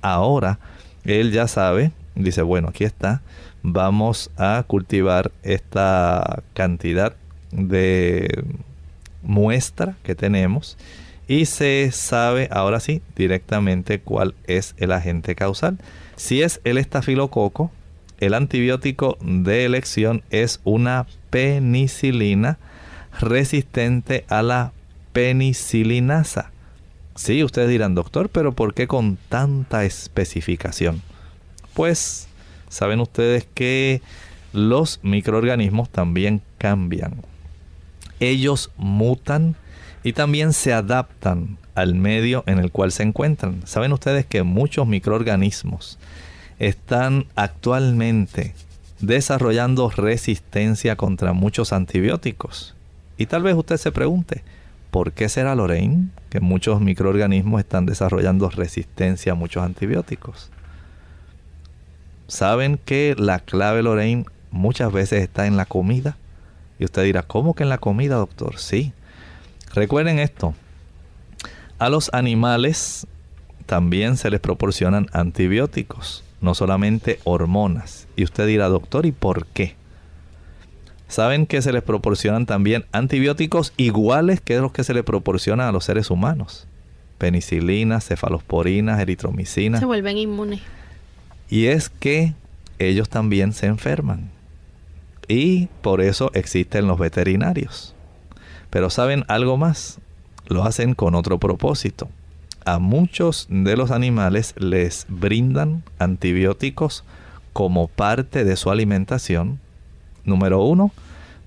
Ahora 0.00 0.58
él 1.04 1.32
ya 1.32 1.46
sabe, 1.46 1.92
dice, 2.14 2.42
bueno, 2.42 2.68
aquí 2.68 2.84
está, 2.84 3.22
vamos 3.62 4.30
a 4.36 4.64
cultivar 4.66 5.30
esta 5.42 6.42
cantidad 6.54 7.14
de 7.50 8.44
muestra 9.22 9.96
que 10.02 10.14
tenemos 10.14 10.76
y 11.26 11.44
se 11.44 11.90
sabe 11.92 12.48
ahora 12.50 12.80
sí 12.80 13.02
directamente 13.14 14.00
cuál 14.00 14.34
es 14.46 14.74
el 14.78 14.92
agente 14.92 15.34
causal. 15.34 15.78
Si 16.16 16.42
es 16.42 16.60
el 16.64 16.78
estafilococo, 16.78 17.70
el 18.18 18.34
antibiótico 18.34 19.18
de 19.20 19.64
elección 19.64 20.22
es 20.30 20.60
una 20.64 21.06
penicilina 21.30 22.58
resistente 23.20 24.24
a 24.28 24.42
la 24.42 24.72
penicilinasa. 25.12 26.50
Sí, 27.14 27.42
ustedes 27.44 27.68
dirán, 27.68 27.94
doctor, 27.94 28.28
pero 28.30 28.52
¿por 28.52 28.74
qué 28.74 28.86
con 28.86 29.18
tanta 29.28 29.84
especificación? 29.84 31.02
Pues 31.74 32.27
Saben 32.68 33.00
ustedes 33.00 33.46
que 33.54 34.02
los 34.52 35.00
microorganismos 35.02 35.90
también 35.90 36.42
cambian. 36.58 37.22
Ellos 38.20 38.70
mutan 38.76 39.56
y 40.02 40.12
también 40.12 40.52
se 40.52 40.72
adaptan 40.72 41.58
al 41.74 41.94
medio 41.94 42.42
en 42.46 42.58
el 42.58 42.70
cual 42.70 42.92
se 42.92 43.02
encuentran. 43.02 43.62
Saben 43.66 43.92
ustedes 43.92 44.26
que 44.26 44.42
muchos 44.42 44.86
microorganismos 44.86 45.98
están 46.58 47.26
actualmente 47.36 48.54
desarrollando 49.00 49.90
resistencia 49.90 50.96
contra 50.96 51.32
muchos 51.32 51.72
antibióticos. 51.72 52.74
Y 53.16 53.26
tal 53.26 53.42
vez 53.42 53.54
usted 53.54 53.76
se 53.76 53.92
pregunte, 53.92 54.42
¿por 54.90 55.12
qué 55.12 55.28
será 55.28 55.54
Lorraine 55.54 56.08
que 56.30 56.40
muchos 56.40 56.80
microorganismos 56.80 57.60
están 57.60 57.86
desarrollando 57.86 58.50
resistencia 58.50 59.32
a 59.32 59.36
muchos 59.36 59.62
antibióticos? 59.62 60.50
¿Saben 62.28 62.78
que 62.84 63.16
la 63.18 63.40
clave, 63.40 63.82
Lorraine, 63.82 64.26
muchas 64.50 64.92
veces 64.92 65.22
está 65.22 65.46
en 65.46 65.56
la 65.56 65.64
comida? 65.64 66.18
Y 66.78 66.84
usted 66.84 67.02
dirá, 67.02 67.22
¿cómo 67.22 67.54
que 67.54 67.62
en 67.62 67.70
la 67.70 67.78
comida, 67.78 68.16
doctor? 68.16 68.58
Sí. 68.58 68.92
Recuerden 69.74 70.18
esto. 70.18 70.54
A 71.78 71.88
los 71.88 72.12
animales 72.12 73.06
también 73.64 74.18
se 74.18 74.30
les 74.30 74.40
proporcionan 74.40 75.06
antibióticos, 75.12 76.22
no 76.42 76.54
solamente 76.54 77.18
hormonas. 77.24 78.06
Y 78.14 78.24
usted 78.24 78.46
dirá, 78.46 78.68
doctor, 78.68 79.06
¿y 79.06 79.12
por 79.12 79.46
qué? 79.46 79.74
Saben 81.08 81.46
que 81.46 81.62
se 81.62 81.72
les 81.72 81.82
proporcionan 81.82 82.44
también 82.44 82.84
antibióticos 82.92 83.72
iguales 83.78 84.42
que 84.42 84.58
los 84.58 84.72
que 84.72 84.84
se 84.84 84.92
les 84.92 85.02
proporcionan 85.02 85.66
a 85.66 85.72
los 85.72 85.86
seres 85.86 86.10
humanos. 86.10 86.66
Penicilina, 87.16 88.00
cefalosporina, 88.00 89.00
eritromicina. 89.00 89.78
Se 89.78 89.86
vuelven 89.86 90.18
inmunes. 90.18 90.60
Y 91.48 91.66
es 91.66 91.88
que 91.88 92.34
ellos 92.78 93.08
también 93.08 93.52
se 93.52 93.66
enferman. 93.66 94.30
Y 95.28 95.66
por 95.82 96.00
eso 96.00 96.30
existen 96.34 96.86
los 96.86 96.98
veterinarios. 96.98 97.94
Pero 98.70 98.90
saben 98.90 99.24
algo 99.28 99.56
más, 99.56 99.98
lo 100.46 100.64
hacen 100.64 100.94
con 100.94 101.14
otro 101.14 101.38
propósito. 101.38 102.08
A 102.64 102.78
muchos 102.78 103.46
de 103.50 103.76
los 103.76 103.90
animales 103.90 104.54
les 104.58 105.06
brindan 105.08 105.82
antibióticos 105.98 107.04
como 107.52 107.88
parte 107.88 108.44
de 108.44 108.56
su 108.56 108.70
alimentación. 108.70 109.58
Número 110.24 110.62
uno, 110.62 110.92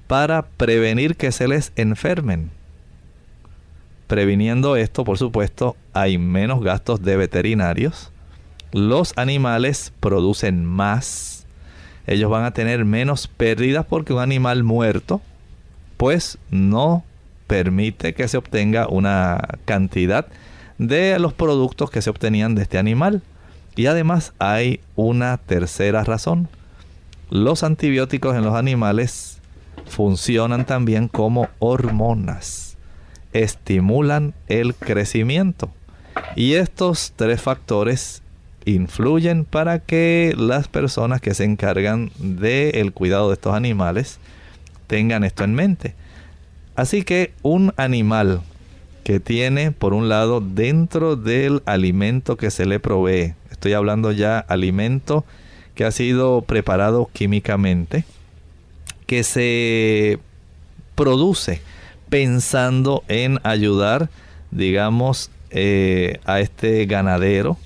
para 0.08 0.44
prevenir 0.44 1.16
que 1.16 1.32
se 1.32 1.48
les 1.48 1.72
enfermen. 1.76 2.50
Previniendo 4.08 4.76
esto, 4.76 5.04
por 5.04 5.18
supuesto, 5.18 5.76
hay 5.94 6.18
menos 6.18 6.64
gastos 6.64 7.02
de 7.02 7.18
veterinarios 7.18 8.11
los 8.72 9.14
animales 9.18 9.94
producen 10.00 10.66
más. 10.66 11.46
Ellos 12.08 12.30
van 12.30 12.46
a 12.46 12.52
tener 12.52 12.86
menos 12.86 13.28
pérdidas 13.28 13.86
porque 13.86 14.14
un 14.14 14.20
animal 14.20 14.64
muerto 14.64 15.22
pues 15.98 16.38
no 16.50 17.04
permite 17.48 18.14
que 18.14 18.28
se 18.28 18.38
obtenga 18.38 18.88
una 18.88 19.40
cantidad 19.66 20.26
de 20.78 21.20
los 21.20 21.34
productos 21.34 21.92
que 21.92 22.02
se 22.02 22.10
obtenían 22.10 22.56
de 22.56 22.64
este 22.64 22.78
animal. 22.78 23.22
Y 23.76 23.86
además 23.86 24.34
hay 24.40 24.80
una 24.96 25.38
tercera 25.38 26.04
razón. 26.04 26.50
Los 27.30 27.64
antibióticos 27.64 28.36
en 28.36 28.44
los 28.44 28.56
animales 28.56 29.40
funcionan 29.86 30.66
también 30.66 31.08
como 31.08 31.50
hormonas. 31.60 32.78
Estimulan 33.32 34.34
el 34.48 34.74
crecimiento. 34.74 35.70
Y 36.36 36.54
estos 36.54 37.14
tres 37.16 37.42
factores 37.42 38.24
influyen 38.66 39.46
para 39.46 39.80
que 39.80 40.34
las 40.38 40.68
personas 40.68 41.22
que 41.22 41.34
se 41.34 41.44
encargan 41.44 42.12
del 42.18 42.94
cuidado 42.94 43.30
de 43.30 43.34
estos 43.34 43.54
animales 43.54 44.20
tengan 44.88 45.24
esto 45.24 45.44
en 45.44 45.54
mente. 45.56 45.96
Así 46.76 47.04
que 47.04 47.34
un 47.42 47.74
animal 47.78 48.42
que 49.04 49.20
tiene, 49.20 49.72
por 49.72 49.94
un 49.94 50.10
lado, 50.10 50.42
dentro 50.42 51.16
del 51.16 51.62
alimento 51.66 52.38
que 52.38 52.52
se 52.52 52.66
le 52.66 52.80
provee, 52.80 53.34
estoy 53.50 53.74
hablando 53.74 54.12
ya 54.12 54.40
alimento 54.40 55.26
que 55.76 55.86
ha 55.86 55.92
sido 55.92 56.42
preparado 56.44 57.10
químicamente, 57.12 58.06
que 59.08 59.24
se 59.24 60.20
produce 60.96 61.62
pensando 62.10 63.04
en 63.08 63.40
ayudar, 63.44 64.10
digamos, 64.52 65.32
eh, 65.50 66.20
a 66.26 66.40
este 66.40 66.86
ganadero 66.86 67.58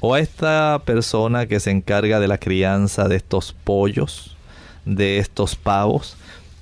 o 0.00 0.14
a 0.14 0.20
esta 0.20 0.82
persona 0.84 1.46
que 1.46 1.60
se 1.60 1.70
encarga 1.70 2.20
de 2.20 2.28
la 2.28 2.38
crianza 2.38 3.08
de 3.08 3.16
estos 3.16 3.52
pollos, 3.52 4.36
de 4.84 5.18
estos 5.18 5.56
pavos, 5.56 6.16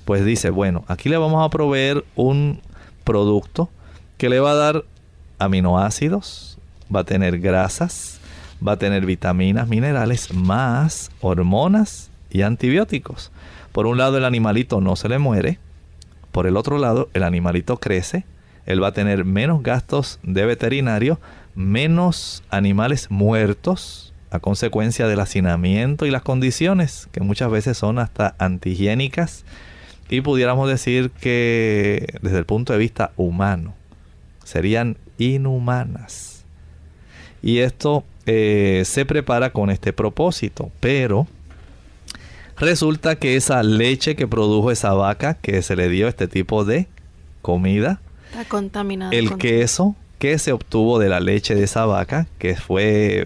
pues 0.05 0.25
dice, 0.25 0.49
bueno, 0.49 0.83
aquí 0.87 1.09
le 1.09 1.17
vamos 1.17 1.45
a 1.45 1.49
proveer 1.49 2.03
un 2.15 2.61
producto 3.03 3.69
que 4.17 4.29
le 4.29 4.39
va 4.39 4.51
a 4.51 4.55
dar 4.55 4.83
aminoácidos, 5.39 6.57
va 6.93 7.01
a 7.01 7.05
tener 7.05 7.39
grasas, 7.39 8.19
va 8.65 8.73
a 8.73 8.77
tener 8.77 9.05
vitaminas, 9.05 9.67
minerales, 9.67 10.33
más 10.33 11.11
hormonas 11.21 12.09
y 12.29 12.41
antibióticos. 12.41 13.31
Por 13.71 13.85
un 13.85 13.97
lado 13.97 14.17
el 14.17 14.25
animalito 14.25 14.81
no 14.81 14.95
se 14.95 15.09
le 15.09 15.19
muere, 15.19 15.59
por 16.31 16.47
el 16.47 16.57
otro 16.57 16.77
lado 16.77 17.09
el 17.13 17.23
animalito 17.23 17.77
crece, 17.77 18.25
él 18.65 18.83
va 18.83 18.87
a 18.87 18.93
tener 18.93 19.23
menos 19.25 19.63
gastos 19.63 20.19
de 20.23 20.45
veterinario, 20.45 21.19
menos 21.57 22.43
animales 22.51 23.09
muertos 23.09 24.13
a 24.29 24.39
consecuencia 24.39 25.07
del 25.07 25.19
hacinamiento 25.19 26.05
y 26.05 26.11
las 26.11 26.21
condiciones 26.21 27.09
que 27.11 27.21
muchas 27.21 27.49
veces 27.49 27.77
son 27.79 27.97
hasta 27.97 28.35
antihigiénicas 28.37 29.43
y 30.07 30.21
pudiéramos 30.21 30.69
decir 30.69 31.09
que 31.09 32.19
desde 32.21 32.37
el 32.37 32.45
punto 32.45 32.73
de 32.73 32.79
vista 32.79 33.11
humano 33.17 33.73
serían 34.43 34.97
inhumanas. 35.17 36.45
Y 37.41 37.59
esto 37.59 38.03
eh, 38.27 38.83
se 38.85 39.05
prepara 39.05 39.51
con 39.51 39.71
este 39.71 39.93
propósito, 39.93 40.71
pero 40.79 41.25
resulta 42.57 43.15
que 43.15 43.35
esa 43.35 43.63
leche 43.63 44.15
que 44.15 44.27
produjo 44.27 44.69
esa 44.69 44.93
vaca 44.93 45.33
que 45.33 45.63
se 45.63 45.75
le 45.75 45.89
dio 45.89 46.07
este 46.07 46.27
tipo 46.27 46.65
de 46.65 46.87
comida, 47.41 47.99
está 48.29 48.45
contaminada. 48.45 49.11
El 49.11 49.37
queso 49.37 49.95
que 50.19 50.39
se 50.39 50.51
obtuvo 50.51 50.99
de 50.99 51.09
la 51.09 51.19
leche 51.19 51.55
de 51.55 51.63
esa 51.63 51.85
vaca 51.85 52.27
que 52.39 52.55
fue 52.55 53.25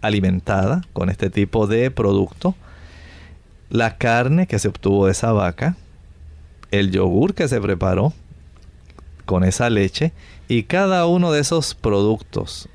alimentada 0.00 0.82
con 0.92 1.08
este 1.08 1.30
tipo 1.30 1.66
de 1.66 1.90
producto, 1.90 2.54
la 3.70 3.96
carne 3.96 4.46
que 4.46 4.58
se 4.58 4.68
obtuvo 4.68 5.06
de 5.06 5.12
esa 5.12 5.32
vaca, 5.32 5.76
el 6.70 6.90
yogur 6.90 7.34
que 7.34 7.48
se 7.48 7.60
preparó 7.60 8.12
con 9.24 9.44
esa 9.44 9.70
leche 9.70 10.12
y 10.48 10.64
cada 10.64 11.06
uno 11.06 11.32
de 11.32 11.40
esos 11.40 11.74
productos 11.74 12.68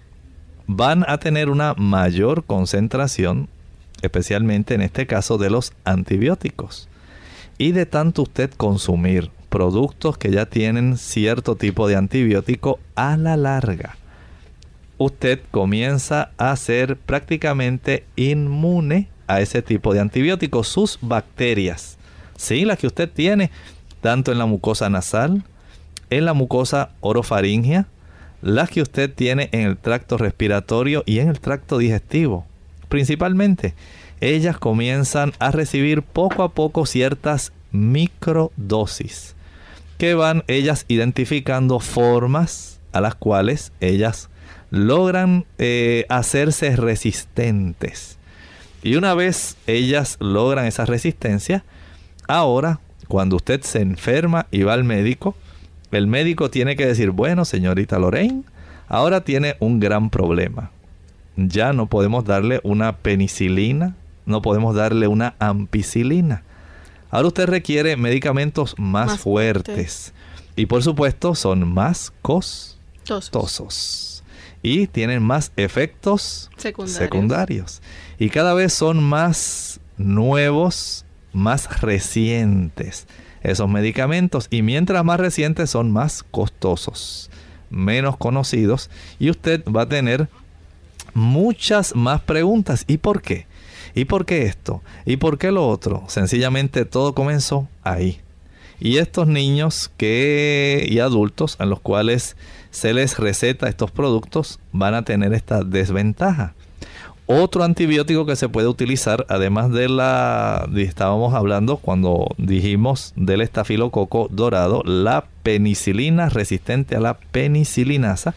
van 0.66 1.06
a 1.08 1.18
tener 1.18 1.50
una 1.50 1.74
mayor 1.76 2.46
concentración, 2.46 3.50
especialmente 4.02 4.74
en 4.74 4.82
este 4.82 5.06
caso 5.08 5.38
de 5.38 5.50
los 5.50 5.74
antibióticos. 5.84 6.88
Y 7.58 7.72
de 7.72 7.86
tanto 7.86 8.24
usted 8.24 8.52
consumir 8.52 9.32
productos 9.50 10.18
que 10.18 10.32
ya 10.32 10.46
tienen 10.46 10.98
cierto 10.98 11.56
tipo 11.56 11.88
de 11.88 11.96
antibiótico 11.96 12.80
a 12.96 13.18
la 13.18 13.38
larga, 13.38 13.98
usted 14.98 15.40
comienza 15.52 16.32
a 16.38 16.56
ser 16.56 16.98
prácticamente 16.98 18.06
inmune 18.16 19.08
a 19.28 19.42
ese 19.42 19.62
tipo 19.62 19.94
de 19.94 20.00
antibióticos. 20.00 20.68
Sus 20.68 21.00
bacterias, 21.02 21.98
sí, 22.36 22.66
las 22.66 22.78
que 22.78 22.88
usted 22.88 23.10
tiene, 23.10 23.52
tanto 24.02 24.32
en 24.32 24.38
la 24.38 24.46
mucosa 24.46 24.90
nasal, 24.90 25.44
en 26.10 26.26
la 26.26 26.34
mucosa 26.34 26.92
orofaringea, 27.02 27.88
las 28.42 28.70
que 28.70 28.82
usted 28.82 29.14
tiene 29.14 29.50
en 29.52 29.62
el 29.62 29.78
tracto 29.78 30.18
respiratorio 30.18 31.04
y 31.06 31.20
en 31.20 31.30
el 31.30 31.40
tracto 31.40 31.78
digestivo. 31.78 32.46
Principalmente, 32.88 33.74
ellas 34.22 34.58
comienzan 34.58 35.34
a 35.40 35.52
recibir 35.52 36.02
poco 36.02 36.44
a 36.44 36.50
poco 36.50 36.86
ciertas 36.86 37.52
microdosis 37.72 39.37
que 39.98 40.14
van 40.14 40.44
ellas 40.48 40.86
identificando 40.88 41.80
formas 41.80 42.80
a 42.92 43.02
las 43.02 43.16
cuales 43.16 43.72
ellas 43.80 44.30
logran 44.70 45.46
eh, 45.58 46.06
hacerse 46.10 46.76
resistentes. 46.76 48.18
Y 48.84 48.96
una 48.96 49.14
vez 49.14 49.58
ellas 49.66 50.18
logran 50.20 50.66
esa 50.66 50.86
resistencia, 50.86 51.64
ahora 52.28 52.80
cuando 53.08 53.38
usted 53.38 53.62
se 53.62 53.82
enferma 53.82 54.48
y 54.52 54.64
va 54.64 54.74
al 54.74 54.84
médico, 54.84 55.36
el 55.92 56.08
médico 56.08 56.50
tiene 56.50 56.76
que 56.76 56.86
decir, 56.86 57.12
bueno, 57.12 57.46
señorita 57.46 57.98
Lorraine, 58.00 58.44
ahora 58.88 59.22
tiene 59.22 59.56
un 59.60 59.80
gran 59.80 60.10
problema. 60.10 60.72
Ya 61.38 61.72
no 61.72 61.88
podemos 61.88 62.26
darle 62.26 62.60
una 62.64 62.98
penicilina, 62.98 63.96
no 64.26 64.42
podemos 64.42 64.76
darle 64.76 65.08
una 65.08 65.36
ampicilina. 65.40 66.44
Ahora 67.10 67.28
usted 67.28 67.48
requiere 67.48 67.98
medicamentos 67.98 68.76
más, 68.78 69.20
fuertes. 69.20 70.14
Y 70.56 70.66
por 70.66 70.84
supuesto 70.84 71.36
son 71.36 71.72
más 71.72 72.14
costosos. 72.22 74.24
Y 74.62 74.88
tienen 74.88 75.24
más 75.24 75.52
efectos 75.56 76.50
secundarios. 76.86 77.82
Y 78.20 78.30
cada 78.30 78.54
vez 78.54 78.74
son 78.74 79.04
más 79.04 79.80
nuevos 79.98 81.06
más 81.34 81.82
recientes 81.82 83.08
esos 83.42 83.70
medicamentos 83.70 84.48
y 84.50 84.62
mientras 84.62 85.04
más 85.06 85.20
recientes 85.20 85.70
son 85.70 85.92
más 85.92 86.24
costosos, 86.24 87.30
menos 87.70 88.18
conocidos 88.18 88.90
y 89.20 89.30
usted 89.30 89.64
va 89.66 89.84
a 89.84 89.90
tener 89.90 90.30
muchas 91.14 91.96
más 91.96 92.22
preguntas. 92.22 92.84
¿Y 92.88 92.98
por 92.98 93.22
qué? 93.22 93.48
¿Y 93.94 94.06
por 94.06 94.26
qué 94.26 94.44
esto? 94.44 94.82
¿Y 95.06 95.18
por 95.18 95.38
qué 95.38 95.52
lo 95.52 95.68
otro? 95.68 96.04
Sencillamente 96.08 96.86
todo 96.86 97.14
comenzó 97.14 97.68
ahí. 97.84 98.22
Y 98.80 98.98
estos 98.98 99.28
niños 99.28 99.92
que 99.98 100.86
y 100.88 101.00
adultos 101.00 101.56
a 101.60 101.66
los 101.66 101.80
cuales 101.80 102.36
se 102.70 102.94
les 102.94 103.18
receta 103.18 103.68
estos 103.68 103.92
productos 103.92 104.60
van 104.72 104.94
a 104.94 105.04
tener 105.04 105.34
esta 105.34 105.64
desventaja. 105.64 106.54
Otro 107.30 107.66
antibiótico 107.66 108.26
que 108.26 108.38
se 108.38 108.48
puede 108.48 108.68
utilizar, 108.68 109.26
además 109.28 109.72
de 109.72 109.90
la, 109.90 110.70
estábamos 110.78 111.34
hablando 111.34 111.76
cuando 111.76 112.30
dijimos 112.38 113.12
del 113.18 113.42
estafilococo 113.42 114.30
dorado, 114.32 114.82
la 114.86 115.26
penicilina 115.44 116.30
resistente 116.30 116.96
a 116.96 117.02
la 117.02 117.18
penicilinasa, 117.18 118.34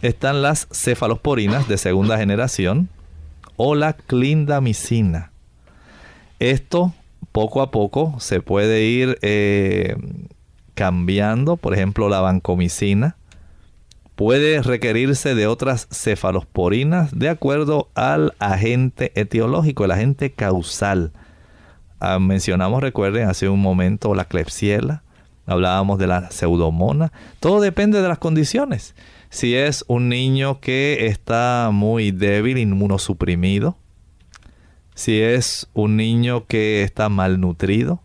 están 0.00 0.40
las 0.40 0.66
cefalosporinas 0.72 1.68
de 1.68 1.76
segunda 1.76 2.16
generación 2.16 2.88
o 3.64 3.76
la 3.76 3.92
clindamicina. 3.92 5.30
Esto 6.40 6.92
poco 7.30 7.62
a 7.62 7.70
poco 7.70 8.16
se 8.18 8.40
puede 8.40 8.82
ir 8.82 9.18
eh, 9.22 9.94
cambiando, 10.74 11.56
por 11.56 11.72
ejemplo 11.72 12.08
la 12.08 12.20
vancomicina, 12.20 13.14
puede 14.16 14.62
requerirse 14.62 15.36
de 15.36 15.46
otras 15.46 15.86
cefalosporinas 15.92 17.16
de 17.16 17.28
acuerdo 17.28 17.88
al 17.94 18.34
agente 18.40 19.12
etiológico, 19.14 19.84
el 19.84 19.92
agente 19.92 20.32
causal. 20.32 21.12
Ah, 22.00 22.18
mencionamos, 22.18 22.82
recuerden, 22.82 23.28
hace 23.28 23.48
un 23.48 23.60
momento 23.60 24.12
la 24.16 24.24
clepsiela, 24.24 25.04
hablábamos 25.46 26.00
de 26.00 26.08
la 26.08 26.32
pseudomona. 26.32 27.12
Todo 27.38 27.60
depende 27.60 28.02
de 28.02 28.08
las 28.08 28.18
condiciones. 28.18 28.96
Si 29.32 29.54
es 29.54 29.82
un 29.88 30.10
niño 30.10 30.60
que 30.60 31.06
está 31.06 31.70
muy 31.72 32.10
débil, 32.10 32.58
inmunosuprimido, 32.58 33.78
si 34.94 35.22
es 35.22 35.68
un 35.72 35.96
niño 35.96 36.46
que 36.46 36.82
está 36.82 37.08
malnutrido, 37.08 38.02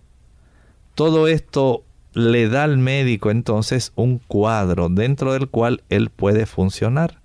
todo 0.95 1.27
esto 1.27 1.83
le 2.13 2.47
da 2.47 2.63
al 2.63 2.77
médico 2.77 3.29
entonces 3.29 3.91
un 3.95 4.19
cuadro 4.19 4.87
dentro 4.87 5.33
del 5.33 5.49
cual 5.49 5.83
él 5.89 6.11
puede 6.11 6.45
funcionar. 6.45 7.19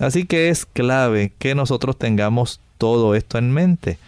Así 0.00 0.26
que 0.26 0.48
es 0.48 0.66
clave 0.66 1.32
que 1.38 1.54
nosotros 1.54 1.96
tengamos 1.96 2.60
todo 2.76 3.14
esto 3.14 3.38
en 3.38 3.52
mente. 3.52 3.98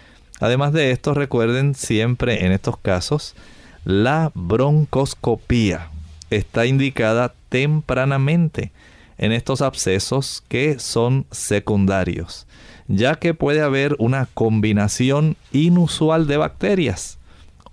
Además 0.41 0.73
de 0.73 0.91
esto, 0.91 1.15
recuerden 1.15 1.77
siempre 1.77 2.47
en 2.47 2.51
estos 2.51 2.77
casos, 2.79 3.37
la 3.85 4.33
broncoscopía 4.35 5.89
está 6.31 6.67
indicada 6.67 7.33
tempranamente 7.49 8.73
en 9.21 9.33
estos 9.33 9.61
abscesos 9.61 10.43
que 10.49 10.79
son 10.79 11.27
secundarios, 11.31 12.47
ya 12.89 13.17
que 13.17 13.35
puede 13.35 13.61
haber 13.61 13.95
una 13.99 14.27
combinación 14.33 15.37
inusual 15.53 16.27
de 16.27 16.39
bacterias 16.39 17.19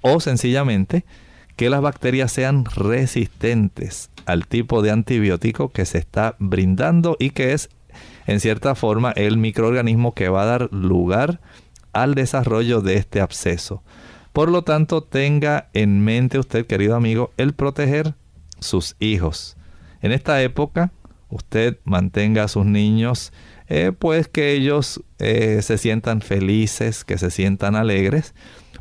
o 0.02 0.20
sencillamente 0.20 1.06
que 1.56 1.70
las 1.70 1.82
bacterias 1.82 2.34
sean 2.34 2.66
resistentes 2.66 4.12
al 4.26 4.46
tipo 4.46 4.82
de 4.82 4.92
antibiótico 4.92 5.70
que 5.70 5.86
se 5.86 6.00
está 6.00 6.36
brindando 6.38 7.16
y 7.18 7.30
que 7.30 7.54
es 7.54 7.70
en 8.28 8.42
cierta 8.42 8.76
forma 8.76 9.12
el 9.12 9.38
microorganismo 9.38 10.14
que 10.14 10.28
va 10.28 10.44
a 10.44 10.48
dar 10.48 10.74
lugar 10.74 11.40
al 11.94 12.14
desarrollo 12.14 12.82
de 12.82 12.96
este 12.96 13.22
absceso. 13.22 13.82
Por 14.34 14.52
lo 14.52 14.64
tanto, 14.64 15.02
tenga 15.02 15.70
en 15.74 16.04
mente 16.04 16.38
usted, 16.40 16.68
querido 16.68 16.96
amigo, 16.96 17.32
el 17.38 17.54
proteger 17.54 18.16
sus 18.60 18.98
hijos. 19.00 19.56
En 20.02 20.12
esta 20.12 20.42
época, 20.44 20.92
usted 21.30 21.78
mantenga 21.84 22.44
a 22.44 22.48
sus 22.48 22.66
niños, 22.66 23.34
eh, 23.68 23.92
pues 23.98 24.28
que 24.28 24.54
ellos 24.54 25.04
eh, 25.20 25.62
se 25.62 25.78
sientan 25.78 26.22
felices, 26.22 27.04
que 27.04 27.18
se 27.18 27.32
sientan 27.32 27.76
alegres, 27.76 28.34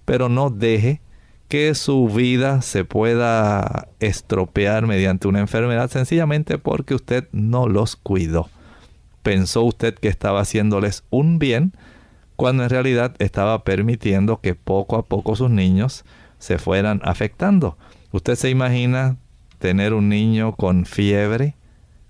pero 0.04 0.28
no 0.28 0.50
deje 0.50 1.00
que 1.48 1.74
su 1.74 2.08
vida 2.08 2.62
se 2.62 2.84
pueda 2.84 3.88
estropear 4.00 4.86
mediante 4.86 5.28
una 5.28 5.40
enfermedad 5.40 5.90
sencillamente 5.90 6.58
porque 6.58 6.94
usted 6.94 7.28
no 7.32 7.68
los 7.68 7.96
cuidó. 7.96 8.48
Pensó 9.22 9.62
usted 9.62 9.94
que 9.94 10.08
estaba 10.08 10.40
haciéndoles 10.40 11.04
un 11.10 11.38
bien 11.38 11.72
cuando 12.36 12.64
en 12.64 12.70
realidad 12.70 13.14
estaba 13.18 13.64
permitiendo 13.64 14.40
que 14.40 14.54
poco 14.54 14.96
a 14.96 15.04
poco 15.04 15.36
sus 15.36 15.50
niños 15.50 16.04
se 16.38 16.58
fueran 16.58 17.00
afectando. 17.04 17.78
Usted 18.12 18.34
se 18.34 18.50
imagina 18.50 19.16
tener 19.58 19.94
un 19.94 20.08
niño 20.08 20.54
con 20.54 20.84
fiebre, 20.84 21.56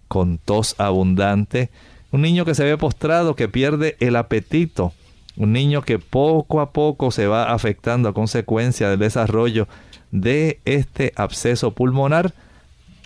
con 0.08 0.38
tos 0.38 0.74
abundante, 0.78 1.70
Un 2.12 2.22
niño 2.22 2.44
que 2.44 2.54
se 2.54 2.64
ve 2.64 2.78
postrado, 2.78 3.34
que 3.34 3.48
pierde 3.48 3.96
el 4.00 4.16
apetito. 4.16 4.92
Un 5.36 5.52
niño 5.52 5.82
que 5.82 5.98
poco 5.98 6.60
a 6.60 6.70
poco 6.70 7.10
se 7.10 7.26
va 7.26 7.52
afectando 7.52 8.08
a 8.08 8.14
consecuencia 8.14 8.88
del 8.88 9.00
desarrollo 9.00 9.68
de 10.12 10.60
este 10.64 11.12
absceso 11.16 11.72
pulmonar 11.72 12.32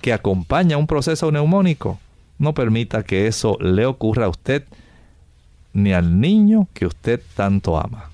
que 0.01 0.13
acompaña 0.13 0.77
un 0.77 0.87
proceso 0.87 1.33
neumónico. 1.33 1.99
No 2.39 2.55
permita 2.55 3.03
que 3.03 3.27
eso 3.27 3.57
le 3.61 3.87
ocurra 3.87 4.27
a 4.27 4.29
usted 4.29 4.65
ni 5.73 5.93
al 5.93 6.21
niño 6.21 6.69
que 6.75 6.87
usted 6.87 7.21
tanto 7.35 7.79
ama. 7.79 8.11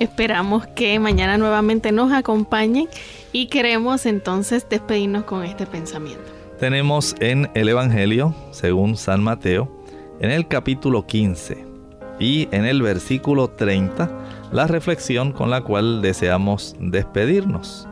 Esperamos 0.00 0.66
que 0.68 0.98
mañana 0.98 1.36
nuevamente 1.36 1.92
nos 1.92 2.12
acompañen 2.12 2.88
y 3.32 3.46
queremos 3.46 4.06
entonces 4.06 4.66
despedirnos 4.68 5.24
con 5.24 5.44
este 5.44 5.66
pensamiento. 5.66 6.37
Tenemos 6.58 7.14
en 7.20 7.48
el 7.54 7.68
Evangelio, 7.68 8.34
según 8.50 8.96
San 8.96 9.22
Mateo, 9.22 9.70
en 10.18 10.32
el 10.32 10.48
capítulo 10.48 11.06
15 11.06 11.64
y 12.18 12.48
en 12.50 12.64
el 12.64 12.82
versículo 12.82 13.50
30, 13.50 14.10
la 14.50 14.66
reflexión 14.66 15.30
con 15.30 15.50
la 15.50 15.60
cual 15.60 16.02
deseamos 16.02 16.74
despedirnos. 16.80 17.86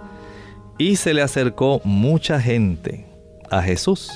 Y 0.78 0.96
se 0.96 1.14
le 1.14 1.22
acercó 1.22 1.80
mucha 1.84 2.40
gente 2.40 3.06
a 3.52 3.62
Jesús, 3.62 4.10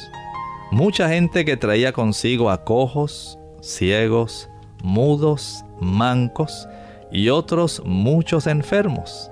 mucha 0.72 1.08
gente 1.08 1.44
que 1.44 1.56
traía 1.56 1.92
consigo 1.92 2.50
a 2.50 2.64
cojos, 2.64 3.38
ciegos, 3.60 4.48
mudos, 4.82 5.64
mancos 5.80 6.66
y 7.12 7.28
otros 7.28 7.82
muchos 7.84 8.48
enfermos, 8.48 9.30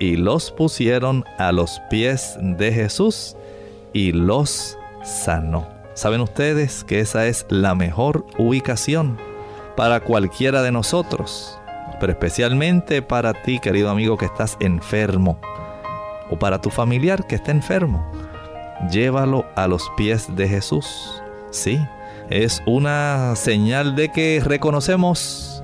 y 0.00 0.16
los 0.16 0.50
pusieron 0.50 1.24
a 1.38 1.52
los 1.52 1.80
pies 1.90 2.36
de 2.40 2.72
Jesús 2.72 3.36
y 3.92 4.12
los 4.12 4.78
sanó. 5.02 5.68
Saben 5.94 6.20
ustedes 6.20 6.84
que 6.84 7.00
esa 7.00 7.26
es 7.26 7.46
la 7.48 7.74
mejor 7.74 8.26
ubicación 8.38 9.18
para 9.76 10.00
cualquiera 10.00 10.62
de 10.62 10.72
nosotros, 10.72 11.58
pero 12.00 12.12
especialmente 12.12 13.02
para 13.02 13.32
ti, 13.32 13.58
querido 13.58 13.90
amigo, 13.90 14.16
que 14.16 14.26
estás 14.26 14.56
enfermo, 14.60 15.40
o 16.30 16.38
para 16.38 16.60
tu 16.60 16.70
familiar 16.70 17.26
que 17.26 17.34
está 17.36 17.50
enfermo. 17.50 18.10
Llévalo 18.90 19.44
a 19.56 19.66
los 19.66 19.90
pies 19.96 20.34
de 20.36 20.48
Jesús. 20.48 21.22
Sí, 21.50 21.80
es 22.30 22.62
una 22.66 23.34
señal 23.34 23.96
de 23.96 24.10
que 24.10 24.40
reconocemos 24.44 25.62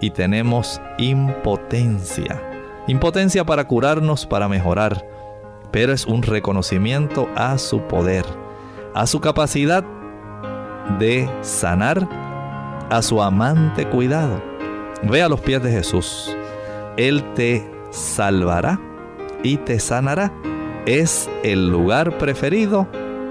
y 0.00 0.10
tenemos 0.10 0.80
impotencia. 0.98 2.42
Impotencia 2.86 3.44
para 3.44 3.66
curarnos, 3.66 4.26
para 4.26 4.48
mejorar, 4.48 5.04
pero 5.74 5.92
es 5.92 6.06
un 6.06 6.22
reconocimiento 6.22 7.28
a 7.34 7.58
su 7.58 7.80
poder, 7.88 8.24
a 8.94 9.08
su 9.08 9.20
capacidad 9.20 9.84
de 11.00 11.28
sanar, 11.40 12.08
a 12.90 13.02
su 13.02 13.20
amante 13.20 13.84
cuidado. 13.88 14.40
Ve 15.02 15.20
a 15.20 15.28
los 15.28 15.40
pies 15.40 15.60
de 15.64 15.72
Jesús. 15.72 16.32
Él 16.96 17.24
te 17.34 17.68
salvará 17.90 18.78
y 19.42 19.56
te 19.56 19.80
sanará. 19.80 20.32
Es 20.86 21.28
el 21.42 21.70
lugar 21.70 22.18
preferido 22.18 22.86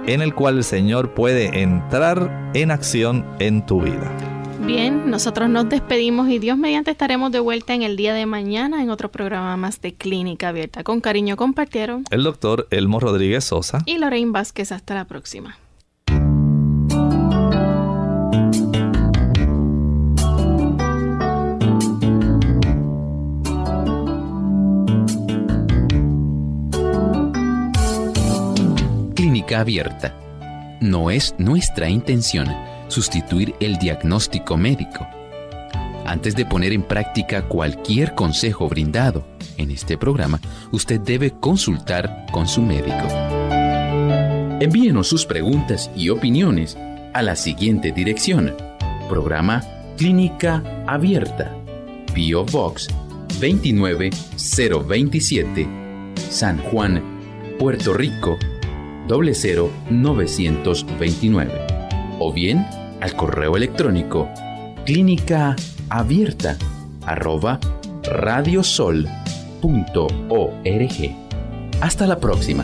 en 0.05 0.21
el 0.21 0.35
cual 0.35 0.57
el 0.57 0.63
Señor 0.65 1.13
puede 1.13 1.61
entrar 1.61 2.51
en 2.53 2.71
acción 2.71 3.25
en 3.39 3.65
tu 3.65 3.79
vida. 3.83 4.32
Bien, 4.65 5.11
nosotros 5.11 5.49
nos 5.49 5.67
despedimos 5.67 6.29
y 6.29 6.39
Dios 6.39 6.57
mediante 6.57 6.89
estaremos 6.89 7.33
de 7.33 7.41
vuelta 7.41 7.73
en 7.73 7.81
el 7.83 7.97
día 7.97 8.13
de 8.13 8.25
mañana 8.25 8.81
en 8.81 8.89
otro 8.89 9.11
programa 9.11 9.57
más 9.57 9.81
de 9.81 9.93
Clínica 9.93 10.49
Abierta. 10.49 10.83
Con 10.85 11.01
cariño 11.01 11.35
compartieron 11.35 12.05
el 12.11 12.23
doctor 12.23 12.67
Elmo 12.71 13.01
Rodríguez 13.01 13.43
Sosa 13.43 13.83
y 13.85 13.97
Lorraine 13.97 14.31
Vázquez. 14.31 14.71
Hasta 14.71 14.95
la 14.95 15.05
próxima. 15.05 15.57
Clínica 29.13 29.59
Abierta. 29.59 30.15
No 30.79 31.11
es 31.11 31.35
nuestra 31.37 31.89
intención 31.89 32.47
sustituir 32.93 33.55
el 33.59 33.77
diagnóstico 33.77 34.55
médico. 34.55 35.05
Antes 36.05 36.35
de 36.35 36.45
poner 36.45 36.73
en 36.73 36.83
práctica 36.83 37.47
cualquier 37.47 38.13
consejo 38.13 38.69
brindado 38.69 39.25
en 39.57 39.71
este 39.71 39.97
programa, 39.97 40.39
usted 40.71 40.99
debe 40.99 41.31
consultar 41.31 42.27
con 42.31 42.47
su 42.47 42.61
médico. 42.61 43.07
Envíenos 44.59 45.07
sus 45.07 45.25
preguntas 45.25 45.89
y 45.95 46.09
opiniones 46.09 46.77
a 47.13 47.21
la 47.21 47.35
siguiente 47.35 47.91
dirección. 47.91 48.55
Programa 49.09 49.63
Clínica 49.97 50.63
Abierta. 50.87 51.53
Bio 52.13 52.45
Box 52.45 52.87
29027 53.39 55.67
San 56.15 56.59
Juan, 56.59 57.01
Puerto 57.57 57.93
Rico 57.93 58.37
00929 59.07 61.51
o 62.19 62.31
bien 62.31 62.63
al 63.03 63.15
correo 63.17 63.57
electrónico 63.57 64.29
clínica 64.85 65.57
abierta 65.89 66.57
arroba 67.05 67.59
radiosol.org. 68.01 69.09
Hasta 71.81 72.07
la 72.07 72.17
próxima. 72.19 72.63